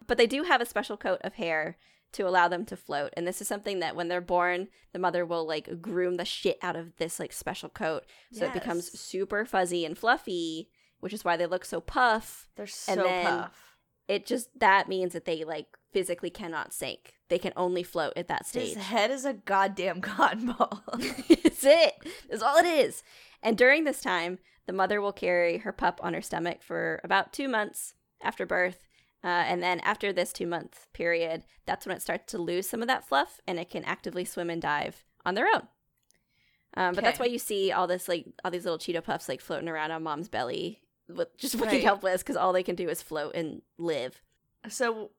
But 0.07 0.19
they 0.19 0.27
do 0.27 0.43
have 0.43 0.61
a 0.61 0.67
special 0.67 0.97
coat 0.99 1.21
of 1.23 1.35
hair 1.35 1.79
to 2.13 2.27
allow 2.29 2.47
them 2.49 2.65
to 2.67 2.77
float. 2.77 3.11
And 3.17 3.27
this 3.27 3.41
is 3.41 3.49
something 3.49 3.79
that 3.81 3.97
when 3.97 4.09
they're 4.09 4.21
born, 4.21 4.69
the 4.93 4.99
mother 4.99 5.25
will 5.25 5.47
like 5.47 5.81
groom 5.81 6.17
the 6.17 6.25
shit 6.25 6.59
out 6.63 6.77
of 6.77 6.97
this 6.97 7.19
like 7.19 7.33
special 7.33 7.69
coat. 7.71 8.05
So 8.33 8.45
it 8.47 8.53
becomes 8.53 8.99
super 9.01 9.45
fuzzy 9.47 9.85
and 9.85 9.97
fluffy, 9.97 10.69
which 11.01 11.13
is 11.13 11.25
why 11.25 11.37
they 11.37 11.47
look 11.47 11.65
so 11.65 11.81
puff 11.81 12.49
They're 12.57 12.67
so 12.67 12.93
And 12.93 13.01
then- 13.03 13.27
puff. 13.27 13.77
it 14.09 14.27
just 14.27 14.49
that 14.59 14.89
means 14.89 15.13
that 15.15 15.25
they 15.25 15.45
like 15.45 15.67
physically 15.93 16.31
cannot 16.31 16.73
sink. 16.75 17.15
They 17.35 17.39
can 17.41 17.53
only 17.57 17.83
float 17.83 18.13
at 18.15 18.29
that 18.29 18.47
stage. 18.47 18.75
His 18.75 18.85
head 18.85 19.11
is 19.11 19.25
a 19.25 19.33
goddamn 19.33 20.01
cotton 20.01 20.53
ball. 20.53 20.85
That's 20.97 21.65
it. 21.65 21.95
That's 22.31 22.45
all 22.45 22.57
it 22.59 22.65
is. 22.65 23.03
And 23.43 23.59
during 23.59 23.83
this 23.83 24.01
time, 24.01 24.39
the 24.67 24.73
mother 24.73 25.01
will 25.01 25.13
carry 25.13 25.59
her 25.59 25.73
pup 25.73 25.99
on 26.01 26.15
her 26.15 26.23
stomach 26.23 26.63
for 26.63 27.01
about 27.03 27.33
two 27.33 27.49
months 27.49 27.95
after 28.23 28.47
birth. 28.47 28.87
Uh, 29.25 29.27
and 29.27 29.61
then 29.61 29.81
after 29.81 30.13
this 30.13 30.33
two 30.33 30.47
month 30.47 30.87
period, 30.93 31.43
that's 31.67 31.87
when 31.87 31.97
it 31.97 32.03
starts 32.03 32.31
to 32.31 32.39
lose 32.39 32.69
some 32.69 32.83
of 32.83 32.87
that 32.87 33.05
fluff 33.09 33.41
and 33.49 33.59
it 33.59 33.69
can 33.69 33.83
actively 33.83 34.25
swim 34.25 34.49
and 34.49 34.63
dive 34.63 35.03
on 35.27 35.35
their 35.35 35.49
own. 35.53 35.67
Um, 36.77 36.95
but 36.95 37.03
that's 37.03 37.19
why 37.19 37.27
you 37.27 37.41
see 37.41 37.73
all 37.73 37.89
this 37.89 38.07
like 38.09 38.27
all 38.45 38.53
these 38.53 38.65
little 38.65 38.79
Cheeto 38.79 39.03
puffs 39.03 39.29
like 39.29 39.41
floating 39.41 39.69
around 39.69 39.91
on 39.91 40.05
mom's 40.05 40.29
belly, 40.29 40.83
with 41.09 41.37
just 41.37 41.55
fucking 41.57 41.69
Right. 41.73 41.83
helpless 41.83 42.23
because 42.23 42.37
all 42.37 42.53
they 42.53 42.63
can 42.63 42.77
do 42.77 42.89
is 42.89 43.03
float 43.03 43.35
and 43.35 43.63
live. 43.77 44.23
so, 44.69 45.11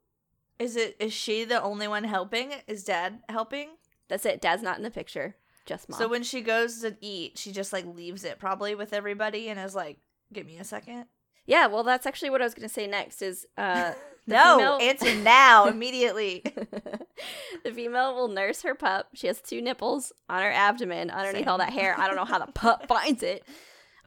is 0.59 0.75
it 0.75 0.95
is 0.99 1.13
she 1.13 1.43
the 1.43 1.61
only 1.61 1.87
one 1.87 2.03
helping? 2.03 2.53
Is 2.67 2.83
Dad 2.83 3.19
helping? 3.29 3.69
That's 4.07 4.25
it. 4.25 4.41
Dad's 4.41 4.61
not 4.63 4.77
in 4.77 4.83
the 4.83 4.91
picture. 4.91 5.35
Just 5.65 5.89
mom. 5.89 5.97
So 5.99 6.07
when 6.07 6.23
she 6.23 6.41
goes 6.41 6.81
to 6.81 6.95
eat, 7.01 7.37
she 7.37 7.51
just 7.51 7.73
like 7.73 7.85
leaves 7.85 8.23
it 8.23 8.37
probably 8.39 8.75
with 8.75 8.93
everybody 8.93 9.49
and 9.49 9.59
is 9.59 9.73
like, 9.75 9.97
"Give 10.31 10.45
me 10.45 10.57
a 10.57 10.63
second. 10.63 11.05
yeah, 11.47 11.65
well, 11.67 11.83
that's 11.83 12.05
actually 12.05 12.29
what 12.29 12.41
I 12.41 12.45
was 12.45 12.53
going 12.53 12.67
to 12.67 12.73
say 12.73 12.85
next. 12.87 13.21
Is 13.23 13.47
uh, 13.57 13.93
no, 14.27 14.57
female- 14.57 14.77
answer 14.81 15.15
now 15.15 15.65
immediately. 15.67 16.43
the 17.63 17.71
female 17.71 18.13
will 18.15 18.27
nurse 18.27 18.61
her 18.61 18.75
pup. 18.75 19.07
She 19.15 19.25
has 19.27 19.41
two 19.41 19.59
nipples 19.61 20.13
on 20.29 20.41
her 20.43 20.51
abdomen 20.51 21.09
underneath 21.09 21.41
Same. 21.45 21.49
all 21.49 21.57
that 21.57 21.73
hair. 21.73 21.95
I 21.97 22.05
don't 22.07 22.15
know 22.15 22.25
how 22.25 22.39
the 22.39 22.51
pup 22.51 22.87
finds 22.87 23.23
it 23.23 23.43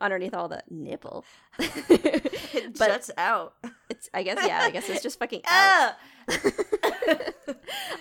underneath 0.00 0.34
all 0.34 0.48
the 0.48 0.62
nipple. 0.70 1.24
it 1.58 2.78
But- 2.78 2.86
juts 2.88 3.10
out. 3.18 3.54
it's 3.90 4.08
I 4.14 4.22
guess 4.22 4.38
yeah, 4.46 4.60
I 4.62 4.70
guess 4.70 4.88
it's 4.88 5.02
just 5.02 5.18
fucking 5.18 5.42
out. 5.48 5.94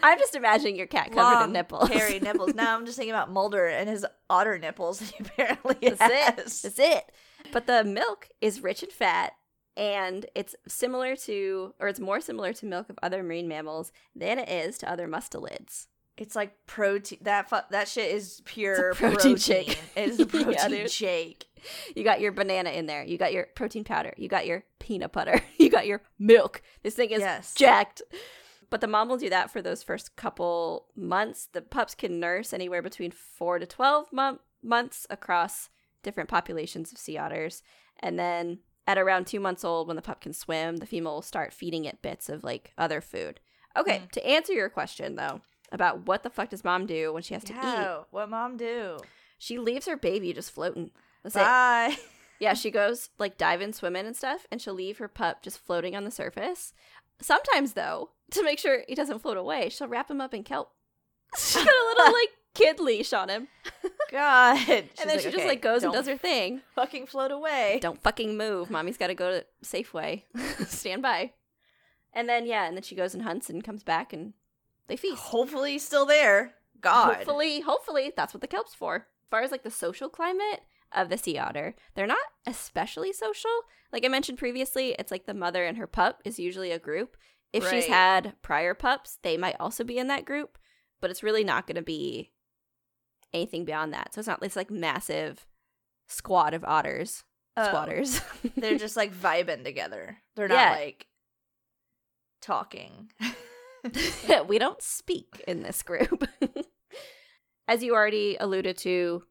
I'm 0.03 0.19
just 0.19 0.35
imagining 0.35 0.75
your 0.75 0.87
cat 0.87 1.11
covered 1.11 1.45
in 1.45 1.51
nipples. 1.53 1.89
hairy 1.89 2.19
nipples. 2.21 2.53
Now 2.53 2.75
I'm 2.77 2.85
just 2.85 2.97
thinking 2.97 3.13
about 3.13 3.31
Mulder 3.31 3.67
and 3.67 3.89
his 3.89 4.05
otter 4.29 4.57
nipples. 4.57 4.99
He 4.99 5.15
apparently 5.19 5.75
That's 5.81 6.01
it. 6.01 6.35
That's 6.63 6.79
it. 6.79 7.11
But 7.51 7.67
the 7.67 7.83
milk 7.83 8.29
is 8.41 8.61
rich 8.61 8.83
and 8.83 8.91
fat, 8.91 9.33
and 9.75 10.25
it's 10.35 10.55
similar 10.67 11.15
to, 11.17 11.73
or 11.79 11.87
it's 11.87 11.99
more 11.99 12.19
similar 12.19 12.51
to 12.53 12.65
milk 12.65 12.89
of 12.89 12.99
other 13.01 13.23
marine 13.23 13.47
mammals 13.47 13.91
than 14.15 14.39
it 14.39 14.49
is 14.49 14.77
to 14.79 14.91
other 14.91 15.07
mustelids. 15.07 15.87
It's 16.17 16.35
like 16.35 16.53
protein. 16.65 17.19
That 17.21 17.49
fu- 17.49 17.57
that 17.69 17.87
shit 17.87 18.11
is 18.11 18.41
pure 18.45 18.93
protein 18.95 19.13
protein. 19.15 19.37
shake. 19.37 19.79
It 19.95 20.09
is 20.09 20.19
a 20.19 20.25
protein 20.27 20.69
dude. 20.71 20.91
shake. 20.91 21.45
You 21.95 22.03
got 22.03 22.21
your 22.21 22.31
banana 22.31 22.69
in 22.71 22.85
there. 22.85 23.03
You 23.03 23.17
got 23.17 23.33
your 23.33 23.47
protein 23.55 23.83
powder. 23.83 24.13
You 24.17 24.27
got 24.27 24.45
your 24.47 24.63
peanut 24.79 25.11
butter. 25.11 25.41
You 25.57 25.69
got 25.69 25.87
your 25.87 26.01
milk. 26.19 26.61
This 26.83 26.93
thing 26.95 27.09
is 27.11 27.19
Yes. 27.21 27.53
jacked. 27.55 28.01
But 28.69 28.81
the 28.81 28.87
mom 28.87 29.07
will 29.09 29.17
do 29.17 29.29
that 29.29 29.49
for 29.49 29.61
those 29.61 29.81
first 29.83 30.15
couple 30.17 30.87
months. 30.95 31.47
The 31.51 31.61
pups 31.61 31.95
can 31.95 32.19
nurse 32.19 32.51
anywhere 32.53 32.81
between 32.81 33.11
four 33.11 33.59
to 33.59 33.65
12 33.65 34.07
mon- 34.11 34.39
months 34.61 35.07
across 35.09 35.69
different 36.03 36.29
populations 36.29 36.91
of 36.91 36.97
sea 36.97 37.17
otters. 37.17 37.63
And 37.99 38.19
then 38.19 38.59
at 38.85 38.97
around 38.97 39.25
two 39.27 39.39
months 39.39 39.63
old, 39.63 39.87
when 39.87 39.95
the 39.95 40.01
pup 40.01 40.21
can 40.21 40.33
swim, 40.33 40.77
the 40.77 40.85
female 40.85 41.15
will 41.15 41.21
start 41.21 41.53
feeding 41.53 41.85
it 41.85 42.01
bits 42.01 42.27
of 42.29 42.43
like 42.43 42.73
other 42.77 42.99
food. 43.01 43.39
Okay, 43.77 43.99
Mm. 43.99 44.11
to 44.11 44.25
answer 44.27 44.53
your 44.53 44.69
question 44.69 45.15
though, 45.15 45.41
about 45.71 46.05
what 46.07 46.23
the 46.23 46.29
fuck 46.29 46.49
does 46.49 46.63
mom 46.63 46.85
do 46.85 47.13
when 47.13 47.23
she 47.23 47.33
has 47.33 47.43
to 47.45 47.53
eat, 47.53 48.05
What 48.11 48.29
mom 48.29 48.57
do? 48.57 48.97
she 49.37 49.59
leaves 49.59 49.85
her 49.87 49.95
baby 49.97 50.33
just 50.33 50.51
floating. 50.51 50.91
That's 51.33 51.95
it. 51.97 52.03
Yeah, 52.39 52.53
she 52.53 52.69
goes 52.69 53.09
like 53.17 53.37
diving, 53.39 53.73
swimming, 53.73 54.05
and 54.05 54.15
stuff, 54.15 54.45
and 54.51 54.61
she'll 54.61 54.75
leave 54.75 54.99
her 54.99 55.07
pup 55.07 55.41
just 55.41 55.57
floating 55.57 55.95
on 55.95 56.03
the 56.03 56.11
surface. 56.11 56.71
Sometimes, 57.19 57.73
though, 57.73 58.11
to 58.31 58.43
make 58.43 58.59
sure 58.59 58.83
he 58.87 58.93
doesn't 58.93 59.23
float 59.23 59.37
away, 59.37 59.69
she'll 59.69 59.87
wrap 59.87 60.11
him 60.11 60.21
up 60.21 60.35
in 60.35 60.43
kelp. 60.43 60.71
She's 61.35 61.55
got 61.55 61.65
a 61.67 61.87
little 61.87 62.13
like 62.13 62.29
kid 62.53 62.79
leash 62.79 63.11
on 63.11 63.29
him. 63.29 63.47
God. 64.11 64.57
and 64.69 64.87
She's 64.95 65.05
then 65.05 65.19
she 65.19 65.31
just 65.31 65.45
like 65.47 65.61
goes 65.63 65.83
and 65.83 65.91
does 65.91 66.07
her 66.07 66.15
thing. 66.15 66.61
fucking 66.75 67.07
float 67.07 67.31
away. 67.31 67.79
Don't 67.81 68.01
fucking 68.01 68.37
move. 68.37 68.69
Mommy's 68.69 68.97
got 68.97 69.07
to 69.07 69.15
go 69.15 69.39
to 69.39 69.45
Safeway. 69.63 70.23
Stand 70.67 71.01
by. 71.01 71.33
And 72.13 72.29
then 72.29 72.45
yeah, 72.45 72.65
and 72.67 72.77
then 72.77 72.83
she 72.83 72.95
goes 72.95 73.13
and 73.13 73.23
hunts 73.23 73.49
and 73.49 73.63
comes 73.63 73.83
back 73.83 74.13
and 74.13 74.33
they 74.87 74.95
feast. 74.95 75.17
Hopefully 75.23 75.79
still 75.79 76.05
there. 76.05 76.53
God. 76.79 77.15
Hopefully, 77.15 77.61
hopefully 77.61 78.13
that's 78.15 78.33
what 78.33 78.41
the 78.41 78.47
kelp's 78.47 78.73
for. 78.75 78.95
As 78.95 79.29
far 79.29 79.41
as 79.41 79.51
like 79.51 79.63
the 79.63 79.71
social 79.71 80.07
climate 80.07 80.61
of 80.93 81.09
the 81.09 81.17
sea 81.17 81.37
otter, 81.37 81.75
they're 81.95 82.07
not 82.07 82.17
especially 82.45 83.11
social. 83.13 83.51
Like 83.91 84.05
I 84.05 84.07
mentioned 84.09 84.37
previously, 84.37 84.95
it's 84.97 85.11
like 85.11 85.25
the 85.25 85.33
mother 85.33 85.65
and 85.65 85.77
her 85.77 85.87
pup 85.87 86.21
is 86.25 86.39
usually 86.39 86.71
a 86.71 86.79
group. 86.79 87.17
If 87.53 87.67
she's 87.69 87.85
had 87.87 88.35
prior 88.41 88.73
pups, 88.73 89.19
they 89.23 89.37
might 89.37 89.55
also 89.59 89.83
be 89.83 89.97
in 89.97 90.07
that 90.07 90.25
group, 90.25 90.57
but 90.99 91.09
it's 91.09 91.23
really 91.23 91.43
not 91.45 91.65
going 91.65 91.75
to 91.77 91.81
be 91.81 92.31
anything 93.33 93.63
beyond 93.65 93.93
that. 93.93 94.13
So 94.13 94.19
it's 94.19 94.27
not 94.27 94.41
this 94.41 94.55
like 94.55 94.69
massive 94.69 95.45
squad 96.09 96.53
of 96.53 96.63
otters, 96.65 97.23
Oh. 97.55 97.67
squatters. 97.67 98.21
They're 98.57 98.77
just 98.77 98.95
like 98.97 99.13
vibing 99.13 99.63
together. 99.63 100.17
They're 100.35 100.49
Yeah. 100.51 100.65
not 100.69 100.75
like 100.77 101.07
talking. 102.41 103.11
we 104.47 104.59
don't 104.59 104.81
speak 104.81 105.41
in 105.47 105.63
this 105.63 105.81
group. 105.83 106.27
As 107.67 107.83
you 107.83 107.93
already 107.95 108.37
alluded 108.39 108.77
to, 108.79 109.23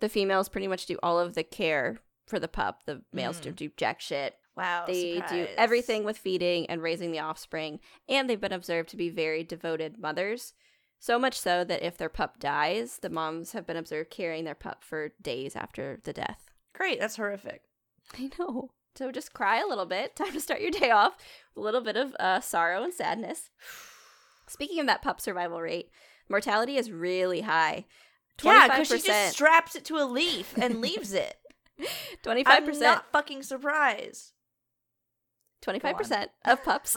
the 0.00 0.08
females 0.08 0.48
pretty 0.48 0.68
much 0.68 0.86
do 0.86 0.98
all 1.02 1.18
of 1.18 1.34
the 1.34 1.44
care 1.44 1.98
for 2.26 2.38
the 2.38 2.48
pup. 2.48 2.82
The 2.86 3.02
males 3.12 3.38
Mm. 3.40 3.44
don't 3.44 3.56
do 3.56 3.70
jack 3.76 4.00
shit. 4.00 4.34
wow. 4.56 4.84
They 4.86 5.20
do 5.28 5.46
everything 5.56 6.04
with 6.04 6.16
feeding 6.18 6.66
and 6.66 6.80
raising 6.82 7.10
the 7.10 7.18
offspring, 7.18 7.80
and 8.08 8.28
they've 8.30 8.40
been 8.40 8.52
observed 8.52 8.88
to 8.90 8.96
be 8.96 9.08
very 9.10 9.42
devoted 9.42 9.98
mothers. 9.98 10.52
So 11.00 11.18
much 11.18 11.38
so 11.38 11.64
that 11.64 11.82
if 11.82 11.98
their 11.98 12.08
pup 12.08 12.38
dies, 12.38 12.98
the 12.98 13.10
moms 13.10 13.52
have 13.52 13.66
been 13.66 13.76
observed 13.76 14.10
carrying 14.10 14.44
their 14.44 14.54
pup 14.54 14.82
for 14.84 15.10
days 15.20 15.54
after 15.56 16.00
the 16.04 16.12
death. 16.12 16.48
Great. 16.72 16.98
That's 17.00 17.16
horrific. 17.16 17.62
I 18.18 18.30
know. 18.38 18.70
So 18.94 19.10
just 19.10 19.34
cry 19.34 19.58
a 19.60 19.66
little 19.66 19.86
bit. 19.86 20.14
Time 20.16 20.32
to 20.32 20.40
start 20.40 20.60
your 20.60 20.70
day 20.70 20.90
off 20.90 21.16
with 21.54 21.62
a 21.62 21.64
little 21.64 21.80
bit 21.82 21.96
of 21.96 22.14
uh, 22.20 22.40
sorrow 22.40 22.82
and 22.84 22.94
sadness. 22.94 23.50
Speaking 24.48 24.78
of 24.80 24.86
that 24.86 25.02
pup 25.02 25.20
survival 25.20 25.60
rate, 25.60 25.90
mortality 26.28 26.76
is 26.76 26.90
really 26.90 27.40
high. 27.42 27.86
Yeah, 28.42 28.68
25%. 28.68 28.70
because 28.70 28.88
she 28.88 29.06
just 29.08 29.32
straps 29.34 29.74
it 29.76 29.84
to 29.86 29.96
a 29.96 30.04
leaf 30.04 30.54
and 30.58 30.80
leaves 30.80 31.12
it. 31.12 31.36
25%. 32.24 32.42
I'm 32.46 32.78
not 32.80 33.12
fucking 33.12 33.42
surprised. 33.42 34.32
25% 35.64 36.26
of 36.44 36.62
pups 36.62 36.96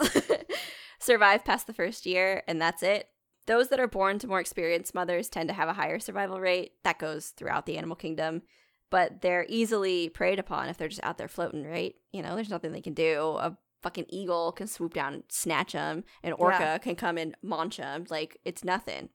survive 1.00 1.44
past 1.44 1.66
the 1.66 1.72
first 1.72 2.04
year, 2.06 2.42
and 2.46 2.60
that's 2.60 2.82
it. 2.82 3.08
Those 3.46 3.68
that 3.68 3.80
are 3.80 3.88
born 3.88 4.18
to 4.18 4.26
more 4.26 4.40
experienced 4.40 4.94
mothers 4.94 5.28
tend 5.28 5.48
to 5.48 5.54
have 5.54 5.68
a 5.68 5.72
higher 5.74 5.98
survival 5.98 6.38
rate. 6.38 6.72
That 6.84 6.98
goes 6.98 7.28
throughout 7.28 7.64
the 7.64 7.78
animal 7.78 7.96
kingdom, 7.96 8.42
but 8.90 9.22
they're 9.22 9.46
easily 9.48 10.10
preyed 10.10 10.38
upon 10.38 10.68
if 10.68 10.76
they're 10.76 10.88
just 10.88 11.02
out 11.02 11.16
there 11.16 11.28
floating, 11.28 11.64
right? 11.66 11.94
You 12.12 12.22
know, 12.22 12.34
there's 12.34 12.50
nothing 12.50 12.72
they 12.72 12.82
can 12.82 12.92
do. 12.94 13.20
A 13.38 13.56
fucking 13.82 14.06
eagle 14.10 14.52
can 14.52 14.66
swoop 14.66 14.92
down 14.92 15.14
and 15.14 15.22
snatch 15.30 15.72
them, 15.72 16.04
an 16.22 16.34
orca 16.34 16.58
Yeah. 16.60 16.78
can 16.78 16.94
come 16.94 17.16
and 17.16 17.34
munch 17.42 17.78
them. 17.78 18.04
Like, 18.10 18.36
it's 18.44 18.64
nothing. 18.64 19.08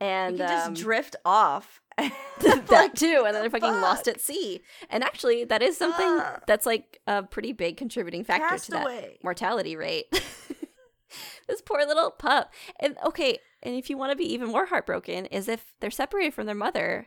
And 0.00 0.38
you 0.38 0.44
just 0.46 0.68
um, 0.68 0.74
drift 0.74 1.16
off. 1.24 1.80
that 1.98 2.92
too, 2.96 3.22
and 3.24 3.34
then 3.34 3.42
they're 3.42 3.50
fucking 3.50 3.80
lost 3.80 4.08
at 4.08 4.20
sea. 4.20 4.60
And 4.90 5.04
actually, 5.04 5.44
that 5.44 5.62
is 5.62 5.76
something 5.76 6.06
Ah. 6.06 6.40
that's 6.46 6.66
like 6.66 6.98
a 7.06 7.22
pretty 7.22 7.52
big 7.52 7.76
contributing 7.76 8.24
factor 8.24 8.58
to 8.58 8.70
that 8.72 8.84
Castaway. 8.86 9.18
mortality 9.22 9.76
rate. 9.76 10.06
this 11.48 11.62
poor 11.62 11.80
little 11.86 12.10
pup. 12.10 12.52
And 12.80 12.96
okay, 13.06 13.38
and 13.62 13.74
if 13.76 13.88
you 13.88 13.96
want 13.96 14.10
to 14.10 14.16
be 14.16 14.32
even 14.32 14.48
more 14.48 14.66
heartbroken, 14.66 15.26
is 15.26 15.48
if 15.48 15.72
they're 15.80 15.90
separated 15.90 16.34
from 16.34 16.46
their 16.46 16.54
mother, 16.54 17.06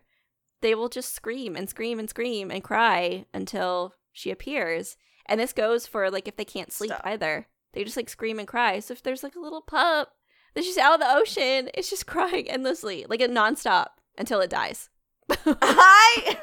they 0.62 0.74
will 0.74 0.90
just 0.90 1.14
scream 1.14 1.56
and 1.56 1.70
scream 1.70 2.00
and 2.00 2.10
scream 2.10 2.50
and 2.50 2.64
cry 2.64 3.26
until 3.34 3.94
she 4.14 4.32
appears. 4.32 4.96
And 5.26 5.40
this 5.40 5.54
goes 5.54 5.86
for 5.86 6.10
like 6.10 6.28
if 6.28 6.38
they 6.38 6.46
can't 6.46 6.72
sleep 6.72 6.92
Stop. 6.92 7.02
either. 7.06 7.48
They 7.74 7.84
just 7.84 7.98
like 7.98 8.10
scream 8.10 8.40
and 8.40 8.48
cry. 8.48 8.80
So 8.80 8.94
if 8.94 9.04
there's 9.04 9.22
like 9.24 9.36
a 9.36 9.42
little 9.42 9.62
pup 9.62 10.14
that's 10.58 10.66
just 10.66 10.80
out 10.80 10.96
of 10.96 11.00
the 11.00 11.16
ocean, 11.16 11.70
it's 11.76 11.88
just 11.88 12.08
crying 12.08 12.50
endlessly, 12.50 13.06
like 13.08 13.22
a 13.22 13.28
nonstop 13.28 13.90
until 14.18 14.42
it 14.42 14.50
dies. 14.50 14.90
Hi. 15.32 16.40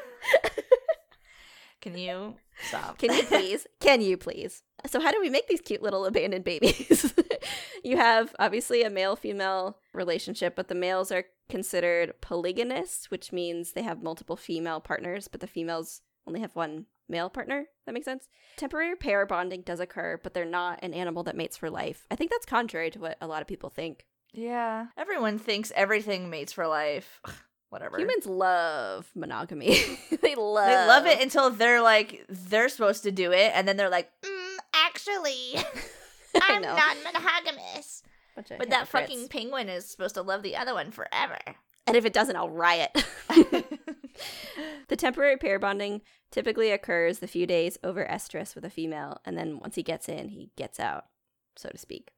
Can 1.81 1.97
you 1.97 2.35
stop? 2.65 2.97
Can 2.97 3.13
you 3.13 3.23
please? 3.23 3.67
Can 3.81 3.99
you 3.99 4.15
please? 4.15 4.63
So, 4.87 5.01
how 5.01 5.11
do 5.11 5.19
we 5.19 5.29
make 5.29 5.49
these 5.49 5.59
cute 5.59 5.81
little 5.81 6.05
abandoned 6.05 6.45
babies? 6.45 7.13
you 7.83 7.97
have 7.97 8.33
obviously 8.39 8.83
a 8.83 8.89
male 8.89 9.17
female 9.17 9.79
relationship, 9.93 10.55
but 10.55 10.69
the 10.69 10.75
males 10.75 11.11
are 11.11 11.25
considered 11.49 12.13
polygamous, 12.21 13.11
which 13.11 13.33
means 13.33 13.73
they 13.73 13.83
have 13.83 14.01
multiple 14.01 14.37
female 14.37 14.79
partners, 14.79 15.27
but 15.27 15.41
the 15.41 15.47
females 15.47 16.01
only 16.27 16.39
have 16.41 16.55
one 16.55 16.85
male 17.07 17.29
partner. 17.29 17.65
That 17.85 17.93
makes 17.93 18.05
sense. 18.05 18.27
Temporary 18.57 18.95
pair 18.95 19.25
bonding 19.25 19.61
does 19.61 19.79
occur, 19.79 20.19
but 20.21 20.33
they're 20.33 20.45
not 20.45 20.79
an 20.81 20.93
animal 20.93 21.23
that 21.23 21.35
mates 21.35 21.57
for 21.57 21.69
life. 21.69 22.07
I 22.09 22.15
think 22.15 22.31
that's 22.31 22.45
contrary 22.45 22.89
to 22.91 22.99
what 22.99 23.17
a 23.21 23.27
lot 23.27 23.41
of 23.41 23.47
people 23.47 23.69
think. 23.69 24.05
Yeah. 24.33 24.87
Everyone 24.97 25.37
thinks 25.39 25.71
everything 25.75 26.29
mates 26.29 26.53
for 26.53 26.67
life. 26.67 27.21
Whatever. 27.69 27.97
Humans 27.99 28.25
love 28.25 29.09
monogamy. 29.15 29.77
they 30.21 30.35
love 30.35 30.67
They 30.67 30.87
love 30.87 31.05
it 31.05 31.21
until 31.21 31.49
they're 31.49 31.81
like 31.81 32.25
they're 32.29 32.69
supposed 32.69 33.03
to 33.03 33.11
do 33.11 33.31
it, 33.31 33.51
and 33.53 33.67
then 33.67 33.75
they're 33.75 33.89
like, 33.89 34.09
mm, 34.21 34.55
actually, 34.73 35.55
I'm 36.41 36.61
know. 36.61 36.75
not 36.75 36.97
monogamous. 37.03 38.03
Bunch 38.35 38.51
of 38.51 38.59
But 38.59 38.69
that 38.69 38.87
fucking 38.87 39.27
penguin 39.29 39.67
is 39.69 39.85
supposed 39.85 40.15
to 40.15 40.21
love 40.21 40.43
the 40.43 40.55
other 40.55 40.73
one 40.73 40.91
forever. 40.91 41.39
And 41.87 41.95
if 41.95 42.05
it 42.05 42.13
doesn't, 42.13 42.35
I'll 42.35 42.49
riot. 42.49 42.91
the 44.87 44.95
temporary 44.95 45.37
pair 45.37 45.59
bonding 45.59 46.01
typically 46.31 46.71
occurs 46.71 47.19
the 47.19 47.27
few 47.27 47.45
days 47.45 47.77
over 47.83 48.05
estrus 48.05 48.55
with 48.55 48.65
a 48.65 48.69
female, 48.69 49.19
and 49.25 49.37
then 49.37 49.59
once 49.59 49.75
he 49.75 49.83
gets 49.83 50.09
in, 50.09 50.29
he 50.29 50.49
gets 50.55 50.79
out, 50.79 51.05
so 51.55 51.69
to 51.69 51.77
speak. 51.77 52.11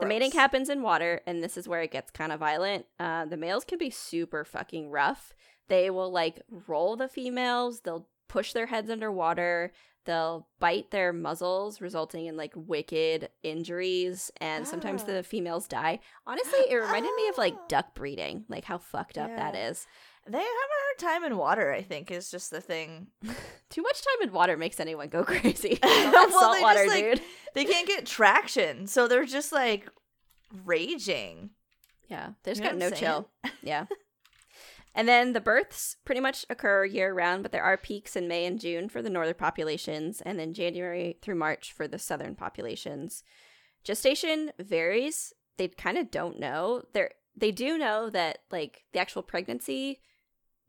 The 0.00 0.06
mating 0.06 0.32
happens 0.32 0.68
in 0.68 0.82
water, 0.82 1.20
and 1.26 1.42
this 1.42 1.56
is 1.56 1.68
where 1.68 1.82
it 1.82 1.92
gets 1.92 2.10
kind 2.10 2.32
of 2.32 2.40
violent. 2.40 2.86
Uh, 2.98 3.24
the 3.24 3.36
males 3.36 3.64
can 3.64 3.78
be 3.78 3.90
super 3.90 4.44
fucking 4.44 4.90
rough. 4.90 5.32
They 5.68 5.90
will 5.90 6.10
like 6.10 6.42
roll 6.66 6.96
the 6.96 7.08
females, 7.08 7.80
they'll 7.80 8.08
push 8.28 8.52
their 8.52 8.66
heads 8.66 8.90
underwater, 8.90 9.72
they'll 10.06 10.48
bite 10.58 10.90
their 10.90 11.12
muzzles, 11.12 11.80
resulting 11.82 12.26
in 12.26 12.36
like 12.36 12.52
wicked 12.56 13.28
injuries, 13.42 14.30
and 14.40 14.66
sometimes 14.66 15.02
Ah. 15.02 15.06
the 15.06 15.22
females 15.22 15.68
die. 15.68 16.00
Honestly, 16.26 16.60
it 16.70 16.74
reminded 16.76 17.14
me 17.14 17.28
of 17.28 17.36
like 17.38 17.68
duck 17.68 17.94
breeding, 17.94 18.44
like 18.48 18.64
how 18.64 18.78
fucked 18.78 19.18
up 19.18 19.28
that 19.28 19.54
Yeah. 19.54 19.68
is. 19.68 19.86
They 20.28 20.38
have 20.38 20.46
a 20.46 20.82
hard 20.82 20.98
time 20.98 21.24
in 21.30 21.36
water. 21.38 21.72
I 21.72 21.82
think 21.82 22.10
is 22.10 22.30
just 22.30 22.50
the 22.50 22.60
thing. 22.60 23.08
Too 23.70 23.82
much 23.82 24.00
time 24.02 24.28
in 24.28 24.32
water 24.32 24.56
makes 24.56 24.80
anyone 24.80 25.08
go 25.08 25.22
crazy. 25.24 25.78
Well, 25.84 26.30
salt 26.30 26.52
just, 26.54 26.62
water, 26.62 26.86
like- 26.86 27.04
dude. 27.04 27.22
They 27.54 27.64
can't 27.64 27.86
get 27.86 28.06
traction, 28.06 28.86
so 28.86 29.06
they're 29.08 29.24
just 29.24 29.52
like 29.52 29.88
raging. 30.64 31.50
Yeah, 32.08 32.30
they 32.42 32.52
just 32.52 32.60
You 32.60 32.64
know 32.66 32.70
got 32.70 32.78
no 32.78 32.86
I'm 32.88 32.92
chill. 32.94 33.30
Yeah. 33.62 33.86
and 34.96 35.06
then 35.06 35.34
the 35.34 35.42
births 35.42 35.96
pretty 36.06 36.22
much 36.22 36.46
occur 36.48 36.86
year 36.86 37.12
round, 37.12 37.42
but 37.42 37.52
there 37.52 37.62
are 37.62 37.76
peaks 37.76 38.16
in 38.16 38.26
May 38.26 38.46
and 38.46 38.58
June 38.58 38.88
for 38.88 39.02
the 39.02 39.10
northern 39.10 39.34
populations, 39.34 40.22
and 40.22 40.38
then 40.38 40.54
January 40.54 41.18
through 41.20 41.34
March 41.34 41.70
for 41.70 41.86
the 41.86 41.98
southern 41.98 42.34
populations. 42.34 43.22
Gestation 43.84 44.52
varies. 44.58 45.34
They 45.58 45.68
kind 45.68 45.98
of 45.98 46.10
don't 46.10 46.40
know. 46.40 46.82
They 46.94 47.10
they 47.36 47.52
do 47.52 47.76
know 47.76 48.08
that 48.08 48.38
like 48.50 48.84
the 48.94 48.98
actual 48.98 49.22
pregnancy 49.22 50.00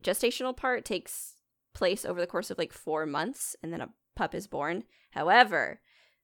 gestational 0.04 0.56
part 0.56 0.84
takes 0.84 1.36
place 1.74 2.04
over 2.04 2.20
the 2.20 2.28
course 2.28 2.52
of 2.52 2.58
like 2.58 2.74
4 2.74 3.06
months 3.06 3.56
and 3.64 3.72
then 3.72 3.82
a 3.82 3.90
pup 4.16 4.36
is 4.36 4.46
born. 4.46 4.84
However, 5.12 5.80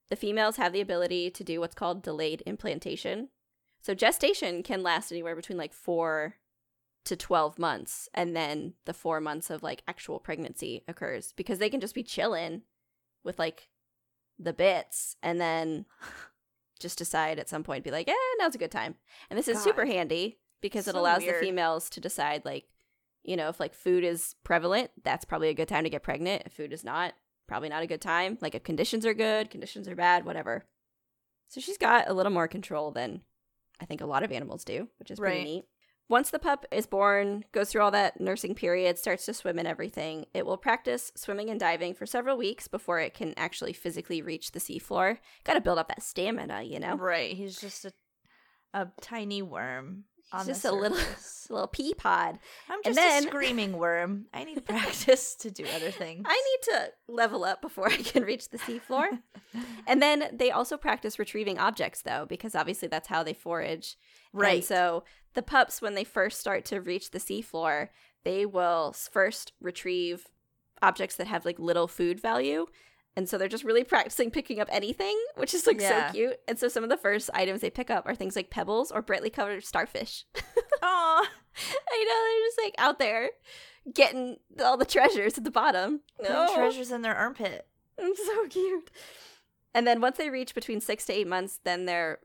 the 0.10 0.18
females 0.18 0.58
have 0.58 0.74
the 0.74 0.82
ability 0.82 1.32
to 1.32 1.44
do 1.44 1.62
what's 1.62 1.74
called 1.74 2.04
delayed 2.04 2.44
implantation. 2.46 3.30
So 3.82 3.94
gestation 3.94 4.62
can 4.62 4.84
last 4.84 5.12
anywhere 5.12 5.36
between 5.36 5.58
like 5.58 5.74
4 5.74 6.36
to 7.06 7.16
12 7.16 7.60
months 7.60 8.08
and 8.14 8.36
then 8.36 8.74
the 8.86 8.94
4 8.94 9.20
months 9.20 9.50
of 9.50 9.62
like 9.62 9.84
actual 9.88 10.20
pregnancy 10.20 10.84
occurs 10.88 11.34
because 11.36 11.60
they 11.60 11.70
can 11.70 11.82
just 11.82 11.96
be 11.96 12.04
chilling 12.04 12.62
with 13.24 13.40
like 13.40 13.70
the 14.40 14.54
bits 14.54 15.16
and 15.22 15.40
then 15.40 15.86
just 16.80 16.98
decide 16.98 17.40
at 17.40 17.50
some 17.50 17.64
point 17.64 17.84
be 17.84 17.92
like, 17.92 18.08
"Yeah, 18.08 18.16
now's 18.40 18.56
a 18.56 18.60
good 18.60 18.72
time." 18.72 18.96
And 19.30 19.38
this 19.38 19.48
is 19.48 19.62
super 19.62 19.86
handy 19.86 20.40
because 20.62 20.88
it 20.88 20.96
allows 20.96 21.22
weird. 21.22 21.36
the 21.36 21.40
females 21.40 21.90
to 21.92 22.02
decide 22.02 22.44
like 22.46 22.66
you 23.24 23.38
know, 23.38 23.48
if 23.48 23.60
like 23.60 23.74
food 23.74 24.04
is 24.04 24.36
prevalent, 24.44 24.92
that's 25.04 25.26
probably 25.26 25.50
a 25.50 25.54
good 25.54 25.68
time 25.68 25.86
to 25.86 25.90
get 25.90 26.04
pregnant. 26.04 26.44
If 26.46 26.54
food 26.54 26.74
is 26.74 26.84
not, 26.84 27.14
probably 27.48 27.70
not 27.70 27.84
a 27.84 27.88
good 27.88 28.02
time. 28.02 28.38
Like 28.42 28.54
if 28.54 28.64
conditions 28.64 29.06
are 29.06 29.14
good, 29.14 29.50
conditions 29.50 29.88
are 29.88 29.96
bad, 29.96 30.26
whatever. 30.26 30.66
So 31.48 31.62
she's 31.62 31.78
got 31.78 32.10
a 32.10 32.14
little 32.14 32.32
more 32.32 32.48
control 32.48 32.92
than 32.92 33.22
I 33.80 33.86
think 33.86 34.02
a 34.02 34.06
lot 34.06 34.24
of 34.24 34.32
animals 34.32 34.64
do, 34.64 34.90
which 35.00 35.10
is 35.10 35.20
pretty 35.20 35.44
neat. 35.44 35.66
Once 36.10 36.30
the 36.30 36.40
pup 36.40 36.66
is 36.72 36.86
born, 36.86 37.46
goes 37.52 37.72
through 37.72 37.82
all 37.82 37.92
that 37.92 38.20
nursing 38.20 38.54
period, 38.54 39.00
starts 39.00 39.26
to 39.26 39.34
swim 39.34 39.58
and 39.58 39.68
everything, 39.68 40.26
it 40.34 40.46
will 40.46 40.58
practice 40.58 41.12
swimming 41.16 41.50
and 41.50 41.60
diving 41.60 41.94
for 41.94 42.06
several 42.06 42.38
weeks 42.38 42.68
before 42.68 43.00
it 43.00 43.14
can 43.14 43.34
actually 43.38 43.74
physically 43.74 44.22
reach 44.22 44.52
the 44.52 44.60
seafloor. 44.60 45.18
Got 45.44 45.54
to 45.54 45.62
build 45.62 45.80
up 45.80 45.88
that 45.88 46.04
stamina, 46.04 46.64
you 46.64 46.80
know? 46.80 46.96
Right. 46.96 47.36
He's 47.36 47.60
just 47.60 47.86
a 47.86 47.94
a 48.74 48.88
tiny 49.02 49.42
worm. 49.42 50.06
On 50.34 50.46
just 50.46 50.66
a 50.66 50.72
little, 50.72 50.98
little 51.50 51.68
pea 51.68 51.94
pod. 51.94 52.40
I'm 52.70 52.80
just 52.84 52.96
then- 52.96 53.24
a 53.24 53.28
screaming 53.28 53.78
worm. 53.78 54.26
I 54.34 54.44
need 54.44 54.66
practice 54.66 55.36
to 55.36 55.52
do 55.52 55.66
other 55.76 55.92
things. 55.92 56.26
I 56.28 56.34
need 56.34 56.74
to 56.74 56.92
level 57.08 57.44
up 57.44 57.62
before 57.62 57.88
I 57.90 57.98
can 57.98 58.24
reach 58.24 58.50
the 58.50 58.58
seafloor. 58.58 59.20
and 59.88 60.02
then 60.02 60.30
they 60.34 60.52
also 60.52 60.78
practice 60.78 61.20
retrieving 61.20 61.60
objects, 61.60 62.02
though, 62.02 62.26
because 62.28 62.56
obviously 62.56 62.88
that's 62.88 63.08
how 63.08 63.24
they 63.24 63.34
forage. 63.34 63.96
right. 64.34 64.56
And 64.56 64.64
so 64.64 65.04
the 65.34 65.42
pups, 65.44 65.82
when 65.82 65.96
they 65.96 66.04
first 66.04 66.40
start 66.40 66.66
to 66.66 66.82
reach 66.82 67.12
the 67.12 67.20
seafloor, 67.20 67.90
they 68.24 68.46
will 68.46 68.94
first 68.94 69.54
retrieve 69.62 70.28
objects 70.82 71.16
that 71.16 71.28
have 71.28 71.46
like 71.46 71.60
little 71.60 71.88
food 71.88 72.20
value. 72.20 72.66
And 73.16 73.30
so 73.30 73.38
they're 73.38 73.48
just 73.48 73.64
really 73.64 73.84
practicing 73.84 74.32
picking 74.32 74.60
up 74.60 74.68
anything, 74.72 75.18
which 75.36 75.54
is 75.54 75.68
like 75.68 75.80
Yeah. 75.80 76.08
so 76.08 76.14
cute. 76.14 76.40
And 76.48 76.58
so 76.58 76.68
some 76.68 76.84
of 76.84 76.90
the 76.90 76.98
first 76.98 77.30
items 77.34 77.62
they 77.62 77.70
pick 77.70 77.90
up 77.92 78.08
are 78.08 78.16
things 78.16 78.36
like 78.36 78.50
pebbles 78.50 78.92
or 78.92 79.02
brightly 79.04 79.30
colored 79.30 79.64
starfish. 79.64 80.26
Aw. 80.82 81.22
I 81.22 82.06
know 82.08 82.24
they're 82.26 82.48
just 82.48 82.60
like 82.64 82.76
out 82.80 82.98
there 83.00 83.30
getting 83.94 84.38
all 84.60 84.78
the 84.78 84.86
treasures 84.86 85.38
at 85.38 85.44
the 85.44 85.52
bottom. 85.52 86.02
No. 86.22 86.50
treasures 86.56 86.92
in 86.92 87.04
their 87.04 87.16
armpit. 87.16 87.68
It's 88.00 88.26
so 88.26 88.48
cute. 88.48 88.90
And 89.76 89.86
then 89.86 90.02
once 90.02 90.18
they 90.18 90.30
reach 90.32 90.56
between 90.56 90.82
six 90.82 91.06
to 91.06 91.14
eight 91.14 91.28
months, 91.28 91.60
then 91.64 91.86
they're 91.86 92.20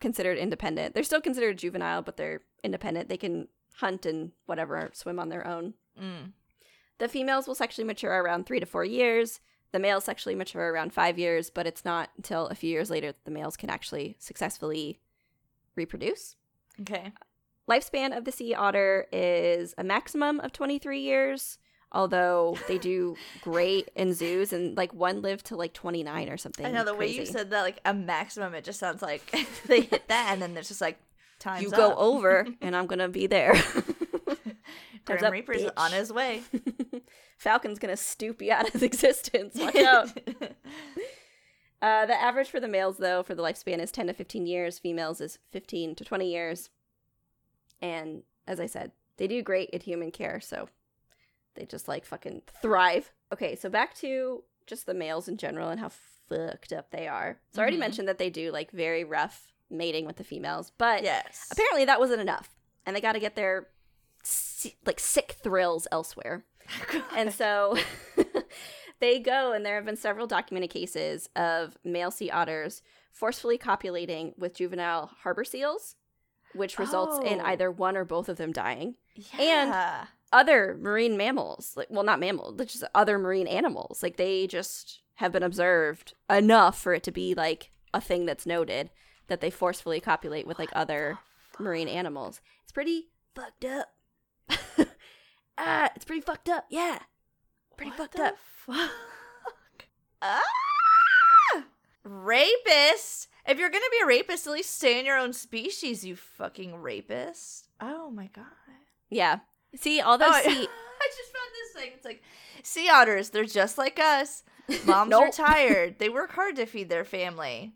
considered 0.00 0.38
independent. 0.38 0.94
They're 0.94 1.02
still 1.04 1.20
considered 1.20 1.58
juvenile, 1.58 2.02
but 2.02 2.16
they're 2.16 2.42
independent. 2.64 3.08
They 3.08 3.16
can 3.16 3.46
hunt 3.76 4.04
and 4.06 4.32
whatever, 4.46 4.90
swim 4.92 5.18
on 5.20 5.28
their 5.28 5.46
own. 5.46 5.74
Mm. 6.00 6.32
The 6.98 7.08
females 7.08 7.46
will 7.46 7.54
sexually 7.54 7.86
mature 7.86 8.10
around 8.22 8.46
three 8.46 8.58
to 8.60 8.66
four 8.66 8.84
years. 8.84 9.40
The 9.72 9.78
males 9.78 10.04
sexually 10.04 10.34
mature 10.34 10.72
around 10.72 10.92
five 10.92 11.18
years, 11.18 11.50
but 11.50 11.66
it's 11.66 11.84
not 11.84 12.10
until 12.16 12.46
a 12.46 12.54
few 12.54 12.70
years 12.70 12.90
later 12.90 13.08
that 13.08 13.24
the 13.24 13.30
males 13.30 13.56
can 13.56 13.68
actually 13.68 14.16
successfully 14.18 15.00
reproduce. 15.74 16.36
Okay. 16.80 17.12
Lifespan 17.68 18.16
of 18.16 18.24
the 18.24 18.32
sea 18.32 18.54
otter 18.54 19.06
is 19.12 19.74
a 19.76 19.84
maximum 19.84 20.40
of 20.40 20.52
23 20.52 21.00
years, 21.00 21.58
although 21.90 22.56
they 22.68 22.78
do 22.78 23.16
great 23.42 23.88
in 23.96 24.14
zoos 24.14 24.52
and 24.52 24.76
like 24.76 24.94
one 24.94 25.20
lived 25.20 25.46
to 25.46 25.56
like 25.56 25.72
29 25.72 26.28
or 26.28 26.36
something. 26.36 26.64
I 26.64 26.70
know 26.70 26.84
the 26.84 26.94
way 26.94 27.08
you 27.08 27.26
said 27.26 27.50
that, 27.50 27.62
like 27.62 27.80
a 27.84 27.92
maximum, 27.92 28.54
it 28.54 28.64
just 28.64 28.78
sounds 28.78 29.02
like 29.02 29.34
they 29.66 29.82
hit 29.82 30.08
that 30.08 30.28
and 30.32 30.40
then 30.40 30.56
it's 30.56 30.68
just 30.68 30.80
like 30.80 30.98
time 31.38 31.62
you 31.62 31.70
go 31.70 31.94
over 31.96 32.46
and 32.60 32.76
I'm 32.76 32.86
gonna 32.86 33.08
be 33.08 33.26
there. 33.26 33.54
Grim 35.06 35.24
up, 35.24 35.32
Reaper's 35.32 35.62
bitch. 35.62 35.72
on 35.76 35.92
his 35.92 36.12
way. 36.12 36.42
Falcon's 37.38 37.78
gonna 37.78 37.96
stoop 37.96 38.40
you 38.42 38.52
out 38.52 38.74
of 38.74 38.82
existence. 38.82 39.54
Watch 39.56 39.76
out. 39.76 40.08
Uh, 41.82 42.06
the 42.06 42.14
average 42.20 42.48
for 42.48 42.58
the 42.58 42.66
males, 42.66 42.96
though, 42.96 43.22
for 43.22 43.34
the 43.34 43.42
lifespan 43.42 43.80
is 43.80 43.92
10 43.92 44.06
to 44.06 44.14
15 44.14 44.46
years. 44.46 44.78
Females 44.78 45.20
is 45.20 45.38
15 45.52 45.94
to 45.96 46.04
20 46.04 46.30
years. 46.32 46.70
And 47.82 48.22
as 48.46 48.58
I 48.58 48.66
said, 48.66 48.92
they 49.18 49.26
do 49.28 49.42
great 49.42 49.68
at 49.74 49.82
human 49.82 50.10
care, 50.10 50.40
so 50.40 50.70
they 51.54 51.66
just 51.66 51.86
like 51.86 52.06
fucking 52.06 52.42
thrive. 52.62 53.12
Okay, 53.32 53.54
so 53.56 53.68
back 53.68 53.94
to 53.96 54.42
just 54.66 54.86
the 54.86 54.94
males 54.94 55.28
in 55.28 55.36
general 55.36 55.68
and 55.68 55.78
how 55.78 55.90
fucked 56.28 56.72
up 56.72 56.90
they 56.90 57.06
are. 57.06 57.38
So 57.52 57.60
I 57.60 57.62
already 57.62 57.76
Mhm. 57.76 57.80
mentioned 57.80 58.08
that 58.08 58.18
they 58.18 58.30
do 58.30 58.50
like 58.50 58.70
very 58.70 59.04
rough 59.04 59.52
mating 59.68 60.06
with 60.06 60.16
the 60.16 60.24
females, 60.24 60.72
but 60.78 61.02
yes. 61.02 61.48
apparently 61.52 61.84
that 61.84 62.00
wasn't 62.00 62.22
enough. 62.22 62.56
And 62.86 62.96
they 62.96 63.00
got 63.02 63.12
to 63.12 63.20
get 63.20 63.36
their 63.36 63.68
like 64.84 65.00
sick 65.00 65.36
thrills 65.42 65.86
elsewhere. 65.92 66.44
And 67.16 67.32
so 67.32 67.76
they 69.00 69.18
go, 69.20 69.52
and 69.52 69.64
there 69.64 69.76
have 69.76 69.84
been 69.84 69.96
several 69.96 70.26
documented 70.26 70.70
cases 70.70 71.28
of 71.36 71.76
male 71.84 72.10
sea 72.10 72.30
otters 72.30 72.82
forcefully 73.12 73.56
copulating 73.58 74.34
with 74.36 74.54
juvenile 74.54 75.10
harbor 75.22 75.44
seals, 75.44 75.96
which 76.54 76.78
results 76.78 77.18
in 77.24 77.40
Oh. 77.40 77.44
either 77.44 77.70
one 77.70 77.96
or 77.96 78.04
both 78.04 78.28
of 78.28 78.36
them 78.36 78.52
dying. 78.52 78.96
yeah. 79.38 80.06
Other 80.32 80.76
marine 80.80 81.16
mammals, 81.16 81.74
like 81.76 81.86
well, 81.88 82.02
not 82.02 82.18
mammals, 82.20 82.54
but 82.56 82.66
just 82.68 82.82
other 82.94 83.16
marine 83.18 83.46
animals, 83.46 84.02
like 84.02 84.16
they 84.16 84.46
just 84.48 85.00
have 85.14 85.32
been 85.32 85.42
observed 85.44 86.14
enough 86.28 86.78
for 86.78 86.92
it 86.92 87.02
to 87.04 87.12
be 87.12 87.32
like 87.32 87.70
a 87.94 88.00
thing 88.00 88.26
that's 88.26 88.44
noted 88.44 88.90
that 89.28 89.40
they 89.40 89.50
forcefully 89.50 90.00
copulate 90.00 90.46
with 90.46 90.58
like 90.58 90.68
other 90.74 91.18
marine 91.60 91.88
animals. 91.88 92.40
It's 92.64 92.72
pretty 92.72 93.08
fucked 93.34 93.64
up. 93.64 93.88
ah, 95.58 95.90
it's 95.96 96.04
pretty 96.04 96.20
fucked 96.22 96.48
up. 96.48 96.66
Yeah, 96.70 96.98
pretty 97.76 97.90
What 97.92 97.98
fucked 97.98 98.20
up. 98.20 98.36
Fuck. 98.66 98.90
Ah! 100.22 100.40
Rapist. 102.04 103.28
If 103.46 103.58
you're 103.58 103.70
gonna 103.70 103.84
be 103.90 104.00
a 104.02 104.06
rapist, 104.06 104.46
at 104.46 104.52
least 104.52 104.74
stay 104.76 104.98
in 104.98 105.06
your 105.06 105.18
own 105.18 105.32
species, 105.32 106.04
you 106.04 106.16
fucking 106.16 106.76
rapist. 106.76 107.68
Oh 107.80 108.10
my 108.10 108.26
god. 108.32 108.44
Yeah. 109.10 109.40
See, 109.76 110.00
all 110.00 110.18
those 110.18 110.28
Oh, 110.30 110.32
I- 110.34 110.42
sea. 110.42 110.68
I 111.00 111.08
just 111.08 111.32
found 111.32 111.50
this 111.52 111.82
thing. 111.82 111.90
It's 111.94 112.04
like 112.04 112.22
sea 112.62 112.88
otters. 112.88 113.30
They're 113.30 113.44
just 113.44 113.76
like 113.78 113.98
us. 114.00 114.42
Moms 114.86 115.12
are 115.14 115.30
tired. 115.30 115.98
They 115.98 116.08
work 116.08 116.32
hard 116.32 116.56
to 116.56 116.66
feed 116.66 116.88
their 116.88 117.04
family. 117.04 117.72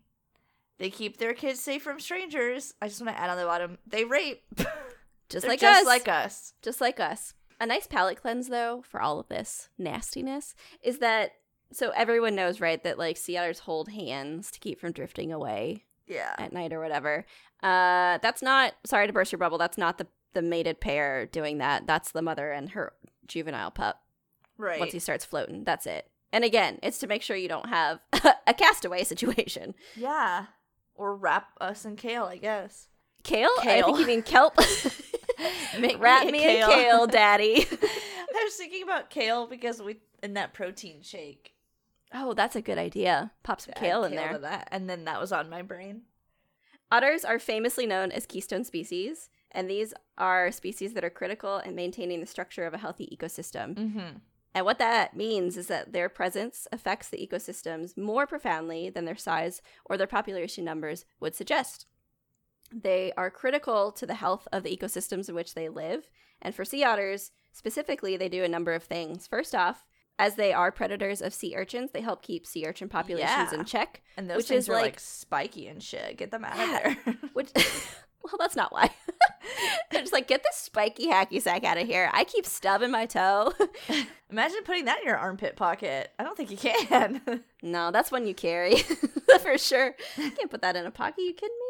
They 0.78 0.90
keep 0.90 1.18
their 1.18 1.34
kids 1.34 1.60
safe 1.60 1.82
from 1.82 2.00
strangers. 2.00 2.72
I 2.80 2.88
just 2.88 3.00
want 3.02 3.14
to 3.14 3.20
add 3.20 3.30
on 3.30 3.36
the 3.36 3.44
bottom. 3.44 3.78
They 3.86 4.04
rape. 4.04 4.42
Just 5.30 5.42
They're 5.42 5.52
like 5.52 5.60
just 5.60 5.80
us. 5.82 5.86
like 5.86 6.08
us. 6.08 6.52
just 6.62 6.80
like 6.80 7.00
us. 7.00 7.34
A 7.60 7.66
nice 7.66 7.86
palate 7.86 8.20
cleanse, 8.20 8.48
though, 8.48 8.82
for 8.88 9.00
all 9.00 9.18
of 9.20 9.28
this 9.28 9.68
nastiness, 9.78 10.54
is 10.82 10.98
that 10.98 11.32
so 11.72 11.90
everyone 11.90 12.34
knows, 12.34 12.60
right, 12.60 12.82
that 12.84 12.98
like 12.98 13.16
sea 13.16 13.36
otters 13.36 13.60
hold 13.60 13.90
hands 13.90 14.50
to 14.50 14.58
keep 14.58 14.80
from 14.80 14.92
drifting 14.92 15.32
away 15.32 15.84
Yeah. 16.06 16.34
at 16.38 16.52
night 16.52 16.72
or 16.72 16.80
whatever. 16.80 17.24
Uh, 17.62 18.18
that's 18.22 18.42
not. 18.42 18.74
Sorry 18.84 19.06
to 19.06 19.12
burst 19.12 19.30
your 19.32 19.38
bubble. 19.38 19.58
That's 19.58 19.78
not 19.78 19.98
the 19.98 20.06
the 20.32 20.42
mated 20.42 20.80
pair 20.80 21.26
doing 21.26 21.58
that. 21.58 21.86
That's 21.86 22.12
the 22.12 22.22
mother 22.22 22.50
and 22.52 22.70
her 22.70 22.92
juvenile 23.26 23.70
pup. 23.70 24.00
Right. 24.56 24.78
Once 24.80 24.92
he 24.92 24.98
starts 24.98 25.24
floating, 25.24 25.64
that's 25.64 25.86
it. 25.86 26.08
And 26.32 26.44
again, 26.44 26.78
it's 26.82 26.98
to 26.98 27.06
make 27.08 27.22
sure 27.22 27.36
you 27.36 27.48
don't 27.48 27.68
have 27.68 27.98
a 28.46 28.54
castaway 28.54 29.04
situation. 29.04 29.74
yeah. 29.96 30.46
Or 30.94 31.14
wrap 31.16 31.48
us 31.60 31.84
in 31.84 31.96
kale, 31.96 32.24
I 32.24 32.36
guess. 32.36 32.88
Kale? 33.22 33.50
I 33.60 33.82
think 33.82 33.98
you 33.98 34.06
mean 34.06 34.22
kelp. 34.22 34.54
Make 35.78 36.00
Wrap 36.00 36.26
a 36.26 36.30
me 36.30 36.60
in 36.60 36.66
kale, 36.66 37.06
daddy. 37.08 37.66
I 37.70 38.44
was 38.44 38.54
thinking 38.54 38.82
about 38.82 39.10
kale 39.10 39.46
because 39.46 39.80
we 39.82 39.98
in 40.22 40.34
that 40.34 40.52
protein 40.52 41.02
shake. 41.02 41.54
Oh, 42.12 42.34
that's 42.34 42.56
a 42.56 42.62
good 42.62 42.78
idea. 42.78 43.32
Pop 43.42 43.60
some 43.60 43.72
Add 43.76 43.80
kale 43.80 44.04
in 44.04 44.16
there. 44.16 44.36
that, 44.38 44.68
and 44.72 44.90
then 44.90 45.04
that 45.04 45.20
was 45.20 45.32
on 45.32 45.48
my 45.48 45.62
brain. 45.62 46.02
Otters 46.90 47.24
are 47.24 47.38
famously 47.38 47.86
known 47.86 48.10
as 48.10 48.26
keystone 48.26 48.64
species, 48.64 49.30
and 49.52 49.70
these 49.70 49.94
are 50.18 50.50
species 50.50 50.94
that 50.94 51.04
are 51.04 51.10
critical 51.10 51.58
in 51.58 51.74
maintaining 51.76 52.20
the 52.20 52.26
structure 52.26 52.66
of 52.66 52.74
a 52.74 52.78
healthy 52.78 53.16
ecosystem. 53.16 53.74
Mm-hmm. 53.74 54.16
And 54.54 54.66
what 54.66 54.80
that 54.80 55.16
means 55.16 55.56
is 55.56 55.68
that 55.68 55.92
their 55.92 56.08
presence 56.08 56.66
affects 56.72 57.08
the 57.08 57.24
ecosystems 57.24 57.96
more 57.96 58.26
profoundly 58.26 58.90
than 58.90 59.04
their 59.04 59.16
size 59.16 59.62
or 59.84 59.96
their 59.96 60.08
population 60.08 60.64
numbers 60.64 61.04
would 61.20 61.36
suggest. 61.36 61.86
They 62.72 63.12
are 63.16 63.30
critical 63.30 63.92
to 63.92 64.06
the 64.06 64.14
health 64.14 64.46
of 64.52 64.62
the 64.62 64.76
ecosystems 64.76 65.28
in 65.28 65.34
which 65.34 65.54
they 65.54 65.68
live. 65.68 66.08
And 66.42 66.54
for 66.54 66.64
sea 66.64 66.84
otters, 66.84 67.32
specifically, 67.52 68.16
they 68.16 68.28
do 68.28 68.44
a 68.44 68.48
number 68.48 68.72
of 68.72 68.82
things. 68.84 69.26
First 69.26 69.54
off, 69.54 69.84
as 70.18 70.34
they 70.36 70.52
are 70.52 70.70
predators 70.70 71.20
of 71.22 71.32
sea 71.34 71.54
urchins, 71.56 71.90
they 71.92 72.00
help 72.02 72.22
keep 72.22 72.46
sea 72.46 72.66
urchin 72.66 72.88
populations 72.88 73.52
Yeah. 73.52 73.58
in 73.58 73.64
check. 73.64 74.02
And 74.16 74.28
those 74.28 74.38
Which 74.38 74.46
things 74.48 74.64
is 74.64 74.68
are 74.68 74.74
like, 74.74 74.82
like- 74.84 75.00
spiky 75.00 75.66
and 75.66 75.82
shit. 75.82 76.16
Get 76.18 76.30
them 76.30 76.44
out 76.44 76.56
Yeah. 76.56 76.64
of 76.90 76.96
there. 77.04 77.14
Which, 77.32 77.50
well, 78.22 78.34
that's 78.38 78.54
not 78.56 78.70
why. 78.72 78.90
They're 79.90 80.02
just 80.02 80.12
like, 80.12 80.28
get 80.28 80.42
this 80.42 80.56
spiky 80.56 81.08
hacky 81.08 81.40
sack 81.40 81.64
out 81.64 81.78
of 81.78 81.86
here. 81.86 82.10
I 82.12 82.24
keep 82.24 82.44
stubbing 82.46 82.90
my 82.90 83.06
toe. 83.06 83.52
Imagine 84.30 84.62
putting 84.64 84.84
that 84.84 85.00
in 85.00 85.06
your 85.06 85.16
armpit 85.16 85.56
pocket. 85.56 86.10
I 86.18 86.22
don't 86.24 86.36
think 86.36 86.50
you 86.50 86.56
can. 86.58 87.42
no, 87.62 87.90
that's 87.90 88.12
one 88.12 88.26
you 88.26 88.34
carry 88.34 88.76
for 89.40 89.56
sure. 89.58 89.96
You 90.18 90.30
can't 90.30 90.50
put 90.50 90.60
that 90.62 90.76
in 90.76 90.84
a 90.86 90.90
pocket. 90.90 91.22
You 91.22 91.32
kidding 91.32 91.56
me? 91.58 91.69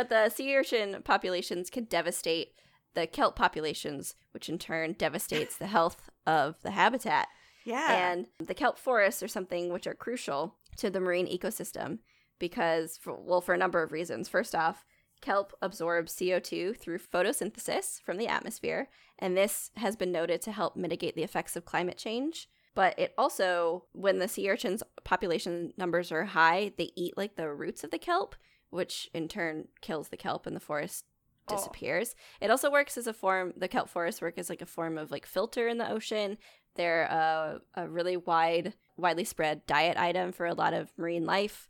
But 0.00 0.08
the 0.08 0.30
sea 0.30 0.56
urchin 0.56 1.02
populations 1.04 1.68
can 1.68 1.84
devastate 1.84 2.54
the 2.94 3.06
kelp 3.06 3.36
populations, 3.36 4.14
which 4.30 4.48
in 4.48 4.56
turn 4.58 4.94
devastates 4.94 5.58
the 5.58 5.66
health 5.66 6.08
of 6.26 6.54
the 6.62 6.70
habitat. 6.70 7.28
yeah. 7.66 8.10
And 8.10 8.26
the 8.38 8.54
kelp 8.54 8.78
forests 8.78 9.22
are 9.22 9.28
something 9.28 9.70
which 9.70 9.86
are 9.86 9.92
crucial 9.92 10.56
to 10.78 10.88
the 10.88 11.00
marine 11.00 11.26
ecosystem 11.26 11.98
because, 12.38 12.96
for, 12.96 13.14
well, 13.14 13.42
for 13.42 13.52
a 13.52 13.58
number 13.58 13.82
of 13.82 13.92
reasons. 13.92 14.26
First 14.26 14.54
off, 14.54 14.86
kelp 15.20 15.52
absorbs 15.60 16.14
CO2 16.14 16.78
through 16.78 17.00
photosynthesis 17.00 18.00
from 18.00 18.16
the 18.16 18.26
atmosphere, 18.26 18.88
and 19.18 19.36
this 19.36 19.70
has 19.76 19.96
been 19.96 20.12
noted 20.12 20.40
to 20.40 20.52
help 20.52 20.76
mitigate 20.76 21.14
the 21.14 21.24
effects 21.24 21.56
of 21.56 21.66
climate 21.66 21.98
change. 21.98 22.48
But 22.74 22.98
it 22.98 23.12
also, 23.18 23.84
when 23.92 24.18
the 24.18 24.28
sea 24.28 24.50
urchins 24.50 24.82
population 25.04 25.74
numbers 25.76 26.10
are 26.10 26.24
high, 26.24 26.72
they 26.78 26.90
eat 26.96 27.18
like 27.18 27.36
the 27.36 27.52
roots 27.52 27.84
of 27.84 27.90
the 27.90 27.98
kelp, 27.98 28.34
which 28.70 29.10
in 29.12 29.28
turn 29.28 29.68
kills 29.80 30.08
the 30.08 30.16
kelp 30.16 30.46
and 30.46 30.56
the 30.56 30.60
forest 30.60 31.04
Oh. 31.48 31.56
disappears. 31.56 32.14
It 32.40 32.50
also 32.50 32.70
works 32.70 32.96
as 32.96 33.06
a 33.08 33.12
form, 33.12 33.52
the 33.56 33.66
kelp 33.66 33.88
forests 33.88 34.20
work 34.22 34.38
as 34.38 34.48
like 34.48 34.62
a 34.62 34.66
form 34.66 34.96
of 34.96 35.10
like 35.10 35.26
filter 35.26 35.66
in 35.66 35.78
the 35.78 35.90
ocean. 35.90 36.38
They're 36.76 37.02
a, 37.04 37.60
a 37.74 37.88
really 37.88 38.16
wide, 38.16 38.74
widely 38.96 39.24
spread 39.24 39.66
diet 39.66 39.96
item 39.96 40.30
for 40.32 40.46
a 40.46 40.54
lot 40.54 40.74
of 40.74 40.92
marine 40.96 41.26
life, 41.26 41.68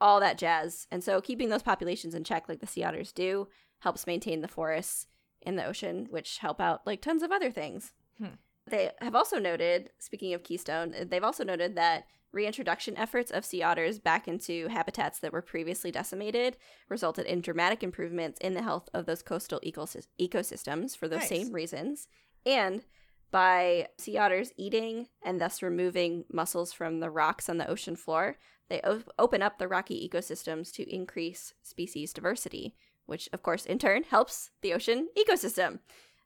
all 0.00 0.18
that 0.20 0.38
jazz. 0.38 0.86
And 0.90 1.04
so 1.04 1.20
keeping 1.20 1.50
those 1.50 1.62
populations 1.62 2.14
in 2.14 2.24
check, 2.24 2.48
like 2.48 2.60
the 2.60 2.66
sea 2.66 2.84
otters 2.84 3.12
do, 3.12 3.48
helps 3.80 4.06
maintain 4.06 4.40
the 4.40 4.48
forests 4.48 5.06
in 5.42 5.56
the 5.56 5.66
ocean, 5.66 6.06
which 6.10 6.38
help 6.38 6.60
out 6.60 6.86
like 6.86 7.02
tons 7.02 7.22
of 7.22 7.30
other 7.30 7.50
things. 7.50 7.92
Hmm. 8.18 8.36
They 8.66 8.90
have 9.00 9.14
also 9.14 9.38
noted, 9.38 9.90
speaking 9.98 10.32
of 10.32 10.42
Keystone, 10.42 10.94
they've 11.08 11.24
also 11.24 11.44
noted 11.44 11.74
that 11.76 12.06
reintroduction 12.32 12.96
efforts 12.96 13.30
of 13.30 13.44
sea 13.44 13.62
otters 13.62 13.98
back 13.98 14.28
into 14.28 14.68
habitats 14.68 15.18
that 15.20 15.32
were 15.32 15.40
previously 15.42 15.90
decimated 15.90 16.56
resulted 16.88 17.26
in 17.26 17.40
dramatic 17.40 17.82
improvements 17.82 18.38
in 18.40 18.54
the 18.54 18.62
health 18.62 18.88
of 18.92 19.06
those 19.06 19.22
coastal 19.22 19.60
ecosy- 19.64 20.06
ecosystems 20.20 20.96
for 20.96 21.08
those 21.08 21.20
Nice. 21.20 21.28
same 21.28 21.52
reasons. 21.52 22.06
And 22.44 22.84
by 23.30 23.88
sea 23.98 24.16
otters 24.18 24.52
eating 24.56 25.08
and 25.24 25.40
thus 25.40 25.62
removing 25.62 26.24
mussels 26.32 26.72
from 26.72 27.00
the 27.00 27.10
rocks 27.10 27.48
on 27.48 27.58
the 27.58 27.68
ocean 27.68 27.96
floor, 27.96 28.38
they 28.68 28.80
open 29.18 29.42
up 29.42 29.58
the 29.58 29.68
rocky 29.68 30.08
ecosystems 30.08 30.70
to 30.72 30.94
increase 30.94 31.54
species 31.62 32.12
diversity, 32.12 32.74
which, 33.06 33.28
of 33.32 33.42
course, 33.42 33.64
in 33.64 33.78
turn 33.78 34.02
helps 34.02 34.50
the 34.60 34.74
ocean 34.74 35.08
ecosystem. 35.18 35.78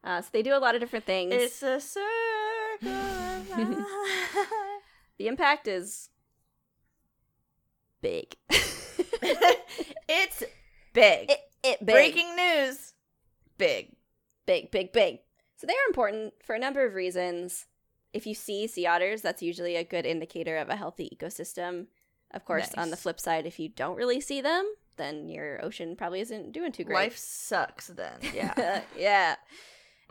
Uh, 0.03 0.21
so 0.21 0.27
they 0.33 0.41
do 0.43 0.53
a 0.53 0.59
lot 0.59 0.75
of 0.75 0.81
different 0.81 1.05
things. 1.05 1.33
It's 1.33 1.63
a 1.63 1.79
circle. 1.79 2.03
the 5.17 5.27
impact 5.27 5.67
is 5.67 6.09
big. 8.01 8.35
it's 8.49 10.43
big. 10.93 11.29
it, 11.29 11.39
it 11.63 11.79
big. 11.79 11.93
Breaking 11.93 12.35
news. 12.35 12.93
Big. 13.57 13.95
big, 14.45 14.71
big, 14.71 14.91
big. 14.91 15.19
So 15.55 15.67
they 15.67 15.73
are 15.73 15.87
important 15.87 16.33
for 16.43 16.55
a 16.55 16.59
number 16.59 16.85
of 16.85 16.93
reasons. 16.93 17.65
If 18.11 18.27
you 18.27 18.35
see 18.35 18.67
sea 18.67 18.85
otters, 18.85 19.21
that's 19.21 19.41
usually 19.41 19.75
a 19.75 19.83
good 19.83 20.05
indicator 20.05 20.57
of 20.57 20.69
a 20.69 20.75
healthy 20.75 21.15
ecosystem. 21.15 21.87
Of 22.31 22.45
course, 22.45 22.73
on 22.75 22.89
the 22.89 22.97
flip 22.97 23.19
side, 23.19 23.45
if 23.45 23.59
you 23.59 23.69
don't 23.69 23.95
really 23.95 24.19
see 24.19 24.41
them, 24.41 24.65
then 24.97 25.29
your 25.29 25.63
ocean 25.63 25.95
probably 25.95 26.19
isn't 26.21 26.51
doing 26.51 26.71
too 26.71 26.83
great. 26.83 26.95
Life 26.95 27.17
sucks 27.17 27.87
then. 27.87 28.17
Yeah. 28.33 28.81
yeah. 28.97 29.35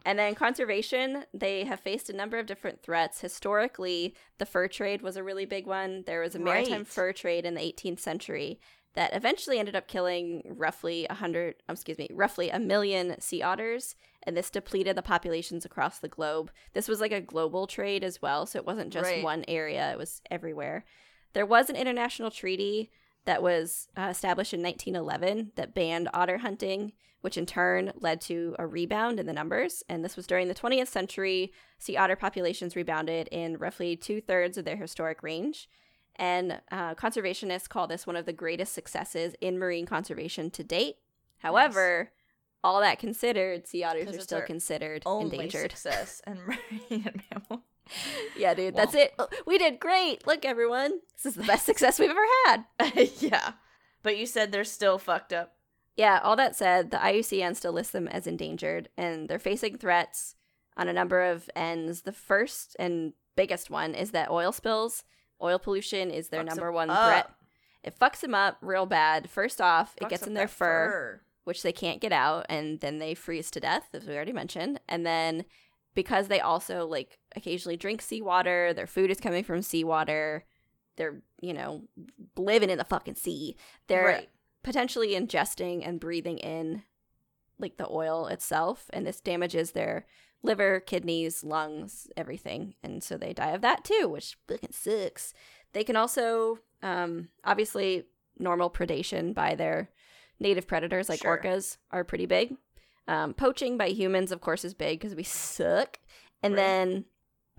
And 0.04 0.18
then 0.18 0.34
conservation, 0.34 1.24
they 1.32 1.64
have 1.64 1.80
faced 1.80 2.10
a 2.10 2.16
number 2.16 2.38
of 2.38 2.46
different 2.46 2.82
threats. 2.82 3.20
Historically, 3.20 4.14
the 4.38 4.46
fur 4.46 4.68
trade 4.68 5.02
was 5.02 5.16
a 5.16 5.22
really 5.22 5.44
big 5.44 5.66
one. 5.66 6.04
There 6.06 6.20
was 6.20 6.34
a 6.34 6.38
maritime 6.38 6.78
Right. 6.78 6.86
fur 6.88 7.12
trade 7.12 7.44
in 7.44 7.54
the 7.54 7.60
18th 7.60 8.00
century 8.00 8.58
that 8.94 9.14
eventually 9.14 9.58
ended 9.58 9.74
up 9.76 9.88
killing 9.88 10.42
roughly 10.44 11.06
a 11.08 11.14
hundred, 11.14 11.54
um, 11.68 11.74
excuse 11.74 11.96
me, 11.98 12.08
roughly 12.12 12.50
a 12.50 12.58
million 12.58 13.18
sea 13.20 13.40
otters, 13.42 13.94
and 14.24 14.36
this 14.36 14.50
depleted 14.50 14.96
the 14.96 15.02
populations 15.02 15.64
across 15.64 15.98
the 15.98 16.08
globe. 16.08 16.50
This 16.74 16.88
was 16.88 17.00
like 17.00 17.12
a 17.12 17.20
global 17.20 17.66
trade 17.66 18.04
as 18.04 18.20
well, 18.20 18.44
so 18.44 18.58
it 18.58 18.66
wasn't 18.66 18.92
just 18.92 19.08
Right. 19.10 19.22
one 19.24 19.44
area; 19.48 19.92
it 19.92 19.98
was 19.98 20.20
everywhere. 20.30 20.84
There 21.32 21.46
was 21.46 21.70
an 21.70 21.76
international 21.76 22.30
treaty 22.30 22.90
that 23.24 23.42
was 23.42 23.88
uh, 23.96 24.08
established 24.10 24.54
in 24.54 24.62
1911 24.62 25.52
that 25.56 25.74
banned 25.74 26.08
otter 26.12 26.38
hunting, 26.38 26.92
which 27.20 27.36
in 27.36 27.46
turn 27.46 27.92
led 27.96 28.20
to 28.22 28.56
a 28.58 28.66
rebound 28.66 29.20
in 29.20 29.26
the 29.26 29.32
numbers. 29.32 29.82
And 29.88 30.04
this 30.04 30.16
was 30.16 30.26
during 30.26 30.48
the 30.48 30.54
20th 30.54 30.88
century. 30.88 31.52
Sea 31.78 31.96
otter 31.96 32.16
populations 32.16 32.74
rebounded 32.74 33.28
in 33.28 33.58
roughly 33.58 33.96
two 33.96 34.20
thirds 34.20 34.58
of 34.58 34.64
their 34.64 34.76
historic 34.76 35.22
range. 35.22 35.68
And 36.16 36.60
uh, 36.70 36.94
conservationists 36.94 37.68
call 37.68 37.86
this 37.86 38.06
one 38.06 38.16
of 38.16 38.26
the 38.26 38.32
greatest 38.32 38.74
successes 38.74 39.34
in 39.40 39.58
marine 39.58 39.86
conservation 39.86 40.50
to 40.50 40.64
date. 40.64 40.96
However, 41.38 42.10
all 42.62 42.80
that 42.80 42.98
considered, 42.98 43.66
sea 43.66 43.84
otters 43.84 44.14
are 44.14 44.20
still 44.20 44.42
considered 44.42 45.02
Only 45.06 45.36
endangered. 45.36 45.72
success 45.76 46.20
and 46.26 46.38
marine 46.44 47.22
mammal. 47.50 47.64
Yeah, 48.36 48.54
dude, 48.54 48.74
that's 48.76 48.94
Well. 48.94 49.02
it. 49.04 49.14
Oh, 49.18 49.28
We 49.46 49.58
did 49.58 49.78
great. 49.80 50.26
Look, 50.26 50.44
everyone. 50.44 51.00
This 51.16 51.26
is 51.26 51.34
the 51.34 51.44
best 51.44 51.66
success 51.66 51.98
we've 51.98 52.10
ever 52.10 52.20
had. 52.46 52.64
yeah. 53.18 53.52
But 54.02 54.16
you 54.18 54.26
said 54.26 54.50
they're 54.52 54.64
still 54.64 54.98
fucked 54.98 55.32
up. 55.32 55.54
Yeah, 55.96 56.20
all 56.22 56.36
that 56.36 56.56
said, 56.56 56.90
the 56.90 56.96
IUCN 56.96 57.54
still 57.54 57.72
lists 57.72 57.92
them 57.92 58.08
as 58.08 58.26
endangered, 58.26 58.88
and 58.96 59.28
they're 59.28 59.38
facing 59.38 59.76
threats 59.76 60.36
on 60.76 60.88
a 60.88 60.92
number 60.92 61.22
of 61.22 61.50
ends. 61.54 62.02
The 62.02 62.12
first 62.12 62.74
and 62.78 63.12
biggest 63.36 63.68
one 63.68 63.94
is 63.94 64.10
that 64.12 64.30
oil 64.30 64.52
spills, 64.52 65.04
oil 65.42 65.58
pollution 65.58 66.10
is 66.10 66.28
their 66.28 66.42
Fucks 66.42 66.46
number 66.46 66.72
one 66.72 66.88
up. 66.88 67.04
threat. 67.06 67.30
It 67.84 67.98
fucks 67.98 68.20
them 68.20 68.34
up 68.34 68.56
real 68.62 68.86
bad. 68.86 69.28
First 69.28 69.60
off, 69.60 69.94
it 70.00 70.08
gets 70.08 70.26
in 70.26 70.32
their 70.34 70.46
that 70.46 70.52
fur, 70.54 71.20
which 71.44 71.62
they 71.62 71.72
can't 71.72 72.00
get 72.00 72.12
out, 72.12 72.46
and 72.48 72.80
then 72.80 72.98
they 72.98 73.12
freeze 73.14 73.50
to 73.50 73.60
death, 73.60 73.88
as 73.92 74.06
we 74.06 74.14
already 74.14 74.32
mentioned. 74.32 74.80
And 74.88 75.04
then 75.04 75.44
because 75.94 76.28
they 76.28 76.40
also 76.40 76.86
like 76.86 77.18
occasionally 77.36 77.76
drink 77.76 78.02
seawater, 78.02 78.72
their 78.74 78.86
food 78.86 79.10
is 79.10 79.20
coming 79.20 79.44
from 79.44 79.62
seawater. 79.62 80.44
They're, 80.96 81.22
you 81.40 81.54
know, 81.54 81.84
living 82.36 82.70
in 82.70 82.78
the 82.78 82.84
fucking 82.84 83.14
sea. 83.14 83.56
They're 83.86 84.04
Right. 84.04 84.30
potentially 84.62 85.10
ingesting 85.12 85.86
and 85.86 85.98
breathing 86.00 86.38
in 86.38 86.82
like 87.58 87.76
the 87.76 87.88
oil 87.88 88.26
itself 88.26 88.90
and 88.92 89.06
this 89.06 89.20
damages 89.20 89.72
their 89.72 90.06
liver 90.42 90.80
kidneys 90.80 91.44
lungs 91.44 92.08
everything 92.16 92.74
and 92.82 93.02
so 93.04 93.16
they 93.16 93.32
die 93.32 93.50
of 93.52 93.60
that 93.60 93.84
too 93.84 94.08
which 94.08 94.36
fucking 94.48 94.72
sucks 94.72 95.32
they 95.72 95.84
can 95.84 95.94
also 95.94 96.58
um 96.82 97.28
obviously 97.44 98.04
normal 98.40 98.68
predation 98.68 99.32
by 99.32 99.54
their 99.54 99.88
native 100.40 100.66
predators 100.66 101.08
like 101.08 101.20
Sure. 101.20 101.38
orcas 101.38 101.76
are 101.92 102.02
pretty 102.02 102.26
big 102.26 102.56
um, 103.08 103.34
poaching 103.34 103.76
by 103.76 103.88
humans 103.88 104.30
of 104.32 104.40
course 104.40 104.64
is 104.64 104.74
big 104.74 105.00
because 105.00 105.14
we 105.14 105.22
suck 105.22 105.98
and 106.42 106.54
Right. 106.54 106.60
then 106.62 107.04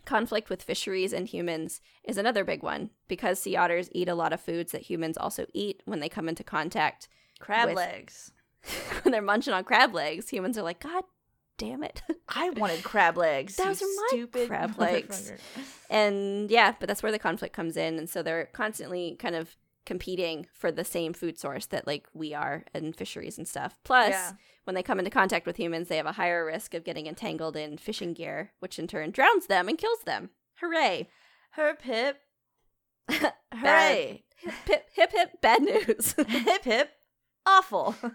conflict 0.06 0.50
with 0.50 0.62
fisheries 0.64 1.14
and 1.14 1.28
humans 1.28 1.80
is 2.04 2.18
another 2.18 2.44
big 2.44 2.62
one 2.64 2.90
because 3.08 3.40
sea 3.40 3.56
otters 3.56 3.90
eat 3.94 4.10
a 4.10 4.16
lot 4.16 4.34
of 4.34 4.42
foods 4.42 4.72
that 4.74 4.82
humans 4.82 5.18
also 5.18 5.46
eat 5.54 5.82
when 5.86 6.00
they 6.02 6.10
come 6.10 6.28
into 6.28 6.44
contact 6.44 7.08
Crab 7.40 7.70
with- 7.70 7.78
legs. 7.78 8.32
when 9.04 9.12
they're 9.12 9.22
munching 9.22 9.54
on 9.54 9.64
crab 9.64 9.94
legs 9.94 10.30
humans 10.30 10.58
are 10.58 10.64
like 10.64 10.80
god 10.82 11.04
damn 11.58 11.84
it 11.84 12.02
I 12.30 12.50
wanted 12.52 12.84
crab 12.84 13.16
legs. 13.18 13.56
Those 13.58 13.82
are 13.82 13.86
my 13.86 14.06
stupid 14.10 14.48
crab 14.48 14.78
legs. 14.80 15.32
and 15.90 16.50
yeah 16.50 16.74
but 16.80 16.88
that's 16.88 17.04
where 17.04 17.12
the 17.12 17.20
conflict 17.20 17.54
comes 17.56 17.78
in 17.78 17.98
and 17.98 18.10
so 18.10 18.24
they're 18.24 18.46
constantly 18.54 19.16
kind 19.20 19.36
of 19.36 19.56
competing 19.86 20.48
for 20.54 20.72
the 20.72 20.84
same 20.84 21.14
food 21.14 21.38
source 21.38 21.66
that 21.68 21.86
like 21.88 22.08
we 22.14 22.34
are 22.34 22.64
in 22.74 22.94
fisheries 22.94 23.38
and 23.38 23.48
stuff 23.48 23.80
plus 23.84 24.10
Yeah. 24.12 24.32
when 24.64 24.76
they 24.76 24.84
come 24.84 25.00
into 25.00 25.12
contact 25.12 25.46
with 25.46 25.58
humans 25.58 25.88
they 25.90 25.98
have 25.98 26.06
a 26.06 26.14
higher 26.14 26.46
risk 26.46 26.74
of 26.74 26.84
getting 26.84 27.08
entangled 27.08 27.56
in 27.58 27.78
fishing 27.78 28.14
gear 28.14 28.52
which 28.60 28.80
in 28.80 28.88
turn 28.88 29.12
drowns 29.12 29.48
them 29.48 29.68
and 29.68 29.78
kills 29.78 30.00
them 30.06 30.30
hooray 30.62 31.10
Herp 31.58 31.82
hip. 31.84 32.18
Hooray. 33.54 34.24
hip 34.66 34.90
hip 34.96 35.12
hip 35.12 35.42
bad 35.42 35.62
news 35.62 36.14
hip 36.28 36.64
hip. 36.64 36.90
Awful. 37.46 37.96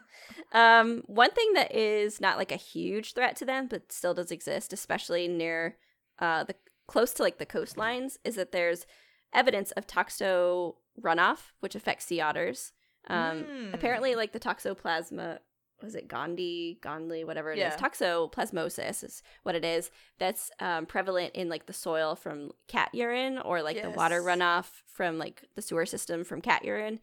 Um, 0.53 1.03
one 1.05 1.31
thing 1.33 1.53
that 1.53 1.75
is 1.77 2.23
not 2.23 2.39
like 2.39 2.51
a 2.51 2.57
huge 2.57 3.13
threat 3.13 3.37
to 3.37 3.45
them, 3.45 3.67
but 3.69 3.93
still 3.93 4.15
does 4.15 4.31
exist, 4.31 4.73
especially 4.73 5.29
near 5.29 5.77
uh 6.21 6.45
the 6.45 6.55
close 6.87 7.13
to 7.15 7.23
like 7.23 7.37
the 7.37 7.45
coastlines, 7.45 8.17
is 8.25 8.37
that 8.37 8.51
there's 8.53 8.87
evidence 9.35 9.73
of 9.73 9.87
toxo 9.87 10.77
runoff, 11.01 11.53
which 11.61 11.75
affects 11.75 12.05
sea 12.07 12.21
otters. 12.21 12.73
Um, 13.09 13.45
Mm. 13.45 13.75
apparently, 13.75 14.15
like 14.15 14.33
the 14.33 14.41
toxoplasma, 14.41 15.39
was 15.83 15.95
it 15.95 16.09
Gandhi, 16.09 16.79
Gondli, 16.83 17.25
whatever 17.25 17.53
it 17.53 17.59
is, 17.59 17.61
Yeah. 17.61 17.77
toxoplasmosis 17.77 19.05
is 19.05 19.23
what 19.43 19.55
it 19.55 19.65
is. 19.65 19.91
That's 20.19 20.51
um, 20.61 20.87
prevalent 20.87 21.35
in 21.35 21.49
like 21.49 21.67
the 21.67 21.73
soil 21.73 22.15
from 22.17 22.51
cat 22.67 22.91
urine 22.93 23.39
or 23.39 23.63
like 23.63 23.81
the 23.81 23.91
water 23.91 24.21
runoff 24.23 24.83
from 24.87 25.19
like 25.19 25.45
the 25.55 25.63
sewer 25.63 25.87
system 25.87 26.25
from 26.25 26.41
cat 26.41 26.65
urine 26.65 27.01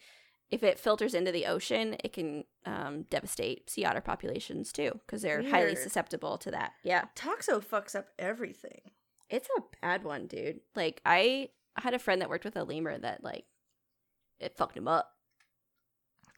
if 0.52 0.62
it 0.62 0.78
filters 0.80 1.16
into 1.16 1.32
the 1.32 1.48
ocean, 1.48 1.96
it 2.04 2.14
can 2.14 2.44
um, 2.68 3.02
devastate 3.10 3.68
sea 3.68 3.84
otter 3.84 4.00
populations 4.00 4.72
too, 4.72 4.92
because 5.06 5.24
they're 5.24 5.42
highly 5.50 5.76
susceptible 5.76 6.38
to 6.38 6.52
that. 6.52 6.74
Yeah, 6.84 7.06
Toxo 7.16 7.60
fucks 7.66 7.96
up 7.96 8.10
everything. 8.20 8.92
it's 9.28 9.50
a 9.58 9.62
bad 9.82 10.04
one, 10.04 10.28
dude. 10.28 10.60
Like 10.76 11.02
I 11.04 11.50
had 11.78 11.96
a 11.96 12.00
friend 12.00 12.22
that 12.22 12.30
worked 12.30 12.46
with 12.46 12.56
a 12.56 12.64
lemur 12.64 12.96
that 12.96 13.24
like 13.24 13.46
it 14.40 14.56
fucked 14.58 14.78
him 14.78 14.88
up. 14.88 15.12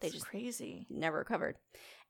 They 0.02 0.08
It's 0.08 0.16
just 0.16 0.28
crazy. 0.28 0.86
never 0.90 1.18
recovered. 1.18 1.58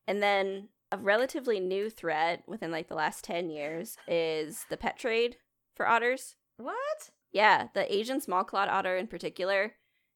And 0.07 0.21
then 0.21 0.69
a 0.91 0.97
relatively 0.97 1.59
new 1.59 1.89
threat 1.89 2.43
within 2.47 2.71
like 2.71 2.87
the 2.87 2.95
last 2.95 3.23
ten 3.23 3.49
years 3.49 3.97
is 4.07 4.65
the 4.69 4.77
pet 4.77 4.97
trade 4.97 5.37
for 5.75 5.87
otters. 5.87 6.35
What? 6.57 7.11
Yeah, 7.31 7.67
the 7.73 7.93
Asian 7.93 8.21
small 8.21 8.43
clawed 8.43 8.69
otter 8.69 8.97
in 8.97 9.07
particular 9.07 9.73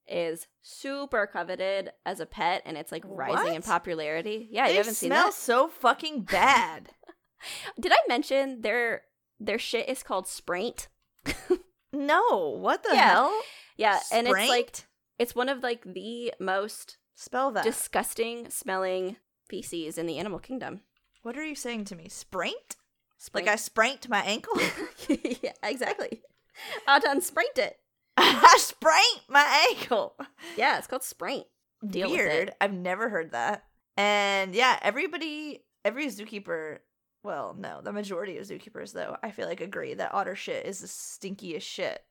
is 0.07 0.47
super 0.61 1.27
coveted 1.27 1.91
as 2.05 2.19
a 2.19 2.25
pet 2.25 2.61
and 2.65 2.77
it's 2.77 2.91
like 2.91 3.03
rising 3.05 3.53
in 3.55 3.61
popularity. 3.61 4.47
Yeah, 4.51 4.65
they 4.67 4.73
you 4.73 4.77
haven't 4.77 4.95
seen 4.95 5.09
that? 5.09 5.33
so 5.33 5.67
fucking 5.67 6.21
bad. 6.23 6.89
Did 7.79 7.91
I 7.91 7.97
mention 8.07 8.61
their 8.61 9.03
their 9.39 9.59
shit 9.59 9.87
is 9.89 10.03
called 10.03 10.27
spraint? 10.27 10.87
no. 11.93 12.49
What 12.59 12.83
the 12.83 12.89
Yeah. 12.93 13.09
hell? 13.11 13.41
Yeah, 13.77 13.99
and 14.11 14.27
it's 14.27 14.33
like 14.35 14.47
Spraint? 14.49 14.85
It's 15.21 15.35
one 15.35 15.49
of 15.49 15.61
like 15.61 15.83
the 15.85 16.33
most 16.39 16.97
Spell 17.15 17.51
that. 17.51 17.63
disgusting 17.63 18.49
smelling 18.49 19.17
feces 19.47 19.99
in 19.99 20.07
the 20.07 20.17
animal 20.17 20.39
kingdom. 20.39 20.81
What 21.21 21.37
are 21.37 21.45
you 21.45 21.53
saying 21.53 21.85
to 21.85 21.95
me? 21.95 22.09
Spraint? 22.09 22.75
Spraint. 23.19 23.45
Like 23.45 23.53
I 23.53 23.57
sprained 23.57 24.09
my 24.09 24.21
ankle? 24.21 24.59
yeah, 25.07 25.51
exactly. 25.61 26.23
I 26.87 26.97
done 26.97 27.21
spraint 27.21 27.57
it. 27.57 27.77
I 28.17 28.57
sprained 28.59 29.21
my 29.29 29.67
ankle. 29.69 30.15
Yeah, 30.57 30.79
it's 30.79 30.87
called 30.87 31.03
spraint. 31.03 31.45
Deal 31.85 32.09
Weird. 32.09 32.53
I've 32.59 32.73
never 32.73 33.09
heard 33.09 33.31
that. 33.31 33.63
And 33.97 34.55
yeah, 34.55 34.79
everybody 34.81 35.63
every 35.85 36.07
zookeeper. 36.07 36.79
Well, 37.23 37.55
no, 37.57 37.81
the 37.83 37.93
majority 37.93 38.39
of 38.39 38.47
zookeepers 38.47 38.93
though 38.93 39.17
I 39.21 39.29
feel 39.29 39.47
like 39.47 39.61
agree 39.61 39.93
that 39.93 40.15
otter 40.15 40.35
shit 40.35 40.65
is 40.65 40.79
the 40.79 40.87
stinkiest 40.87 41.61
shit. 41.61 42.03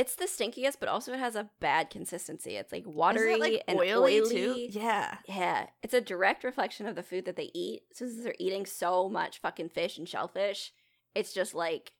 It's 0.00 0.14
the 0.14 0.24
stinkiest, 0.24 0.76
but 0.80 0.88
also 0.88 1.12
it 1.12 1.18
has 1.18 1.36
a 1.36 1.50
bad 1.60 1.90
consistency. 1.90 2.56
It's 2.56 2.72
like 2.72 2.84
watery 2.86 3.36
like, 3.36 3.62
and 3.68 3.78
oily, 3.78 4.20
oily. 4.20 4.30
too? 4.30 4.66
Yeah. 4.70 5.18
Yeah, 5.28 5.66
it's 5.82 5.92
a 5.92 6.00
direct 6.00 6.42
reflection 6.42 6.86
of 6.86 6.96
the 6.96 7.02
food 7.02 7.26
that 7.26 7.36
they 7.36 7.50
eat. 7.52 7.82
Since 7.92 8.22
they're 8.22 8.34
eating 8.38 8.64
so 8.64 9.08
much 9.10 9.40
fucking 9.40 9.68
fish 9.68 9.98
and 9.98 10.08
shellfish, 10.08 10.72
it's 11.14 11.34
just 11.34 11.54
like 11.54 11.92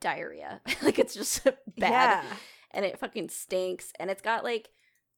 diarrhea. 0.00 0.60
like 0.82 0.98
it's 0.98 1.14
just 1.14 1.44
bad, 1.78 2.24
Yeah. 2.24 2.36
and 2.72 2.84
it 2.84 2.98
fucking 2.98 3.28
stinks. 3.28 3.92
And 4.00 4.10
it's 4.10 4.22
got 4.22 4.42
like 4.42 4.70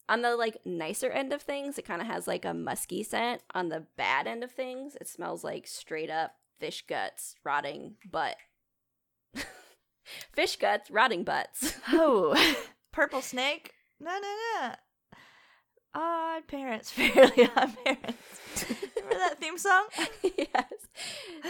on 0.08 0.20
the 0.20 0.36
like 0.36 0.58
nicer 0.66 1.08
end 1.10 1.32
of 1.32 1.40
things, 1.40 1.78
it 1.78 1.86
kind 1.86 2.02
of 2.02 2.08
has 2.08 2.26
like 2.26 2.44
a 2.44 2.52
musky 2.52 3.02
scent. 3.02 3.40
On 3.54 3.68
the 3.70 3.86
bad 3.96 4.26
end 4.26 4.44
of 4.44 4.50
things, 4.52 4.96
it 5.00 5.08
smells 5.08 5.44
like 5.44 5.66
straight 5.66 6.10
up 6.10 6.34
fish 6.58 6.84
guts, 6.86 7.36
rotting 7.44 7.94
butt. 8.10 8.36
Fish 10.32 10.56
guts, 10.56 10.90
rotting 10.90 11.24
butts. 11.24 11.76
Oh, 11.88 12.34
purple 12.92 13.22
snake? 13.22 13.72
No, 14.00 14.12
no, 14.12 14.36
no. 14.60 14.74
Odd 15.94 16.46
parents, 16.48 16.90
fairly 16.92 17.48
odd 17.56 17.76
parents. 17.84 18.64
Remember 18.96 19.18
that 19.18 19.38
theme 19.38 19.58
song? 19.58 19.84
yes. 20.22 20.72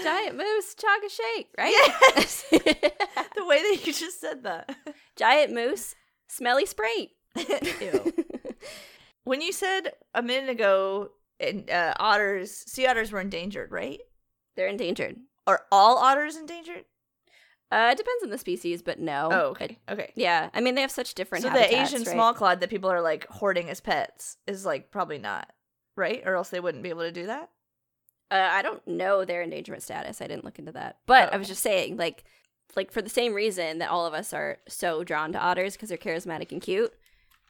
Giant 0.03 0.36
moose, 0.36 0.74
chaga 0.74 1.09
shake, 1.11 1.48
right? 1.57 1.72
Yes. 2.16 2.44
the 2.50 3.44
way 3.46 3.62
that 3.62 3.86
you 3.86 3.92
just 3.92 4.20
said 4.20 4.42
that. 4.42 4.74
Giant 5.16 5.53
moose, 5.53 5.94
smelly 6.28 6.66
sprite. 6.66 7.11
Ew. 7.80 8.12
When 9.24 9.40
you 9.40 9.53
said 9.53 9.92
a 10.14 10.22
minute 10.22 10.50
ago, 10.50 11.11
in, 11.38 11.68
uh, 11.70 11.94
otters, 11.98 12.50
sea 12.50 12.86
otters 12.86 13.12
were 13.12 13.20
endangered, 13.20 13.70
right? 13.70 14.00
They're 14.57 14.68
endangered. 14.68 15.16
Are 15.46 15.62
all 15.70 15.98
otters 15.98 16.36
endangered? 16.36 16.84
Uh, 17.72 17.88
it 17.92 17.96
depends 17.96 18.22
on 18.22 18.28
the 18.30 18.36
species, 18.38 18.82
but 18.82 18.98
no. 19.00 19.28
Oh, 19.32 19.38
It- 19.38 19.50
okay. 19.52 19.78
Okay. 19.88 20.12
yeah, 20.14 20.50
I 20.52 20.60
mean 20.60 20.74
they 20.74 20.82
have 20.82 20.90
such 20.90 21.14
different. 21.14 21.42
So 21.42 21.50
the 21.50 21.74
Asian 21.74 22.02
right? 22.02 22.12
small 22.12 22.34
clawed 22.34 22.60
that 22.60 22.70
people 22.70 22.90
are 22.90 23.00
like 23.00 23.26
hoarding 23.28 23.70
as 23.70 23.80
pets 23.80 24.36
is 24.46 24.66
like 24.66 24.90
probably 24.90 25.18
not, 25.18 25.50
right? 25.96 26.22
Or 26.26 26.34
else 26.36 26.50
they 26.50 26.60
wouldn't 26.60 26.82
be 26.82 26.90
able 26.90 27.02
to 27.02 27.12
do 27.12 27.26
that. 27.26 27.50
Uh, 28.30 28.48
I 28.52 28.62
don't 28.62 28.86
know 28.86 29.24
their 29.24 29.42
endangerment 29.42 29.82
status. 29.82 30.20
I 30.20 30.26
didn't 30.26 30.44
look 30.44 30.58
into 30.58 30.72
that, 30.72 30.98
but 31.06 31.30
Oh, 31.30 31.34
I 31.34 31.38
was 31.38 31.48
just 31.48 31.62
saying, 31.62 31.96
like, 31.98 32.24
like 32.76 32.90
for 32.92 33.02
the 33.02 33.10
same 33.10 33.34
reason 33.34 33.78
that 33.78 33.90
all 33.90 34.06
of 34.06 34.14
us 34.14 34.32
are 34.32 34.58
so 34.68 35.02
drawn 35.04 35.32
to 35.32 35.38
otters 35.38 35.74
because 35.74 35.88
they're 35.90 35.98
charismatic 35.98 36.50
and 36.52 36.60
cute, 36.62 36.92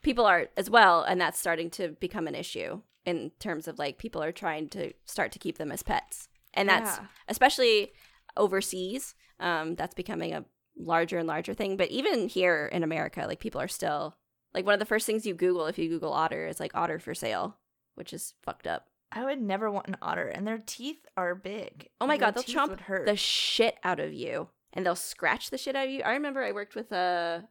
people 0.03 0.25
are 0.25 0.47
as 0.57 0.69
well, 0.69 1.01
and 1.03 1.19
that's 1.21 1.39
starting 1.39 1.69
to 1.71 1.89
become 1.99 2.27
an 2.27 2.35
issue 2.35 2.81
in 3.05 3.31
terms 3.39 3.67
of 3.67 3.79
like 3.79 3.97
people 3.97 4.21
are 4.23 4.31
trying 4.33 4.67
to 4.69 4.93
start 5.05 5.31
to 5.33 5.39
keep 5.39 5.57
them 5.57 5.71
as 5.71 5.83
pets, 5.83 6.27
and 6.53 6.67
that's 6.69 6.97
Yeah. 6.97 7.05
especially 7.29 7.93
overseas. 8.35 9.15
Um, 9.43 9.75
that's 9.75 9.93
becoming 9.93 10.33
a 10.33 10.45
larger 10.75 11.19
and 11.19 11.27
larger 11.27 11.53
thing. 11.53 11.77
But 11.77 11.91
even 11.91 12.27
here 12.27 12.67
in 12.71 12.81
America, 12.81 13.25
like 13.27 13.39
people 13.39 13.61
are 13.61 13.67
still 13.67 14.17
like 14.53 14.65
one 14.65 14.73
of 14.73 14.79
the 14.79 14.85
first 14.85 15.05
things 15.05 15.25
you 15.25 15.33
Google 15.33 15.67
if 15.67 15.77
you 15.77 15.89
Google 15.89 16.13
otter 16.13 16.47
is 16.47 16.59
like 16.59 16.75
otter 16.75 16.97
for 16.97 17.13
sale, 17.13 17.57
which 17.95 18.13
is 18.13 18.33
fucked 18.41 18.67
up. 18.67 18.87
I 19.11 19.25
would 19.25 19.41
never 19.41 19.69
want 19.69 19.87
an 19.87 19.97
otter, 20.01 20.27
and 20.27 20.47
their 20.47 20.57
teeth 20.65 21.05
are 21.15 21.35
big. 21.35 21.89
Oh 22.01 22.07
my 22.07 22.17
god, 22.17 22.33
they'll 22.33 22.43
chomp 22.43 23.05
the 23.05 23.15
shit 23.15 23.75
out 23.83 23.99
of 23.99 24.11
you, 24.11 24.47
and 24.73 24.83
they'll 24.83 24.95
scratch 24.95 25.51
the 25.51 25.57
shit 25.57 25.75
out 25.75 25.85
of 25.85 25.91
you. 25.91 26.01
I 26.01 26.13
remember 26.13 26.41
I 26.41 26.51
worked 26.51 26.73
with 26.73 26.91
a 26.91 27.47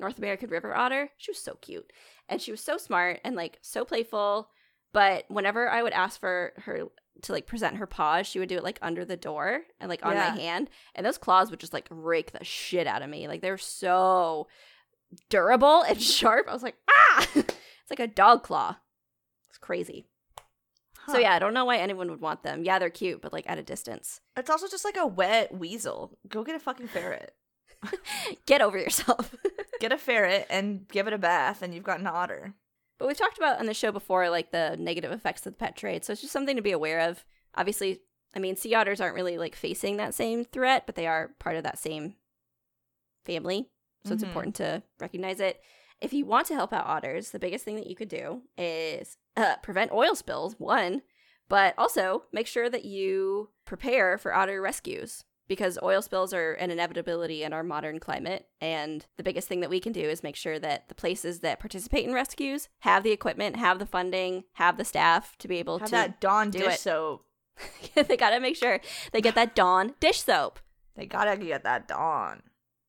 North 0.00 0.16
American 0.16 0.48
river 0.48 0.74
otter. 0.74 1.10
She 1.18 1.30
was 1.30 1.38
so 1.38 1.58
cute, 1.60 1.92
and 2.30 2.40
she 2.40 2.50
was 2.50 2.62
so 2.62 2.78
smart 2.78 3.20
and 3.24 3.36
like 3.36 3.58
so 3.60 3.84
playful. 3.84 4.48
But 4.92 5.24
whenever 5.28 5.68
I 5.70 5.82
would 5.82 5.92
ask 5.92 6.20
for 6.20 6.52
her 6.64 6.84
to 7.22 7.32
like 7.32 7.46
present 7.46 7.76
her 7.76 7.86
paws, 7.86 8.26
she 8.26 8.38
would 8.38 8.48
do 8.48 8.56
it 8.56 8.64
like 8.64 8.78
under 8.82 9.04
the 9.04 9.16
door 9.16 9.62
and 9.80 9.88
like 9.88 10.04
on 10.04 10.12
Yeah. 10.14 10.30
my 10.34 10.40
hand, 10.40 10.68
and 10.94 11.06
those 11.06 11.18
claws 11.18 11.50
would 11.50 11.60
just 11.60 11.72
like 11.72 11.86
rake 11.90 12.32
the 12.32 12.44
shit 12.44 12.86
out 12.86 13.02
of 13.02 13.08
me. 13.10 13.28
Like 13.28 13.40
they're 13.40 13.58
so 13.58 14.48
durable 15.30 15.82
and 15.82 16.00
sharp. 16.02 16.46
I 16.48 16.52
was 16.52 16.62
like, 16.62 16.76
ah, 16.90 17.28
it's 17.34 17.54
like 17.90 18.00
a 18.00 18.06
dog 18.06 18.42
claw. 18.42 18.76
It's 19.48 19.58
crazy. 19.58 20.06
Huh. 20.98 21.12
So 21.12 21.18
yeah, 21.18 21.32
I 21.34 21.38
don't 21.38 21.54
know 21.54 21.64
why 21.64 21.78
anyone 21.78 22.10
would 22.10 22.20
want 22.20 22.42
them. 22.42 22.64
Yeah, 22.64 22.78
they're 22.78 22.90
cute, 22.90 23.20
but 23.22 23.32
like 23.32 23.48
at 23.48 23.58
a 23.58 23.62
distance. 23.62 24.20
It's 24.36 24.50
also 24.50 24.68
just 24.68 24.84
like 24.84 24.96
a 24.96 25.06
wet 25.06 25.52
weasel. 25.56 26.16
Go 26.28 26.44
get 26.44 26.54
a 26.54 26.60
fucking 26.60 26.88
ferret. 26.88 27.34
Get 28.46 28.60
over 28.60 28.78
yourself. 28.78 29.34
Get 29.80 29.90
a 29.90 29.98
ferret 29.98 30.46
and 30.48 30.86
give 30.86 31.08
it 31.08 31.12
a 31.12 31.18
bath, 31.18 31.62
and 31.62 31.74
you've 31.74 31.82
got 31.82 31.98
an 31.98 32.06
otter. 32.06 32.54
But 32.98 33.08
we've 33.08 33.16
talked 33.16 33.38
about 33.38 33.58
on 33.60 33.66
the 33.66 33.74
show 33.74 33.90
before, 33.92 34.28
like 34.30 34.50
the 34.52 34.76
negative 34.78 35.10
effects 35.12 35.46
of 35.46 35.52
the 35.52 35.58
pet 35.58 35.76
trade. 35.76 36.04
So 36.04 36.12
it's 36.12 36.20
just 36.22 36.32
something 36.32 36.56
to 36.56 36.62
be 36.62 36.72
aware 36.72 37.00
of. 37.00 37.24
Obviously, 37.54 38.00
I 38.34 38.38
mean, 38.38 38.56
sea 38.56 38.74
otters 38.74 39.00
aren't 39.00 39.14
really 39.14 39.38
like 39.38 39.54
facing 39.54 39.96
that 39.98 40.14
same 40.14 40.44
threat, 40.44 40.84
but 40.86 40.94
they 40.94 41.06
are 41.06 41.34
part 41.38 41.56
of 41.56 41.64
that 41.64 41.78
same 41.78 42.14
family. 43.24 43.68
So 44.04 44.14
it's 44.14 44.22
Mhm. 44.24 44.28
important 44.28 44.56
to 44.56 44.82
recognize 44.98 45.40
it. 45.40 45.62
If 46.00 46.12
you 46.12 46.24
want 46.26 46.46
to 46.48 46.54
help 46.54 46.72
out 46.72 46.86
otters, 46.86 47.30
the 47.30 47.38
biggest 47.38 47.64
thing 47.64 47.76
that 47.76 47.86
you 47.86 47.94
could 47.94 48.08
do 48.08 48.42
is 48.58 49.16
uh, 49.36 49.56
prevent 49.62 49.92
oil 49.92 50.14
spills, 50.14 50.58
one, 50.58 51.02
but 51.48 51.74
also 51.78 52.24
make 52.32 52.46
sure 52.46 52.68
that 52.68 52.84
you 52.84 53.50
prepare 53.64 54.18
for 54.18 54.34
otter 54.34 54.60
rescues 54.60 55.24
because 55.48 55.78
oil 55.82 56.00
spills 56.02 56.32
are 56.32 56.52
an 56.54 56.70
inevitability 56.70 57.42
in 57.42 57.52
our 57.52 57.62
modern 57.62 57.98
climate. 57.98 58.46
And 58.60 59.04
the 59.16 59.22
biggest 59.22 59.48
thing 59.48 59.60
that 59.60 59.70
we 59.70 59.80
can 59.80 59.92
do 59.92 60.00
is 60.02 60.22
make 60.22 60.36
sure 60.36 60.58
that 60.58 60.88
the 60.88 60.94
places 60.94 61.40
that 61.40 61.60
participate 61.60 62.04
in 62.06 62.14
rescues 62.14 62.68
have 62.80 63.02
the 63.02 63.10
equipment, 63.12 63.56
have 63.56 63.78
the 63.78 63.86
funding, 63.86 64.44
have 64.54 64.76
the 64.78 64.84
staff 64.84 65.36
to 65.38 65.48
be 65.48 65.58
able 65.58 65.78
Have 65.80 65.88
to. 65.88 65.92
that 65.92 66.20
Dawn 66.20 66.50
do 66.50 66.60
dish 66.60 66.74
it. 66.74 66.80
soap. 66.80 67.24
they 67.94 68.16
got 68.16 68.30
to 68.30 68.40
make 68.40 68.56
sure 68.56 68.80
they 69.12 69.20
get 69.20 69.34
that 69.34 69.54
Dawn 69.54 69.94
dish 70.00 70.22
soap. 70.22 70.58
They 70.94 71.06
gotta 71.06 71.36
get 71.36 71.64
that 71.64 71.88
Dawn. 71.88 72.42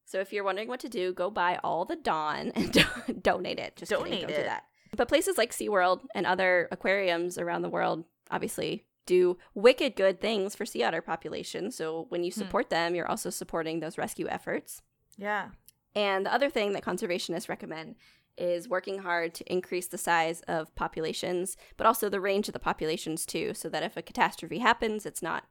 So 0.05 0.19
if 0.19 0.31
you're 0.33 0.43
wondering 0.43 0.67
what 0.67 0.79
to 0.81 0.89
do, 0.89 1.13
go 1.13 1.29
buy 1.31 1.59
all 1.63 1.85
the 1.85 1.95
Dawn 1.95 2.51
and 2.55 2.71
do- 3.07 3.13
donate 3.21 3.59
it. 3.59 3.75
Just 3.77 3.91
kidding, 3.91 4.05
Donate 4.05 4.21
don't 4.21 4.29
it. 4.31 4.37
do 4.37 4.43
that. 4.43 4.63
But 4.95 5.07
places 5.07 5.37
like 5.37 5.51
SeaWorld 5.53 6.01
and 6.13 6.25
other 6.25 6.67
aquariums 6.71 7.37
around 7.37 7.61
the 7.63 7.69
world 7.69 8.03
obviously 8.29 8.85
do 9.05 9.37
wicked 9.53 9.95
good 9.95 10.21
things 10.21 10.55
for 10.55 10.65
sea 10.65 10.83
otter 10.83 11.01
populations. 11.01 11.75
So 11.75 12.05
when 12.09 12.23
you 12.23 12.31
Hmm. 12.31 12.39
support 12.39 12.69
them, 12.69 12.95
you're 12.95 13.09
also 13.09 13.29
supporting 13.29 13.79
those 13.79 13.97
rescue 13.97 14.27
efforts. 14.27 14.81
Yeah. 15.17 15.49
And 15.95 16.25
the 16.25 16.33
other 16.33 16.49
thing 16.49 16.73
that 16.73 16.83
conservationists 16.83 17.49
recommend 17.49 17.95
is 18.35 18.67
working 18.67 18.99
hard 18.99 19.35
to 19.35 19.51
increase 19.51 19.87
the 19.87 19.97
size 19.97 20.41
of 20.47 20.73
populations, 20.73 21.55
but 21.77 21.85
also 21.85 22.09
the 22.09 22.19
range 22.19 22.47
of 22.47 22.53
the 22.53 22.59
populations 22.59 23.25
too, 23.27 23.53
so 23.53 23.69
that 23.69 23.83
if 23.83 23.95
a 23.95 24.01
catastrophe 24.01 24.57
happens, 24.59 25.05
it's 25.05 25.21
not 25.21 25.43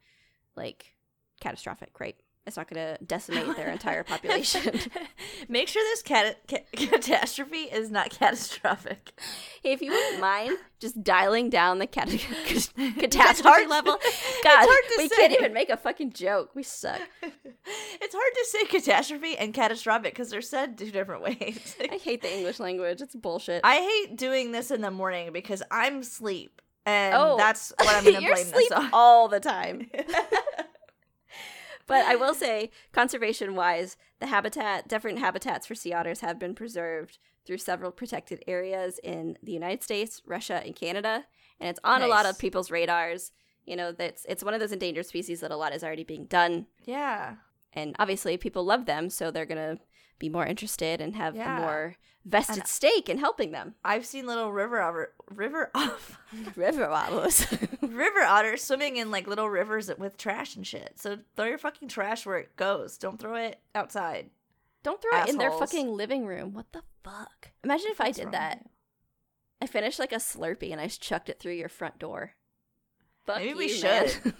like 0.57 0.97
catastrophic, 1.41 2.01
right? 2.01 2.17
It's 2.45 2.57
not 2.57 2.69
going 2.69 2.97
to 2.97 3.05
decimate 3.05 3.55
their 3.57 3.69
entire 3.71 4.03
population. 4.03 4.63
Make 5.49 5.69
sure 5.69 5.83
this 5.85 6.03
cat- 6.03 6.39
ca- 6.49 6.65
catastrophe 6.75 7.57
is 7.71 7.89
not 7.91 8.11
catastrophic. 8.11 9.13
Hey, 9.63 9.73
if 9.73 9.81
you 9.81 9.93
wouldn't 9.93 10.21
mind 10.21 10.59
just 10.81 11.05
dialing 11.05 11.51
down 11.51 11.79
the 11.79 11.87
cat- 11.87 12.09
catastrophe 12.99 13.67
level, 13.67 13.97
God, 14.43 14.69
we 14.99 15.09
say. 15.09 15.17
can't 15.17 15.33
even 15.35 15.53
make 15.53 15.71
a 15.71 15.77
fucking 15.77 16.13
joke. 16.15 16.51
We 16.57 16.65
suck. 16.65 17.01
it's 17.23 18.15
hard 18.15 18.33
to 18.35 18.45
say 18.47 18.65
catastrophe 18.65 19.37
and 19.39 19.55
catastrophic 19.55 20.13
because 20.15 20.31
they're 20.31 20.43
said 20.43 20.77
two 20.77 20.91
different 20.91 21.23
ways. 21.23 21.77
I 21.81 21.99
hate 21.99 22.23
the 22.23 22.37
English 22.37 22.59
language. 22.59 23.01
It's 23.01 23.15
bullshit. 23.15 23.61
I 23.63 23.77
hate 23.77 24.17
doing 24.17 24.51
this 24.51 24.73
in 24.73 24.81
the 24.81 24.91
morning 24.91 25.33
because 25.33 25.63
I'm 25.71 26.03
sleep, 26.03 26.61
and 26.87 27.15
Oh. 27.17 27.37
that's 27.37 27.73
what 27.79 27.95
I'm 27.95 28.03
going 28.03 28.17
to 28.21 28.21
blame 28.33 28.51
this 28.51 28.73
on. 28.73 28.91
all 28.93 29.29
the 29.29 29.39
time. 29.39 29.89
But 31.93 32.07
I 32.07 32.17
will 32.17 32.33
say, 32.33 32.71
conservation 32.93 33.55
wise, 33.55 33.99
the 34.19 34.27
habitat, 34.29 34.89
different 34.89 35.19
habitats 35.19 35.67
for 35.67 35.75
sea 35.75 35.93
otters 35.93 36.21
have 36.21 36.39
been 36.39 36.55
preserved 36.55 37.19
through 37.45 37.59
several 37.59 37.91
protected 37.91 38.43
areas 38.47 38.99
in 39.03 39.37
the 39.43 39.53
United 39.53 39.83
States, 39.83 40.23
Russia, 40.25 40.63
and 40.65 40.75
Canada. 40.75 41.27
And 41.61 41.69
it's 41.69 41.81
on 41.85 42.01
a 42.01 42.07
lot 42.07 42.25
of 42.25 42.39
people's 42.39 42.71
radars. 42.71 43.33
You 43.67 43.77
know, 43.77 43.93
that's 43.93 44.25
it's 44.27 44.43
one 44.43 44.55
of 44.55 44.61
those 44.61 44.73
endangered 44.73 45.05
species 45.05 45.41
that 45.41 45.51
a 45.51 45.57
lot 45.57 45.75
is 45.75 45.85
already 45.85 46.05
being 46.05 46.25
done. 46.25 46.67
yeah, 46.85 47.35
And 47.75 47.95
obviously 47.99 48.39
people 48.39 48.65
love 48.65 48.87
them, 48.87 49.11
so 49.11 49.31
they're 49.31 49.45
gonna 49.45 49.79
be 50.23 50.29
more 50.29 50.47
interested 50.47 51.01
and 51.01 51.17
have 51.17 51.35
Yeah. 51.37 51.59
a 51.59 51.61
more 51.61 51.97
vested 52.25 52.59
And- 52.59 52.67
stake 52.69 53.09
in 53.09 53.19
helping 53.19 53.51
them. 53.51 53.75
I've 53.85 54.07
seen 54.07 54.27
little 54.27 54.53
river 54.53 54.81
otter, 54.81 55.13
river 55.29 55.71
off. 55.75 56.19
River 56.57 56.87
otters. 56.87 57.45
river 57.83 58.21
otters 58.23 58.63
swimming 58.63 58.97
in 58.97 59.11
like 59.11 59.27
little 59.27 59.51
rivers 59.51 59.91
with 59.99 60.17
trash 60.17 60.55
and 60.57 60.67
shit. 60.67 60.93
So 60.99 61.19
throw 61.37 61.47
your 61.47 61.59
fucking 61.59 61.89
trash 61.89 62.25
where 62.25 62.39
it 62.39 62.57
goes. 62.57 62.97
Don't 62.97 63.19
throw 63.19 63.35
it 63.35 63.59
outside. 63.75 64.31
Don't 64.83 65.01
throw 65.03 65.21
it 65.23 65.29
in 65.29 65.39
their 65.39 65.51
fucking 65.51 65.89
living 65.93 66.25
room. 66.27 66.55
What 66.55 66.73
the 66.73 66.83
fuck? 67.05 67.51
Imagine 67.65 67.89
if 67.91 68.01
I 68.01 68.11
did 68.13 68.31
that. 68.33 68.65
I 69.61 69.67
finished 69.67 69.99
like 69.99 70.13
a 70.13 70.17
Slurpee 70.17 70.73
and 70.73 70.81
I 70.81 70.87
just 70.87 71.03
chucked 71.03 71.29
it 71.29 71.39
through 71.39 71.53
your 71.55 71.69
front 71.69 71.99
door. 71.99 72.33
Fuck 73.27 73.39
Maybe 73.39 73.55
we 73.55 73.73
you, 73.73 73.83
man. 73.83 74.09
should. 74.09 74.35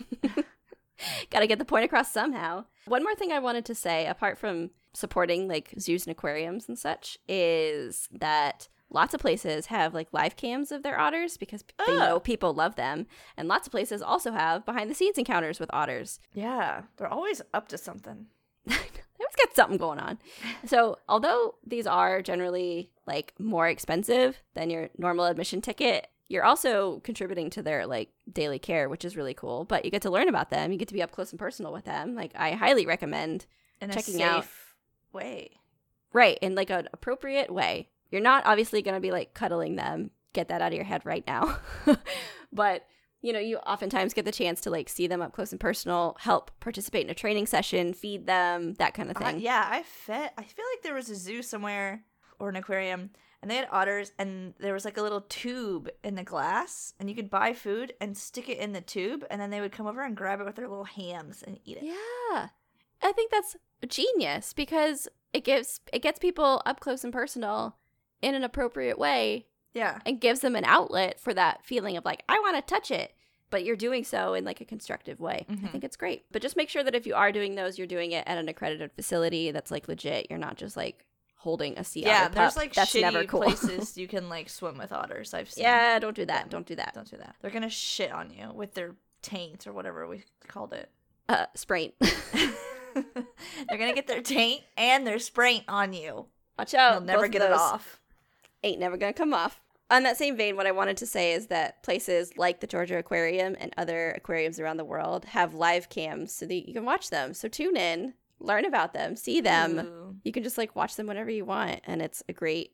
Gotta 1.31 1.47
get 1.47 1.59
the 1.59 1.65
point 1.65 1.85
across 1.85 2.13
somehow. 2.13 2.65
One 2.87 3.03
more 3.03 3.15
thing 3.15 3.33
I 3.33 3.39
wanted 3.41 3.65
to 3.67 3.75
say, 3.75 4.07
apart 4.07 4.39
from 4.39 4.71
supporting 4.95 5.49
like 5.49 5.75
zoos 5.79 6.07
and 6.07 6.13
aquariums 6.13 6.69
and 6.69 6.79
such, 6.79 7.19
is 7.29 8.09
that 8.13 8.69
lots 8.91 9.15
of 9.15 9.21
places 9.21 9.67
have 9.67 9.95
like 9.95 10.09
live 10.13 10.37
cams 10.37 10.71
of 10.71 10.83
their 10.83 10.99
otters 10.99 11.37
because 11.39 11.65
they 11.87 11.97
know 11.97 12.17
Oh. 12.17 12.21
people 12.21 12.53
love 12.53 12.77
them. 12.77 13.07
And 13.37 13.49
lots 13.49 13.67
of 13.67 13.71
places 13.71 14.03
also 14.03 14.33
have 14.33 14.67
behind 14.67 14.91
the 14.91 14.95
scenes 14.95 15.17
encounters 15.19 15.59
with 15.59 15.71
otters. 15.73 16.21
Yeah, 16.35 16.83
they're 16.97 17.09
always 17.09 17.41
up 17.55 17.69
to 17.69 17.79
something. 17.79 18.27
they 18.67 18.75
always 18.75 19.37
got 19.37 19.55
something 19.57 19.79
going 19.79 19.99
on. 19.99 20.19
So, 20.67 20.99
although 21.09 21.55
these 21.67 21.87
are 21.87 22.21
generally 22.23 22.91
like 23.07 23.33
more 23.39 23.67
expensive 23.69 24.43
than 24.55 24.69
your 24.71 24.91
normal 24.99 25.25
admission 25.25 25.63
ticket, 25.63 26.09
you're 26.29 26.45
also 26.45 27.01
contributing 27.01 27.51
to 27.51 27.63
their 27.63 27.87
like 27.87 28.11
daily 28.31 28.59
care, 28.59 28.89
which 28.89 29.05
is 29.05 29.17
really 29.17 29.35
cool. 29.35 29.65
But 29.65 29.85
you 29.85 29.91
get 29.91 30.03
to 30.03 30.11
learn 30.11 30.29
about 30.29 30.51
them. 30.51 30.71
You 30.71 30.79
get 30.79 30.89
to 30.89 30.95
be 30.95 31.03
up 31.03 31.13
close 31.13 31.31
and 31.31 31.39
personal 31.39 31.73
with 31.73 31.85
them. 31.87 32.15
Like 32.15 32.33
I 32.37 32.53
highly 32.53 32.85
recommend 32.87 33.47
In 33.81 33.91
Checking 33.91 34.23
out- 34.23 34.47
way. 35.13 35.51
right 36.13 36.39
in 36.43 36.55
like 36.55 36.71
an 36.71 36.89
appropriate 36.93 37.51
way. 37.53 37.89
You're 38.11 38.21
not 38.21 38.45
obviously 38.47 38.83
going 38.83 38.95
to 38.97 39.01
be 39.01 39.11
like 39.11 39.33
cuddling 39.35 39.77
them. 39.77 40.11
Get 40.35 40.49
that 40.49 40.61
out 40.63 40.69
of 40.73 40.75
your 40.77 40.85
head 40.85 41.03
right 41.05 41.27
now. 41.27 41.59
but 42.53 42.87
you 43.21 43.33
know, 43.33 43.39
you 43.39 43.59
oftentimes 43.59 44.15
get 44.15 44.25
the 44.25 44.33
chance 44.33 44.61
to 44.63 44.71
like 44.71 44.89
see 44.89 45.07
them 45.07 45.23
up 45.23 45.33
close 45.33 45.53
and 45.53 45.61
personal, 45.61 46.17
help 46.21 46.51
participate 46.59 47.05
in 47.05 47.11
a 47.11 47.15
training 47.15 47.47
session, 47.47 47.95
feed 47.95 48.27
them, 48.27 48.75
that 48.75 48.95
kind 48.95 49.11
of 49.11 49.17
Uh, 49.17 49.21
thing. 49.21 49.41
yeah, 49.41 49.65
I 49.71 49.83
fed. 49.85 50.31
I 50.37 50.43
feel 50.43 50.65
like 50.75 50.83
there 50.83 50.95
was 50.95 51.09
a 51.09 51.15
zoo 51.15 51.41
somewhere 51.41 52.03
or 52.41 52.49
an 52.49 52.57
aquarium, 52.57 53.11
and 53.41 53.49
they 53.49 53.55
had 53.55 53.69
otters, 53.71 54.11
and 54.19 54.55
there 54.59 54.73
was 54.75 54.85
like 54.85 54.97
a 54.97 55.03
little 55.03 55.21
tube 55.21 55.89
in 56.03 56.17
the 56.17 56.25
glass, 56.25 56.95
and 56.99 57.09
you 57.09 57.15
could 57.15 57.31
buy 57.31 57.53
food 57.53 57.93
and 58.01 58.19
stick 58.19 58.49
it 58.49 58.59
in 58.59 58.73
the 58.73 58.81
tube, 58.81 59.25
and 59.31 59.41
then 59.41 59.51
they 59.51 59.61
would 59.61 59.71
come 59.71 59.87
over 59.87 60.03
and 60.03 60.17
grab 60.17 60.41
it 60.41 60.45
with 60.45 60.57
their 60.57 60.69
little 60.69 60.83
hands 60.85 61.45
and 61.45 61.61
eat 61.65 61.77
it. 61.77 61.85
Yeah. 61.85 62.49
I 63.03 63.13
think 63.13 63.31
that's 63.31 63.57
genius 63.89 64.53
because 64.53 65.09
it 65.33 65.45
gives 65.45 65.81
it 65.93 66.01
gets 66.03 66.19
people 66.19 66.63
up 66.67 66.81
close 66.81 67.05
and 67.05 67.13
personal 67.13 67.77
in 68.21 68.35
an 68.35 68.45
appropriate 68.45 68.99
way 68.99 69.47
Yeah. 69.75 69.99
and 70.07 70.21
gives 70.21 70.41
them 70.41 70.55
an 70.55 70.65
outlet 70.65 71.19
for 71.19 71.35
that 71.35 71.65
feeling 71.65 71.97
of 71.97 72.05
like 72.05 72.23
I 72.29 72.39
want 72.41 72.57
to 72.57 72.63
touch 72.75 72.91
it, 72.91 73.15
but 73.51 73.65
you're 73.65 73.77
doing 73.77 74.05
so 74.05 74.35
in 74.35 74.45
like 74.45 74.61
a 74.61 74.65
constructive 74.65 75.19
way. 75.21 75.47
I 75.49 75.53
Mhm. 75.53 75.73
think 75.73 75.85
it's 75.85 75.97
great. 75.97 76.25
But 76.31 76.43
just 76.43 76.57
make 76.57 76.69
sure 76.69 76.85
that 76.85 76.95
if 76.95 77.07
you 77.07 77.15
are 77.15 77.33
doing 77.33 77.55
those, 77.57 77.79
you're 77.79 77.87
doing 77.87 78.13
it 78.13 78.25
at 78.27 78.39
an 78.39 78.49
accredited 78.49 78.93
facility 78.93 79.51
that's 79.51 79.71
like 79.71 79.89
legit. 79.89 80.29
You're 80.31 80.39
not 80.39 80.57
just 80.57 80.77
like 80.77 81.05
holding 81.37 81.77
a 81.77 81.83
sea 81.83 82.03
Yeah, 82.03 82.27
otter 82.27 82.35
there's 82.37 82.57
like 82.57 82.73
that's 82.73 82.93
shitty 82.95 83.01
never 83.01 83.25
cool. 83.25 83.41
places 83.43 83.97
you 83.99 84.07
can 84.07 84.29
like 84.29 84.49
swim 84.49 84.79
with 84.79 84.93
otters. 84.93 85.35
I've 85.35 85.51
seen. 85.51 85.65
yeah, 85.65 85.99
don't 85.99 86.15
do 86.15 86.25
that. 86.27 86.51
Don't 86.51 86.67
do 86.67 86.77
that. 86.77 86.95
Don't 86.95 87.11
do 87.11 87.17
that. 87.17 87.35
They're 87.41 87.51
gonna 87.51 87.69
shit 87.69 88.13
on 88.13 88.31
you 88.31 88.53
with 88.55 88.75
their 88.75 88.95
taint 89.23 89.67
or 89.67 89.73
whatever 89.73 90.07
we 90.07 90.23
called 90.47 90.73
it. 90.73 90.89
Uh, 91.29 91.47
sprain. 91.55 91.93
They're 93.69 93.79
gonna 93.79 93.95
get 93.95 94.07
their 94.07 94.23
taint 94.23 94.63
and 94.77 95.07
their 95.07 95.19
spraint 95.19 95.65
on 95.69 95.93
you. 95.93 96.27
Watch 96.59 96.75
out. 96.75 96.95
You'll 96.95 97.03
never 97.03 97.29
get 97.29 97.43
it 97.43 97.53
off. 97.53 98.01
ain't 98.63 98.81
never 98.81 98.97
gonna 98.97 99.13
come 99.13 99.35
off. 99.35 99.61
On 99.91 100.05
that 100.05 100.17
same 100.17 100.37
vein, 100.37 100.57
what 100.57 100.67
I 100.67 100.73
wanted 100.73 100.97
to 100.99 101.07
say 101.07 101.33
is 101.33 101.49
that 101.49 101.83
places 101.83 102.37
like 102.39 102.61
the 102.61 102.67
Georgia 102.67 102.97
Aquarium 102.99 103.57
and 103.61 103.75
other 103.77 104.13
aquariums 104.13 104.59
around 104.59 104.79
the 104.79 104.85
world 104.85 105.27
have 105.27 105.55
live 105.55 105.91
cams 105.91 106.33
so 106.33 106.47
that 106.47 106.67
you 106.67 106.73
can 106.73 106.87
watch 106.87 107.11
them. 107.11 107.35
So 107.35 107.47
tune 107.47 107.77
in, 107.77 108.15
learn 108.39 108.65
about 108.65 108.95
them, 108.95 109.17
see 109.17 109.41
them. 109.43 109.79
Ooh. 109.79 110.17
You 110.25 110.33
can 110.33 110.43
just 110.43 110.57
like 110.57 110.75
watch 110.75 110.97
them 110.97 111.07
whenever 111.07 111.31
you 111.31 111.45
want, 111.45 111.81
and 111.85 112.01
it's 112.01 112.23
a 112.29 112.33
great, 112.33 112.73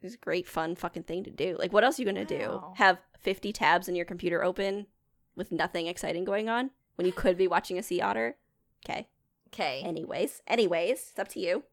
it's 0.00 0.14
a 0.14 0.18
great 0.18 0.46
fun 0.46 0.76
fucking 0.76 1.02
thing 1.04 1.24
to 1.24 1.30
do. 1.30 1.56
Like, 1.58 1.72
what 1.72 1.82
else 1.82 1.98
are 1.98 2.02
you 2.02 2.06
gonna 2.06 2.24
do? 2.24 2.62
Have 2.76 2.98
fifty 3.18 3.52
tabs 3.52 3.88
in 3.88 3.96
your 3.96 4.04
computer 4.04 4.44
open 4.44 4.86
with 5.34 5.50
nothing 5.50 5.88
exciting 5.88 6.24
going 6.24 6.48
on 6.48 6.70
when 6.94 7.06
you 7.06 7.12
could 7.12 7.36
be 7.36 7.48
watching 7.48 7.78
a 7.78 7.82
sea 7.82 8.00
otter? 8.00 8.36
Okay. 8.84 9.08
Okay. 9.52 9.82
Anyways, 9.84 10.42
anyways, 10.46 11.08
it's 11.10 11.18
up 11.18 11.28
to 11.28 11.40
you. 11.40 11.64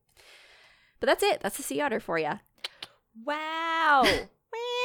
But 1.00 1.08
that's 1.08 1.24
it. 1.24 1.42
That's 1.42 1.58
the 1.58 1.64
sea 1.64 1.82
otter 1.82 2.00
for 2.00 2.18
you. 2.18 2.40
Wow. 3.26 4.04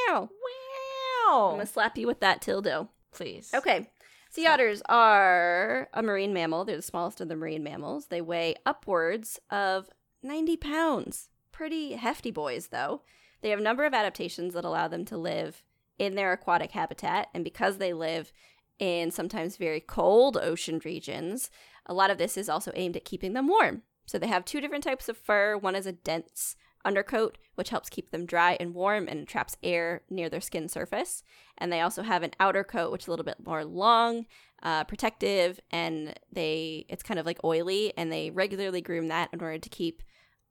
Wow. 0.09 0.29
Wow. 0.29 1.51
I'm 1.51 1.55
gonna 1.55 1.67
slap 1.67 1.97
you 1.97 2.07
with 2.07 2.21
that 2.21 2.43
tildo. 2.43 2.89
Please. 3.13 3.51
Okay. 3.55 3.89
Sea 4.31 4.47
otters 4.47 4.83
are 4.89 5.89
a 5.95 6.03
marine 6.03 6.35
mammal. 6.35 6.65
They're 6.65 6.77
the 6.77 6.83
smallest 6.83 7.21
of 7.21 7.29
the 7.29 7.37
marine 7.37 7.63
mammals. 7.63 8.07
They 8.07 8.21
weigh 8.21 8.57
upwards 8.67 9.39
of 9.51 9.89
90 10.23 10.57
pounds. 10.57 11.29
Pretty 11.53 11.93
hefty 11.93 12.31
boys, 12.31 12.69
though. 12.69 13.03
They 13.41 13.51
have 13.51 13.59
a 13.59 13.63
number 13.63 13.85
of 13.85 13.95
adaptations 13.95 14.55
that 14.55 14.65
allow 14.65 14.89
them 14.89 15.05
to 15.07 15.17
live 15.17 15.63
in 15.99 16.15
their 16.15 16.33
aquatic 16.33 16.73
habitat. 16.73 17.29
And 17.35 17.45
because 17.45 17.79
they 17.79 17.93
live 17.93 18.33
in 18.79 19.11
sometimes 19.11 19.57
very 19.57 19.81
cold 19.81 20.37
ocean 20.37 20.81
regions, 20.85 21.51
a 21.87 21.95
lot 21.95 22.11
of 22.11 22.19
this 22.19 22.37
is 22.37 22.49
also 22.49 22.73
aimed 22.75 22.97
at 22.97 23.05
keeping 23.05 23.33
them 23.33 23.49
warm. 23.49 23.83
So 24.07 24.19
they 24.19 24.27
have 24.27 24.45
two 24.45 24.61
different 24.61 24.85
types 24.85 25.09
of 25.09 25.17
fur. 25.17 25.57
One 25.57 25.75
is 25.75 25.87
a 25.87 25.93
dense 25.93 26.57
undercoat, 26.85 27.39
which 27.55 27.71
helps 27.71 27.89
keep 27.89 28.11
them 28.11 28.27
dry 28.27 28.57
and 28.59 28.75
warm 28.75 29.09
and 29.09 29.27
traps 29.27 29.57
air 29.63 30.03
near 30.11 30.29
their 30.29 30.41
skin 30.41 30.69
surface. 30.69 31.23
And 31.59 31.73
they 31.73 31.81
also 31.81 32.03
have 32.03 32.23
an 32.23 32.33
outer 32.41 32.65
coat, 32.65 32.91
which 32.91 33.03
is 33.03 33.09
a 33.09 33.11
little 33.11 33.25
bit 33.25 33.45
more 33.45 33.65
long, 33.65 34.27
uh, 34.63 34.85
protective, 34.85 35.61
and 35.71 36.19
they 36.33 36.87
it's 36.89 37.03
kind 37.03 37.21
of 37.21 37.27
like 37.27 37.43
oily, 37.45 37.93
and 37.97 38.13
they 38.13 38.31
regularly 38.31 38.81
groom 38.81 39.09
that 39.09 39.31
in 39.33 39.41
order 39.41 39.59
to 39.59 39.69
keep 39.69 40.03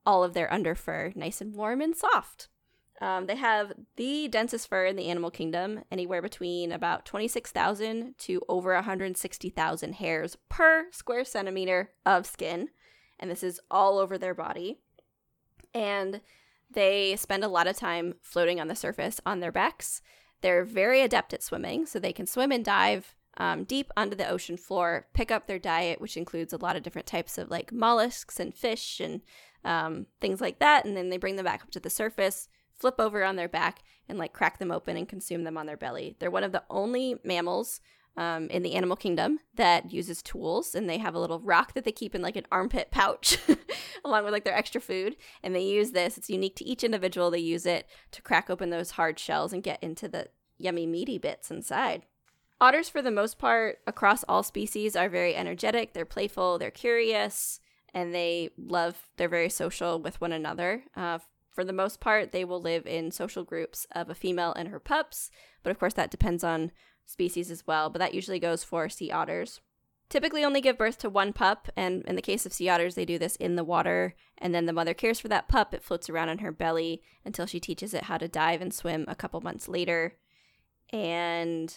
all 0.04 0.24
of 0.24 0.34
their 0.34 0.52
under 0.52 0.74
fur 0.74 1.12
nice 1.14 1.40
and 1.40 1.54
warm 1.54 1.80
and 1.80 1.96
soft. 1.96 2.48
Um, 3.02 3.26
they 3.26 3.34
have 3.34 3.72
the 3.96 4.28
densest 4.28 4.68
fur 4.68 4.86
in 4.86 4.94
the 4.94 5.08
animal 5.08 5.32
kingdom, 5.32 5.80
anywhere 5.90 6.22
between 6.22 6.70
about 6.70 7.04
26,000 7.04 8.14
to 8.18 8.40
over 8.48 8.72
160,000 8.74 9.94
hairs 9.94 10.38
per 10.48 10.86
square 10.92 11.24
centimeter 11.24 11.90
of 12.06 12.26
skin. 12.26 12.68
And 13.18 13.28
this 13.28 13.42
is 13.42 13.60
all 13.72 13.98
over 13.98 14.16
their 14.16 14.34
body. 14.34 14.78
And 15.74 16.20
they 16.70 17.16
spend 17.16 17.42
a 17.42 17.48
lot 17.48 17.66
of 17.66 17.76
time 17.76 18.14
floating 18.22 18.60
on 18.60 18.68
the 18.68 18.76
surface 18.76 19.20
on 19.26 19.40
their 19.40 19.52
backs. 19.52 20.00
They're 20.40 20.64
very 20.64 21.00
adept 21.00 21.34
at 21.34 21.42
swimming, 21.42 21.86
so 21.86 21.98
they 21.98 22.12
can 22.12 22.28
swim 22.28 22.52
and 22.52 22.64
dive 22.64 23.16
um, 23.36 23.64
deep 23.64 23.90
onto 23.96 24.14
the 24.14 24.28
ocean 24.28 24.56
floor, 24.56 25.08
pick 25.12 25.32
up 25.32 25.48
their 25.48 25.58
diet, 25.58 26.00
which 26.00 26.16
includes 26.16 26.52
a 26.52 26.58
lot 26.58 26.76
of 26.76 26.84
different 26.84 27.08
types 27.08 27.36
of 27.36 27.50
like 27.50 27.72
mollusks 27.72 28.38
and 28.38 28.54
fish 28.54 29.00
and 29.00 29.22
um, 29.64 30.06
things 30.20 30.40
like 30.40 30.60
that. 30.60 30.84
And 30.84 30.96
then 30.96 31.08
they 31.08 31.16
bring 31.16 31.34
them 31.34 31.46
back 31.46 31.62
up 31.62 31.70
to 31.72 31.80
the 31.80 31.90
surface, 31.90 32.48
flip 32.82 32.96
over 32.98 33.24
on 33.24 33.36
their 33.36 33.48
back, 33.48 33.82
and 34.08 34.18
like 34.18 34.32
crack 34.32 34.58
them 34.58 34.72
open 34.72 34.96
and 34.96 35.08
consume 35.08 35.44
them 35.44 35.56
on 35.56 35.66
their 35.66 35.76
belly. 35.76 36.16
They're 36.18 36.30
one 36.30 36.44
of 36.44 36.52
the 36.52 36.64
only 36.68 37.14
mammals 37.24 37.80
um, 38.16 38.48
in 38.48 38.62
the 38.62 38.74
animal 38.74 38.96
kingdom 38.96 39.38
that 39.54 39.92
uses 39.92 40.20
tools, 40.20 40.74
and 40.74 40.90
they 40.90 40.98
have 40.98 41.14
a 41.14 41.18
little 41.20 41.38
rock 41.38 41.74
that 41.74 41.84
they 41.84 41.92
keep 41.92 42.12
in 42.12 42.22
like 42.22 42.34
an 42.34 42.46
armpit 42.50 42.90
pouch, 42.90 43.38
along 44.04 44.24
with 44.24 44.32
like 44.32 44.44
their 44.44 44.56
extra 44.56 44.80
food. 44.80 45.16
And 45.44 45.54
they 45.54 45.62
use 45.62 45.92
this. 45.92 46.18
It's 46.18 46.28
unique 46.28 46.56
to 46.56 46.64
each 46.64 46.82
individual. 46.82 47.30
They 47.30 47.38
use 47.38 47.66
it 47.66 47.86
to 48.10 48.20
crack 48.20 48.50
open 48.50 48.70
those 48.70 48.92
hard 48.92 49.18
shells 49.18 49.52
and 49.52 49.62
get 49.62 49.82
into 49.82 50.08
the 50.08 50.26
yummy 50.58 50.86
meaty 50.86 51.18
bits 51.18 51.52
inside. 51.52 52.02
Otters, 52.60 52.88
for 52.88 53.00
the 53.00 53.10
most 53.12 53.38
part, 53.38 53.78
across 53.86 54.24
all 54.24 54.42
species, 54.42 54.96
are 54.96 55.08
very 55.08 55.34
energetic. 55.36 55.94
They're 55.94 56.04
playful. 56.04 56.58
They're 56.58 56.70
curious, 56.70 57.60
and 57.94 58.12
they 58.14 58.50
love. 58.58 59.08
They're 59.16 59.28
very 59.28 59.48
social 59.48 60.00
with 60.00 60.20
one 60.20 60.32
another. 60.32 60.82
Uh, 60.96 61.18
for 61.52 61.64
the 61.64 61.72
most 61.72 62.00
part, 62.00 62.32
they 62.32 62.44
will 62.44 62.60
live 62.60 62.86
in 62.86 63.10
social 63.10 63.44
groups 63.44 63.86
of 63.92 64.08
a 64.08 64.14
female 64.14 64.54
and 64.54 64.68
her 64.68 64.80
pups, 64.80 65.30
but 65.62 65.70
of 65.70 65.78
course, 65.78 65.94
that 65.94 66.10
depends 66.10 66.42
on 66.42 66.72
species 67.04 67.50
as 67.50 67.66
well. 67.66 67.90
But 67.90 67.98
that 67.98 68.14
usually 68.14 68.40
goes 68.40 68.64
for 68.64 68.88
sea 68.88 69.10
otters. 69.10 69.60
Typically, 70.08 70.44
only 70.44 70.60
give 70.60 70.76
birth 70.76 70.98
to 70.98 71.08
one 71.08 71.32
pup, 71.32 71.68
and 71.76 72.04
in 72.04 72.16
the 72.16 72.22
case 72.22 72.44
of 72.44 72.52
sea 72.52 72.68
otters, 72.68 72.94
they 72.94 73.04
do 73.04 73.18
this 73.18 73.36
in 73.36 73.56
the 73.56 73.64
water, 73.64 74.14
and 74.38 74.54
then 74.54 74.66
the 74.66 74.72
mother 74.72 74.92
cares 74.92 75.20
for 75.20 75.28
that 75.28 75.48
pup. 75.48 75.72
It 75.72 75.82
floats 75.82 76.10
around 76.10 76.28
on 76.28 76.38
her 76.38 76.52
belly 76.52 77.02
until 77.24 77.46
she 77.46 77.60
teaches 77.60 77.94
it 77.94 78.04
how 78.04 78.18
to 78.18 78.28
dive 78.28 78.60
and 78.60 78.74
swim 78.74 79.04
a 79.08 79.14
couple 79.14 79.40
months 79.40 79.68
later. 79.68 80.16
And 80.90 81.74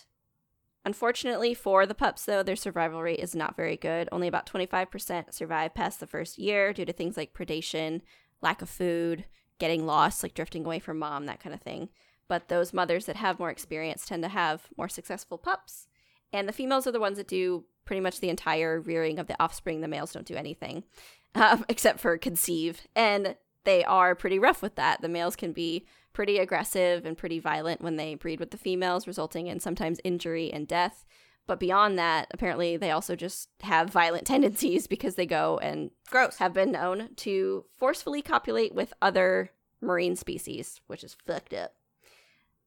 unfortunately 0.84 1.53
for 1.53 1.86
the 1.86 1.95
pups, 1.95 2.26
though, 2.26 2.43
their 2.43 2.57
survival 2.57 3.01
rate 3.01 3.19
is 3.19 3.36
not 3.36 3.55
very 3.55 3.78
good. 3.78 4.09
Only 4.11 4.28
about 4.28 4.45
25% 4.45 5.34
survive 5.34 5.73
past 5.73 6.01
the 6.01 6.07
first 6.07 6.38
year 6.38 6.73
due 6.73 6.86
to 6.86 6.93
things 6.93 7.15
like 7.15 7.34
predation, 7.34 8.01
lack 8.41 8.61
of 8.61 8.69
food, 8.69 9.26
getting 9.60 9.86
lost, 9.86 10.24
like 10.24 10.34
drifting 10.34 10.66
away 10.66 10.80
from 10.80 10.99
mom, 10.99 11.26
that 11.26 11.39
kind 11.39 11.53
of 11.53 11.62
thing. 11.62 11.89
But 12.28 12.47
those 12.47 12.74
mothers 12.74 13.06
that 13.06 13.16
have 13.16 13.39
more 13.39 13.51
experience 13.51 14.06
tend 14.06 14.24
to 14.24 14.30
have 14.30 14.68
more 14.78 14.89
successful 14.89 15.38
pups. 15.38 15.88
And 16.34 16.47
the 16.47 16.53
females 16.53 16.88
are 16.88 16.91
the 16.91 16.99
ones 16.99 17.18
that 17.18 17.28
do 17.28 17.66
pretty 17.86 18.01
much 18.01 18.20
the 18.20 18.30
entire 18.30 18.80
rearing 18.82 19.20
of 19.20 19.28
the 19.28 19.41
offspring. 19.41 19.82
The 19.82 19.88
males 19.88 20.12
don't 20.12 20.26
do 20.26 20.36
anything 20.36 20.84
um, 21.36 21.66
except 21.70 21.99
for 21.99 22.18
conceive. 22.18 22.82
And 22.95 23.36
they 23.64 23.84
are 23.84 24.16
pretty 24.16 24.39
rough 24.39 24.62
with 24.62 24.76
that. 24.76 25.01
The 25.01 25.10
males 25.10 25.36
can 25.36 25.51
be 25.51 25.86
pretty 26.14 26.38
aggressive 26.38 27.06
and 27.06 27.18
pretty 27.18 27.39
violent 27.39 27.82
when 27.82 27.97
they 27.97 28.16
breed 28.16 28.39
with 28.39 28.51
the 28.51 28.58
females, 28.58 29.08
resulting 29.08 29.47
in 29.47 29.60
sometimes 29.60 29.99
injury 30.03 30.51
and 30.51 30.68
death. 30.68 31.06
But 31.47 31.59
beyond 31.59 31.97
that, 31.99 32.27
apparently 32.31 32.75
they 32.77 32.91
also 32.91 33.15
just 33.15 33.49
have 33.61 33.89
violent 33.89 34.25
tendencies 34.27 34.87
because 34.87 35.15
they 35.15 35.25
go 35.25 35.59
and 35.59 35.91
Gross. 36.09 36.37
have 36.37 36.53
been 36.53 36.71
known 36.71 37.09
to 37.17 37.65
forcefully 37.77 38.21
copulate 38.21 38.73
with 38.73 38.93
other 39.01 39.51
marine 39.81 40.15
species, 40.15 40.81
which 40.87 41.03
is 41.03 41.15
fucked 41.25 41.53
up. 41.53 41.73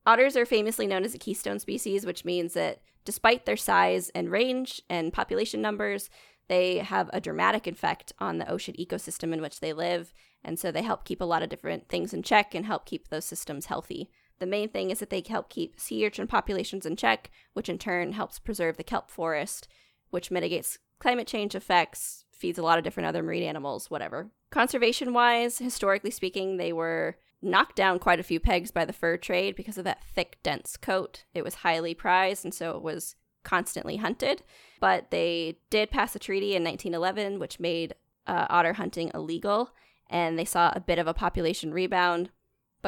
Otters 0.06 0.36
are 0.36 0.46
famously 0.46 0.86
known 0.86 1.04
as 1.04 1.14
a 1.14 1.18
keystone 1.18 1.58
species, 1.58 2.06
which 2.06 2.24
means 2.24 2.54
that 2.54 2.80
despite 3.04 3.44
their 3.44 3.56
size 3.56 4.10
and 4.14 4.30
range 4.30 4.80
and 4.88 5.12
population 5.12 5.60
numbers, 5.60 6.08
they 6.48 6.78
have 6.78 7.10
a 7.12 7.20
dramatic 7.20 7.66
effect 7.66 8.12
on 8.18 8.38
the 8.38 8.50
ocean 8.50 8.74
ecosystem 8.78 9.32
in 9.32 9.42
which 9.42 9.60
they 9.60 9.72
live, 9.72 10.14
And 10.42 10.58
so 10.58 10.70
they 10.70 10.82
help 10.82 11.04
keep 11.04 11.20
a 11.20 11.26
lot 11.26 11.42
of 11.42 11.48
different 11.48 11.88
things 11.88 12.14
in 12.14 12.22
check 12.22 12.54
and 12.54 12.64
help 12.64 12.86
keep 12.86 13.08
those 13.08 13.24
systems 13.24 13.66
healthy. 13.66 14.08
The 14.39 14.47
main 14.47 14.68
thing 14.68 14.91
is 14.91 15.01
that 15.01 15.11
they 15.11 15.22
help 15.26 15.49
keep 15.49 15.80
sea 15.80 16.07
urchin 16.07 16.26
populations 16.26 16.86
in 16.86 16.97
check, 16.97 17.30
which 17.55 17.68
in 17.68 17.78
turn 17.78 18.12
helps 18.12 18.39
preserve 18.39 18.76
the 18.76 18.84
kelp 18.84 19.11
forest, 19.11 19.68
which 20.11 20.30
mitigates 20.30 20.78
climate 20.99 21.26
change 21.26 21.55
effects, 21.55 22.24
feeds 22.32 22.59
a 22.59 22.62
lot 22.62 22.78
of 22.78 22.84
different 22.84 23.09
other 23.09 23.22
marine 23.22 23.43
animals, 23.43 23.91
whatever. 23.91 24.30
Conservation 24.51 25.12
wise, 25.12 25.59
historically 25.59 26.11
speaking, 26.11 26.57
they 26.57 26.72
were 26.72 27.16
knocked 27.43 27.76
down 27.76 27.99
quite 27.99 28.20
a 28.20 28.24
few 28.24 28.41
pegs 28.41 28.70
by 28.70 28.84
the 28.84 28.93
fur 28.93 29.16
trade 29.16 29.57
because 29.57 29.78
of 29.78 29.84
that 29.84 30.03
thick, 30.05 30.39
dense 30.43 30.76
coat. 30.76 31.24
It 31.34 31.45
was 31.45 31.57
highly 31.57 31.95
prized, 31.95 32.45
and 32.45 32.55
so 32.55 32.76
it 32.76 32.82
was 32.82 33.16
constantly 33.45 33.97
hunted. 33.97 34.43
But 34.80 35.11
they 35.11 35.59
did 35.70 35.91
pass 35.91 36.14
a 36.14 36.18
treaty 36.18 36.55
in 36.55 36.64
1911, 36.64 37.39
which 37.39 37.61
made 37.61 37.95
uh, 38.26 38.47
otter 38.49 38.74
hunting 38.74 39.11
illegal, 39.14 39.70
and 40.11 40.39
they 40.39 40.45
saw 40.45 40.72
a 40.74 40.80
bit 40.80 40.99
of 40.99 41.07
a 41.07 41.14
population 41.14 41.72
rebound. 41.72 42.30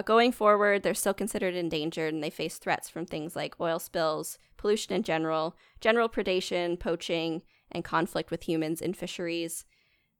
But 0.00 0.06
going 0.06 0.32
forward, 0.32 0.82
they're 0.82 0.94
still 0.94 1.12
considered 1.12 1.54
endangered 1.54 2.14
and 2.14 2.24
they 2.24 2.30
face 2.30 2.56
threats 2.56 2.88
from 2.88 3.04
things 3.04 3.36
like 3.36 3.60
oil 3.60 3.78
spills, 3.78 4.38
pollution 4.56 4.94
in 4.94 5.02
general, 5.02 5.54
general 5.78 6.08
predation, 6.08 6.80
poaching, 6.80 7.42
and 7.70 7.84
conflict 7.84 8.30
with 8.30 8.44
humans 8.44 8.80
in 8.80 8.94
fisheries. 8.94 9.66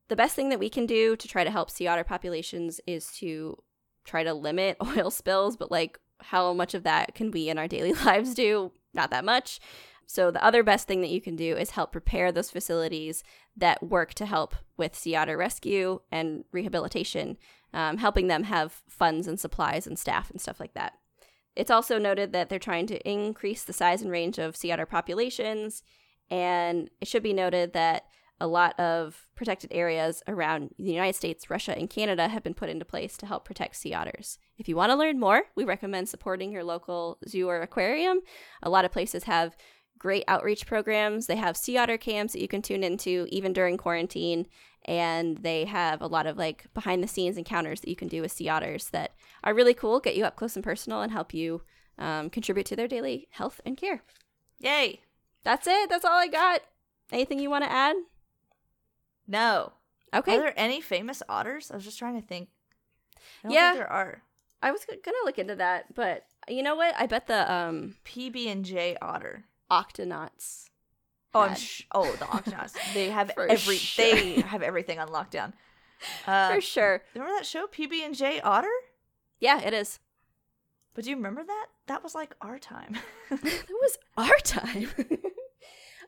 The 0.09 0.16
best 0.16 0.37
thing 0.37 0.51
that 0.51 0.59
we 0.59 0.68
can 0.68 0.85
do 0.85 1.16
to 1.16 1.26
try 1.26 1.45
to 1.45 1.51
help 1.51 1.70
sea 1.70 1.87
otter 1.87 2.05
populations 2.05 2.78
is 2.87 3.11
to 3.20 3.57
try 4.05 4.22
to 4.22 4.35
limit 4.35 4.76
oil 4.99 5.11
spills, 5.11 5.57
but 5.57 5.70
like 5.70 5.99
how 6.20 6.53
much 6.53 6.74
of 6.74 6.83
that 6.83 7.14
can 7.14 7.31
we 7.31 7.49
in 7.49 7.57
our 7.57 7.66
daily 7.66 7.95
lives 8.05 8.35
do? 8.35 8.72
Not 8.93 9.11
that 9.12 9.24
much. 9.24 9.61
So, 10.07 10.31
the 10.31 10.45
other 10.45 10.62
best 10.62 10.89
thing 10.89 11.01
that 11.01 11.11
you 11.11 11.22
can 11.22 11.37
do 11.37 11.57
is 11.57 11.70
help 11.70 11.93
prepare 11.93 12.33
those 12.33 12.51
facilities 12.51 13.22
that 13.57 13.83
work 13.83 14.12
to 14.14 14.26
help 14.26 14.57
with 14.76 14.95
sea 14.95 15.14
otter 15.14 15.39
rescue 15.39 16.01
and 16.11 16.45
rehabilitation, 16.53 17.39
um, 17.72 17.98
helping 17.98 18.28
them 18.28 18.44
have 18.44 18.82
funds 18.88 19.26
and 19.26 19.38
supplies 19.38 19.86
and 19.86 19.98
staff 19.98 20.30
and 20.30 20.40
stuff 20.40 20.60
like 20.60 20.74
that. 20.74 20.94
It's 21.56 21.70
also 21.70 21.98
noted 21.98 22.32
that 22.32 22.48
they're 22.48 22.58
trying 22.58 22.86
to 22.88 23.10
increase 23.10 23.64
the 23.64 23.72
size 23.72 24.02
and 24.02 24.10
range 24.10 24.38
of 24.38 24.56
sea 24.56 24.72
otter 24.72 24.86
populations, 24.86 25.82
and 26.30 26.90
it 27.00 27.08
should 27.08 27.22
be 27.22 27.32
noted 27.32 27.72
that 27.72 28.04
a 28.40 28.46
lot 28.46 28.78
of 28.80 29.26
protected 29.36 29.70
areas 29.72 30.22
around 30.26 30.70
the 30.78 30.92
United 30.92 31.14
States, 31.14 31.50
Russia, 31.50 31.76
and 31.76 31.90
Canada 31.90 32.28
have 32.28 32.42
been 32.42 32.54
put 32.54 32.70
into 32.70 32.86
place 32.86 33.18
to 33.18 33.26
help 33.26 33.44
protect 33.44 33.76
sea 33.76 33.92
otters. 33.92 34.38
If 34.56 34.68
you 34.68 34.76
want 34.76 34.90
to 34.90 34.96
learn 34.96 35.20
more, 35.20 35.42
we 35.56 35.64
recommend 35.64 36.08
supporting 36.08 36.50
your 36.50 36.64
local 36.64 37.18
zoo 37.28 37.48
or 37.48 37.60
aquarium. 37.60 38.20
A 38.62 38.70
lot 38.70 38.86
of 38.86 38.92
places 38.92 39.24
have 39.24 39.56
great 39.98 40.24
outreach 40.26 40.66
programs. 40.66 41.26
They 41.26 41.36
have 41.36 41.56
sea 41.56 41.76
otter 41.76 41.98
camps 41.98 42.32
that 42.32 42.40
you 42.40 42.48
can 42.48 42.62
tune 42.62 42.82
into 42.82 43.26
even 43.28 43.52
during 43.52 43.76
quarantine. 43.76 44.46
And 44.87 45.39
they 45.39 45.66
have 45.66 46.01
a 46.01 46.07
lot 46.07 46.26
of 46.26 46.37
like 46.39 46.66
behind 46.74 47.03
the 47.03 47.09
scenes 47.09 47.37
encounters 47.37 47.81
that 47.81 47.91
you 47.91 47.97
can 47.97 48.09
do 48.09 48.22
with 48.22 48.33
sea 48.33 48.49
otters 48.49 48.89
that 48.91 49.12
are 49.45 49.55
really 49.55 49.74
cool, 49.74 50.01
get 50.01 50.16
you 50.16 50.24
up 50.24 50.37
close 50.37 50.57
and 50.57 50.64
personal, 50.64 51.03
and 51.03 51.12
help 51.12 51.35
you 51.35 51.62
um, 51.99 52.31
contribute 52.31 52.64
to 52.66 52.76
their 52.76 52.89
daily 52.89 53.28
health 53.33 53.61
and 53.66 53.76
care. 53.76 54.03
Yay! 54.59 55.01
That's 55.45 55.66
it. 55.66 55.89
That's 55.91 56.05
all 56.05 56.18
I 56.18 56.28
got. 56.28 56.61
Anything 57.12 57.39
you 57.41 57.51
want 57.51 57.64
to 57.64 57.70
add? 57.72 57.97
No. 59.26 59.72
Okay. 60.14 60.37
Are 60.37 60.41
there 60.41 60.55
any 60.59 60.81
famous 60.81 61.22
otters? 61.28 61.70
I 61.70 61.74
was 61.76 61.85
just 61.85 61.99
trying 61.99 62.20
to 62.20 62.26
think. 62.26 62.49
I 63.16 63.49
don't 63.49 63.53
Yeah. 63.53 63.70
think 63.72 63.78
there 63.85 63.93
are. 63.93 64.22
I 64.62 64.72
was 64.72 64.85
gonna 64.85 65.16
look 65.24 65.39
into 65.39 65.55
that, 65.57 65.95
but 65.95 66.26
you 66.49 66.62
know 66.62 66.74
what? 66.74 66.95
I 66.99 67.07
bet 67.07 67.26
the 67.26 67.51
um 67.53 67.97
PB 68.05 68.47
and 68.51 68.64
J 68.64 68.97
otter. 69.01 69.45
octonauts. 69.70 70.69
Oh, 71.35 71.41
I'm 71.43 71.55
sh- 71.55 71.83
oh 71.93 72.11
the 72.12 72.24
Octonauts. 72.24 72.74
they 72.95 73.11
have 73.11 73.33
For 73.35 73.47
every 73.47 73.76
sure. 73.76 74.05
they 74.05 74.41
have 74.41 74.62
everything 74.62 74.99
on 74.99 75.09
lockdown. 75.09 75.53
Uh, 76.26 76.55
For 76.55 76.61
sure. 76.61 77.03
remember 77.14 77.35
that 77.37 77.47
show 77.47 77.66
PB 77.66 78.05
and 78.05 78.14
J 78.16 78.41
Otter? 78.41 78.68
Yeah, 79.39 79.61
it 79.61 79.72
is. 79.72 79.99
But 80.95 81.05
do 81.05 81.11
you 81.11 81.16
remember 81.16 81.45
that? 81.45 81.66
That 81.87 82.03
was 82.03 82.14
like 82.14 82.35
our 82.41 82.59
time. 82.59 82.97
that 83.31 83.66
was 83.70 83.99
our 84.16 84.39
time. 84.45 84.89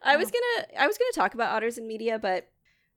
I 0.03 0.17
was 0.17 0.29
Oh. 0.29 0.33
gonna 0.33 0.83
I 0.83 0.87
was 0.87 0.99
gonna 0.99 1.13
talk 1.15 1.35
about 1.35 1.53
otters 1.55 1.79
in 1.79 1.87
media, 1.87 2.19
but 2.19 2.49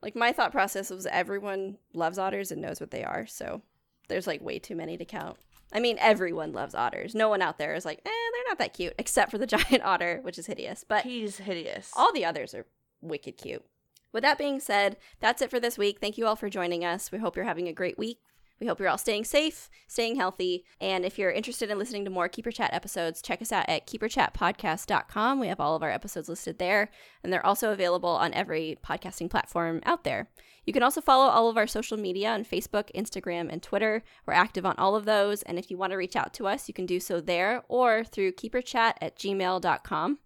like 0.02 0.16
my 0.16 0.32
thought 0.32 0.52
process 0.52 0.90
was 0.90 1.06
everyone 1.06 1.78
loves 1.94 2.18
otters 2.18 2.52
and 2.52 2.62
knows 2.62 2.80
what 2.80 2.92
they 2.92 3.04
are, 3.04 3.28
so 3.28 3.62
there's 4.08 4.26
like 4.28 4.42
way 4.42 4.58
too 4.60 4.76
many 4.76 4.98
to 4.98 5.06
count. 5.06 5.38
I 5.74 5.80
mean, 5.80 5.98
everyone 6.00 6.54
loves 6.54 6.76
otters. 6.76 7.14
No 7.16 7.30
one 7.30 7.42
out 7.42 7.58
there 7.58 7.74
is 7.74 7.86
like, 7.86 8.00
eh, 8.06 8.10
they're 8.34 8.44
not 8.48 8.60
that 8.60 8.74
cute, 8.74 8.94
except 9.00 9.32
for 9.32 9.38
the 9.38 9.48
giant 9.56 9.84
otter, 9.84 10.20
which 10.22 10.38
is 10.38 10.46
hideous. 10.48 10.84
But 10.88 11.04
He's 11.04 11.38
hideous. 11.38 11.92
all 11.96 12.14
the 12.14 12.26
others 12.26 12.54
are 12.54 12.66
wicked 13.02 13.38
cute. 13.38 13.64
With 14.12 14.24
that 14.24 14.38
being 14.38 14.60
said, 14.62 14.96
that's 15.20 15.42
it 15.42 15.50
for 15.50 15.60
this 15.60 15.78
week. 15.78 16.00
Thank 16.00 16.18
you 16.18 16.26
all 16.26 16.38
for 16.38 16.50
joining 16.50 16.86
us. 16.86 17.12
We 17.12 17.18
hope 17.18 17.36
you're 17.36 17.44
having 17.46 17.68
a 17.68 17.74
great 17.74 17.98
week. 17.98 18.20
We 18.60 18.68
hope 18.68 18.80
you're 18.80 18.90
all 18.90 18.98
staying 18.98 19.26
safe, 19.26 19.70
staying 19.88 20.16
healthy. 20.16 20.64
And 20.80 21.04
if 21.06 21.20
you're 21.20 21.32
interested 21.32 21.70
in 21.70 21.78
listening 21.78 22.06
to 22.06 22.12
more 22.12 22.30
Keeper 22.30 22.52
Chat 22.52 22.74
episodes, 22.74 23.22
check 23.22 23.42
us 23.42 23.52
out 23.52 23.68
at 23.68 23.86
keeperchatpodcast.com. 23.86 25.40
We 25.40 25.48
have 25.48 25.60
all 25.60 25.76
of 25.76 25.84
our 25.84 25.92
episodes 25.92 26.30
listed 26.30 26.58
there, 26.58 26.90
and 27.24 27.34
they're 27.34 27.46
also 27.46 27.72
available 27.72 28.10
on 28.10 28.34
every 28.34 28.78
podcasting 28.86 29.30
platform 29.30 29.82
out 29.86 30.04
there. 30.06 30.30
You 30.66 30.74
can 30.74 30.84
also 30.84 31.02
follow 31.02 31.26
all 31.26 31.50
of 31.50 31.58
our 31.58 31.68
social 31.68 31.98
media 31.98 32.32
on 32.32 32.44
Facebook, 32.44 32.90
Instagram, 32.96 33.52
and 33.52 33.62
Twitter. 33.62 34.04
We're 34.26 34.34
active 34.34 34.66
on 34.66 34.76
all 34.78 34.96
of 34.96 35.06
those. 35.06 35.44
And 35.44 35.60
if 35.60 35.70
you 35.70 35.78
want 35.78 35.92
to 35.92 35.98
reach 35.98 36.16
out 36.16 36.34
to 36.36 36.48
us, 36.48 36.68
you 36.68 36.74
can 36.74 36.86
do 36.86 37.00
so 37.00 37.22
there 37.22 37.64
or 37.68 38.04
through 38.04 38.32
keeperchat 38.32 38.94
at 39.02 39.18
gmail.com. 39.18 40.20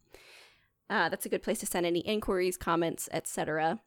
Uh, 0.89 1.09
that's 1.09 1.25
a 1.25 1.29
good 1.29 1.43
place 1.43 1.59
to 1.59 1.65
send 1.65 1.85
any 1.85 1.99
inquiries, 1.99 2.57
comments, 2.57 3.09
etc. 3.11 3.79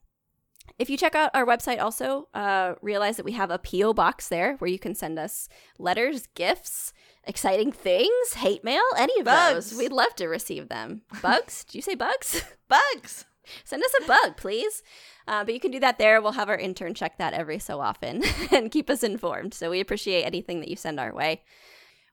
If 0.79 0.91
you 0.91 0.97
check 0.97 1.15
out 1.15 1.31
our 1.35 1.47
website, 1.47 1.81
also 1.81 2.29
uh, 2.35 2.75
realize 2.81 3.17
that 3.17 3.25
we 3.25 3.33
have 3.33 3.51
a 3.51 3.59
PO 3.59 3.95
box 3.95 4.29
there 4.29 4.57
where 4.57 4.71
you 4.71 4.79
can 4.79 4.95
send 4.95 5.19
us 5.19 5.49
letters, 5.79 6.27
gifts, 6.35 6.93
exciting 7.25 7.73
things, 7.73 8.35
hate 8.35 8.65
mail, 8.65 8.83
any 8.97 9.19
of 9.21 9.25
Bugs. 9.27 9.71
those. 9.71 9.79
We'd 9.79 9.93
love 9.93 10.15
to 10.17 10.27
receive 10.27 10.69
them. 10.69 11.03
Bugs? 11.21 11.65
Did 11.65 11.75
you 11.77 11.83
say 11.83 11.95
bugs? 11.95 12.43
bugs. 12.69 13.27
send 13.65 13.83
us 13.83 13.93
a 14.03 14.07
bug, 14.07 14.37
please. 14.37 14.83
Uh, 15.29 15.45
but 15.45 15.55
you 15.55 15.61
can 15.61 15.71
do 15.71 15.81
that 15.81 15.99
there. 15.99 16.21
We'll 16.21 16.33
have 16.33 16.49
our 16.49 16.57
intern 16.59 16.95
check 16.95 17.19
that 17.19 17.33
every 17.35 17.59
so 17.59 17.81
often 17.81 18.23
and 18.51 18.71
keep 18.71 18.91
us 18.91 19.03
informed. 19.03 19.55
So 19.55 19.71
we 19.71 19.81
appreciate 19.81 20.25
anything 20.25 20.61
that 20.61 20.69
you 20.69 20.77
send 20.77 20.99
our 20.99 21.15
way. 21.15 21.43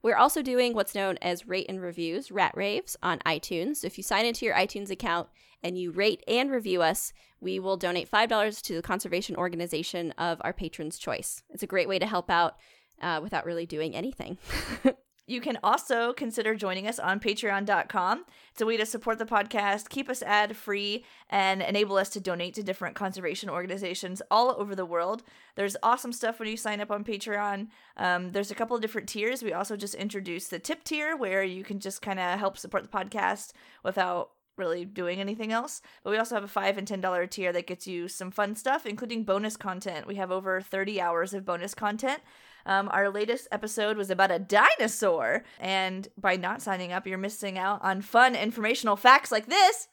We're 0.01 0.15
also 0.15 0.41
doing 0.41 0.73
what's 0.73 0.95
known 0.95 1.17
as 1.21 1.47
rate 1.47 1.65
and 1.67 1.81
reviews, 1.81 2.31
rat 2.31 2.53
raves, 2.55 2.95
on 3.03 3.19
iTunes. 3.19 3.77
So 3.77 3.87
if 3.87 3.97
you 3.97 4.03
sign 4.03 4.25
into 4.25 4.45
your 4.45 4.55
iTunes 4.55 4.89
account 4.89 5.27
and 5.61 5.77
you 5.77 5.91
rate 5.91 6.23
and 6.27 6.49
review 6.49 6.81
us, 6.81 7.11
we 7.41 7.59
will 7.59 7.77
donate 7.77 8.09
$5 8.09 8.61
to 8.61 8.75
the 8.75 8.81
conservation 8.81 9.35
organization 9.35 10.11
of 10.17 10.41
our 10.41 10.53
patron's 10.53 10.97
choice. 10.97 11.43
It's 11.49 11.63
a 11.63 11.67
great 11.67 11.89
way 11.89 11.99
to 11.99 12.05
help 12.05 12.29
out 12.29 12.55
uh, 13.01 13.19
without 13.21 13.45
really 13.45 13.65
doing 13.65 13.95
anything. 13.95 14.37
You 15.29 15.41
can 15.41 15.59
also 15.63 16.11
consider 16.11 16.55
joining 16.55 16.87
us 16.87 16.97
on 16.97 17.19
patreon.com. 17.19 18.25
It's 18.51 18.61
a 18.61 18.65
way 18.65 18.77
to 18.77 18.85
support 18.85 19.19
the 19.19 19.27
podcast, 19.27 19.89
keep 19.89 20.09
us 20.09 20.23
ad 20.23 20.57
free, 20.57 21.05
and 21.29 21.61
enable 21.61 21.97
us 21.97 22.09
to 22.09 22.19
donate 22.19 22.55
to 22.55 22.63
different 22.63 22.95
conservation 22.95 23.47
organizations 23.47 24.23
all 24.31 24.55
over 24.57 24.73
the 24.73 24.87
world. 24.87 25.21
There's 25.55 25.77
awesome 25.83 26.13
stuff 26.13 26.39
when 26.39 26.49
you 26.49 26.57
sign 26.57 26.81
up 26.81 26.89
on 26.89 27.03
Patreon. 27.03 27.67
Um, 27.95 28.31
there's 28.31 28.49
a 28.49 28.55
couple 28.55 28.75
of 28.75 28.81
different 28.81 29.07
tiers. 29.07 29.43
We 29.43 29.53
also 29.53 29.77
just 29.77 29.93
introduced 29.93 30.49
the 30.49 30.57
tip 30.57 30.83
tier 30.83 31.15
where 31.15 31.43
you 31.43 31.63
can 31.63 31.79
just 31.79 32.01
kind 32.01 32.19
of 32.19 32.39
help 32.39 32.57
support 32.57 32.81
the 32.81 32.97
podcast 32.97 33.51
without 33.83 34.31
really 34.57 34.83
doing 34.83 35.19
anything 35.19 35.51
else. 35.51 35.81
But 36.03 36.09
we 36.09 36.17
also 36.17 36.33
have 36.35 36.43
a 36.43 36.47
five 36.47 36.77
and 36.77 36.87
ten 36.87 37.01
dollar 37.01 37.27
tier 37.27 37.53
that 37.53 37.67
gets 37.67 37.85
you 37.87 38.07
some 38.07 38.31
fun 38.31 38.55
stuff, 38.55 38.87
including 38.87 39.25
bonus 39.25 39.57
content. 39.57 40.07
We 40.07 40.15
have 40.15 40.31
over 40.31 40.59
30 40.59 40.99
hours 40.99 41.35
of 41.35 41.45
bonus 41.45 41.75
content. 41.75 42.21
Um, 42.65 42.89
our 42.91 43.09
latest 43.09 43.47
episode 43.51 43.97
was 43.97 44.09
about 44.09 44.31
a 44.31 44.39
dinosaur, 44.39 45.43
and 45.59 46.07
by 46.17 46.35
not 46.35 46.61
signing 46.61 46.91
up, 46.91 47.07
you're 47.07 47.17
missing 47.17 47.57
out 47.57 47.79
on 47.83 48.01
fun 48.01 48.35
informational 48.35 48.95
facts 48.95 49.31
like 49.31 49.47
this. 49.47 49.87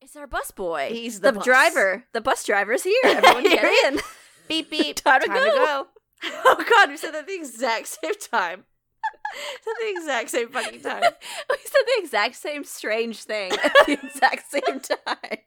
It's 0.00 0.16
our 0.16 0.26
bus 0.26 0.50
boy. 0.50 0.88
He's 0.90 1.20
the 1.20 1.32
bus. 1.32 1.44
driver. 1.44 2.04
The 2.12 2.20
bus 2.22 2.44
driver's 2.44 2.82
here. 2.84 2.94
Everyone 3.04 3.42
get 3.44 3.64
in. 3.92 4.00
Beep 4.48 4.70
beep. 4.70 4.96
Time 5.04 5.20
to 5.20 5.26
go. 5.28 5.86
Oh 6.22 6.62
God, 6.68 6.90
we 6.90 6.98
said 6.98 7.12
that 7.14 7.26
the 7.26 7.34
exact 7.34 7.86
same 7.86 8.12
time. 8.30 8.64
at 9.34 9.62
the 9.80 9.88
exact 9.88 10.28
same 10.28 10.50
fucking 10.50 10.82
time. 10.82 11.00
we 11.48 11.56
said 11.64 11.80
the 11.86 12.02
exact 12.02 12.36
same 12.36 12.62
strange 12.64 13.22
thing 13.22 13.52
at 13.52 13.72
the 13.86 13.92
exact 13.92 14.50
same 14.50 14.80
time. 14.80 15.38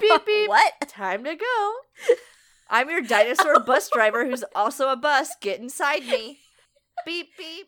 Beep 0.00 0.26
beep. 0.26 0.48
What? 0.48 0.72
Time 0.88 1.22
to 1.22 1.36
go. 1.36 1.74
I'm 2.68 2.90
your 2.90 3.00
dinosaur 3.00 3.60
bus 3.60 3.90
driver 3.92 4.24
who's 4.24 4.44
also 4.54 4.88
a 4.90 4.96
bus. 4.96 5.34
Get 5.40 5.60
inside 5.60 6.06
me. 6.06 6.38
Beep 7.04 7.28
beep. 7.36 7.66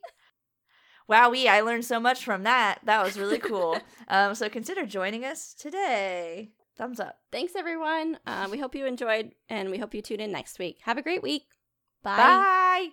Wowee, 1.10 1.46
I 1.46 1.60
learned 1.60 1.84
so 1.84 2.00
much 2.00 2.24
from 2.24 2.42
that. 2.42 2.80
That 2.84 3.04
was 3.04 3.18
really 3.18 3.38
cool. 3.38 3.78
Um, 4.08 4.36
so 4.36 4.48
consider 4.48 4.86
joining 4.86 5.24
us 5.24 5.52
today. 5.52 6.52
Thumbs 6.78 7.00
up. 7.00 7.18
Thanks, 7.32 7.56
everyone. 7.56 8.20
Uh, 8.24 8.46
we 8.48 8.56
hope 8.56 8.76
you 8.76 8.86
enjoyed, 8.86 9.32
and 9.48 9.68
we 9.68 9.78
hope 9.78 9.94
you 9.94 10.00
tune 10.00 10.20
in 10.20 10.30
next 10.30 10.60
week. 10.60 10.78
Have 10.82 10.96
a 10.96 11.02
great 11.02 11.24
week. 11.24 11.42
Bye. 12.04 12.16
Bye. 12.16 12.88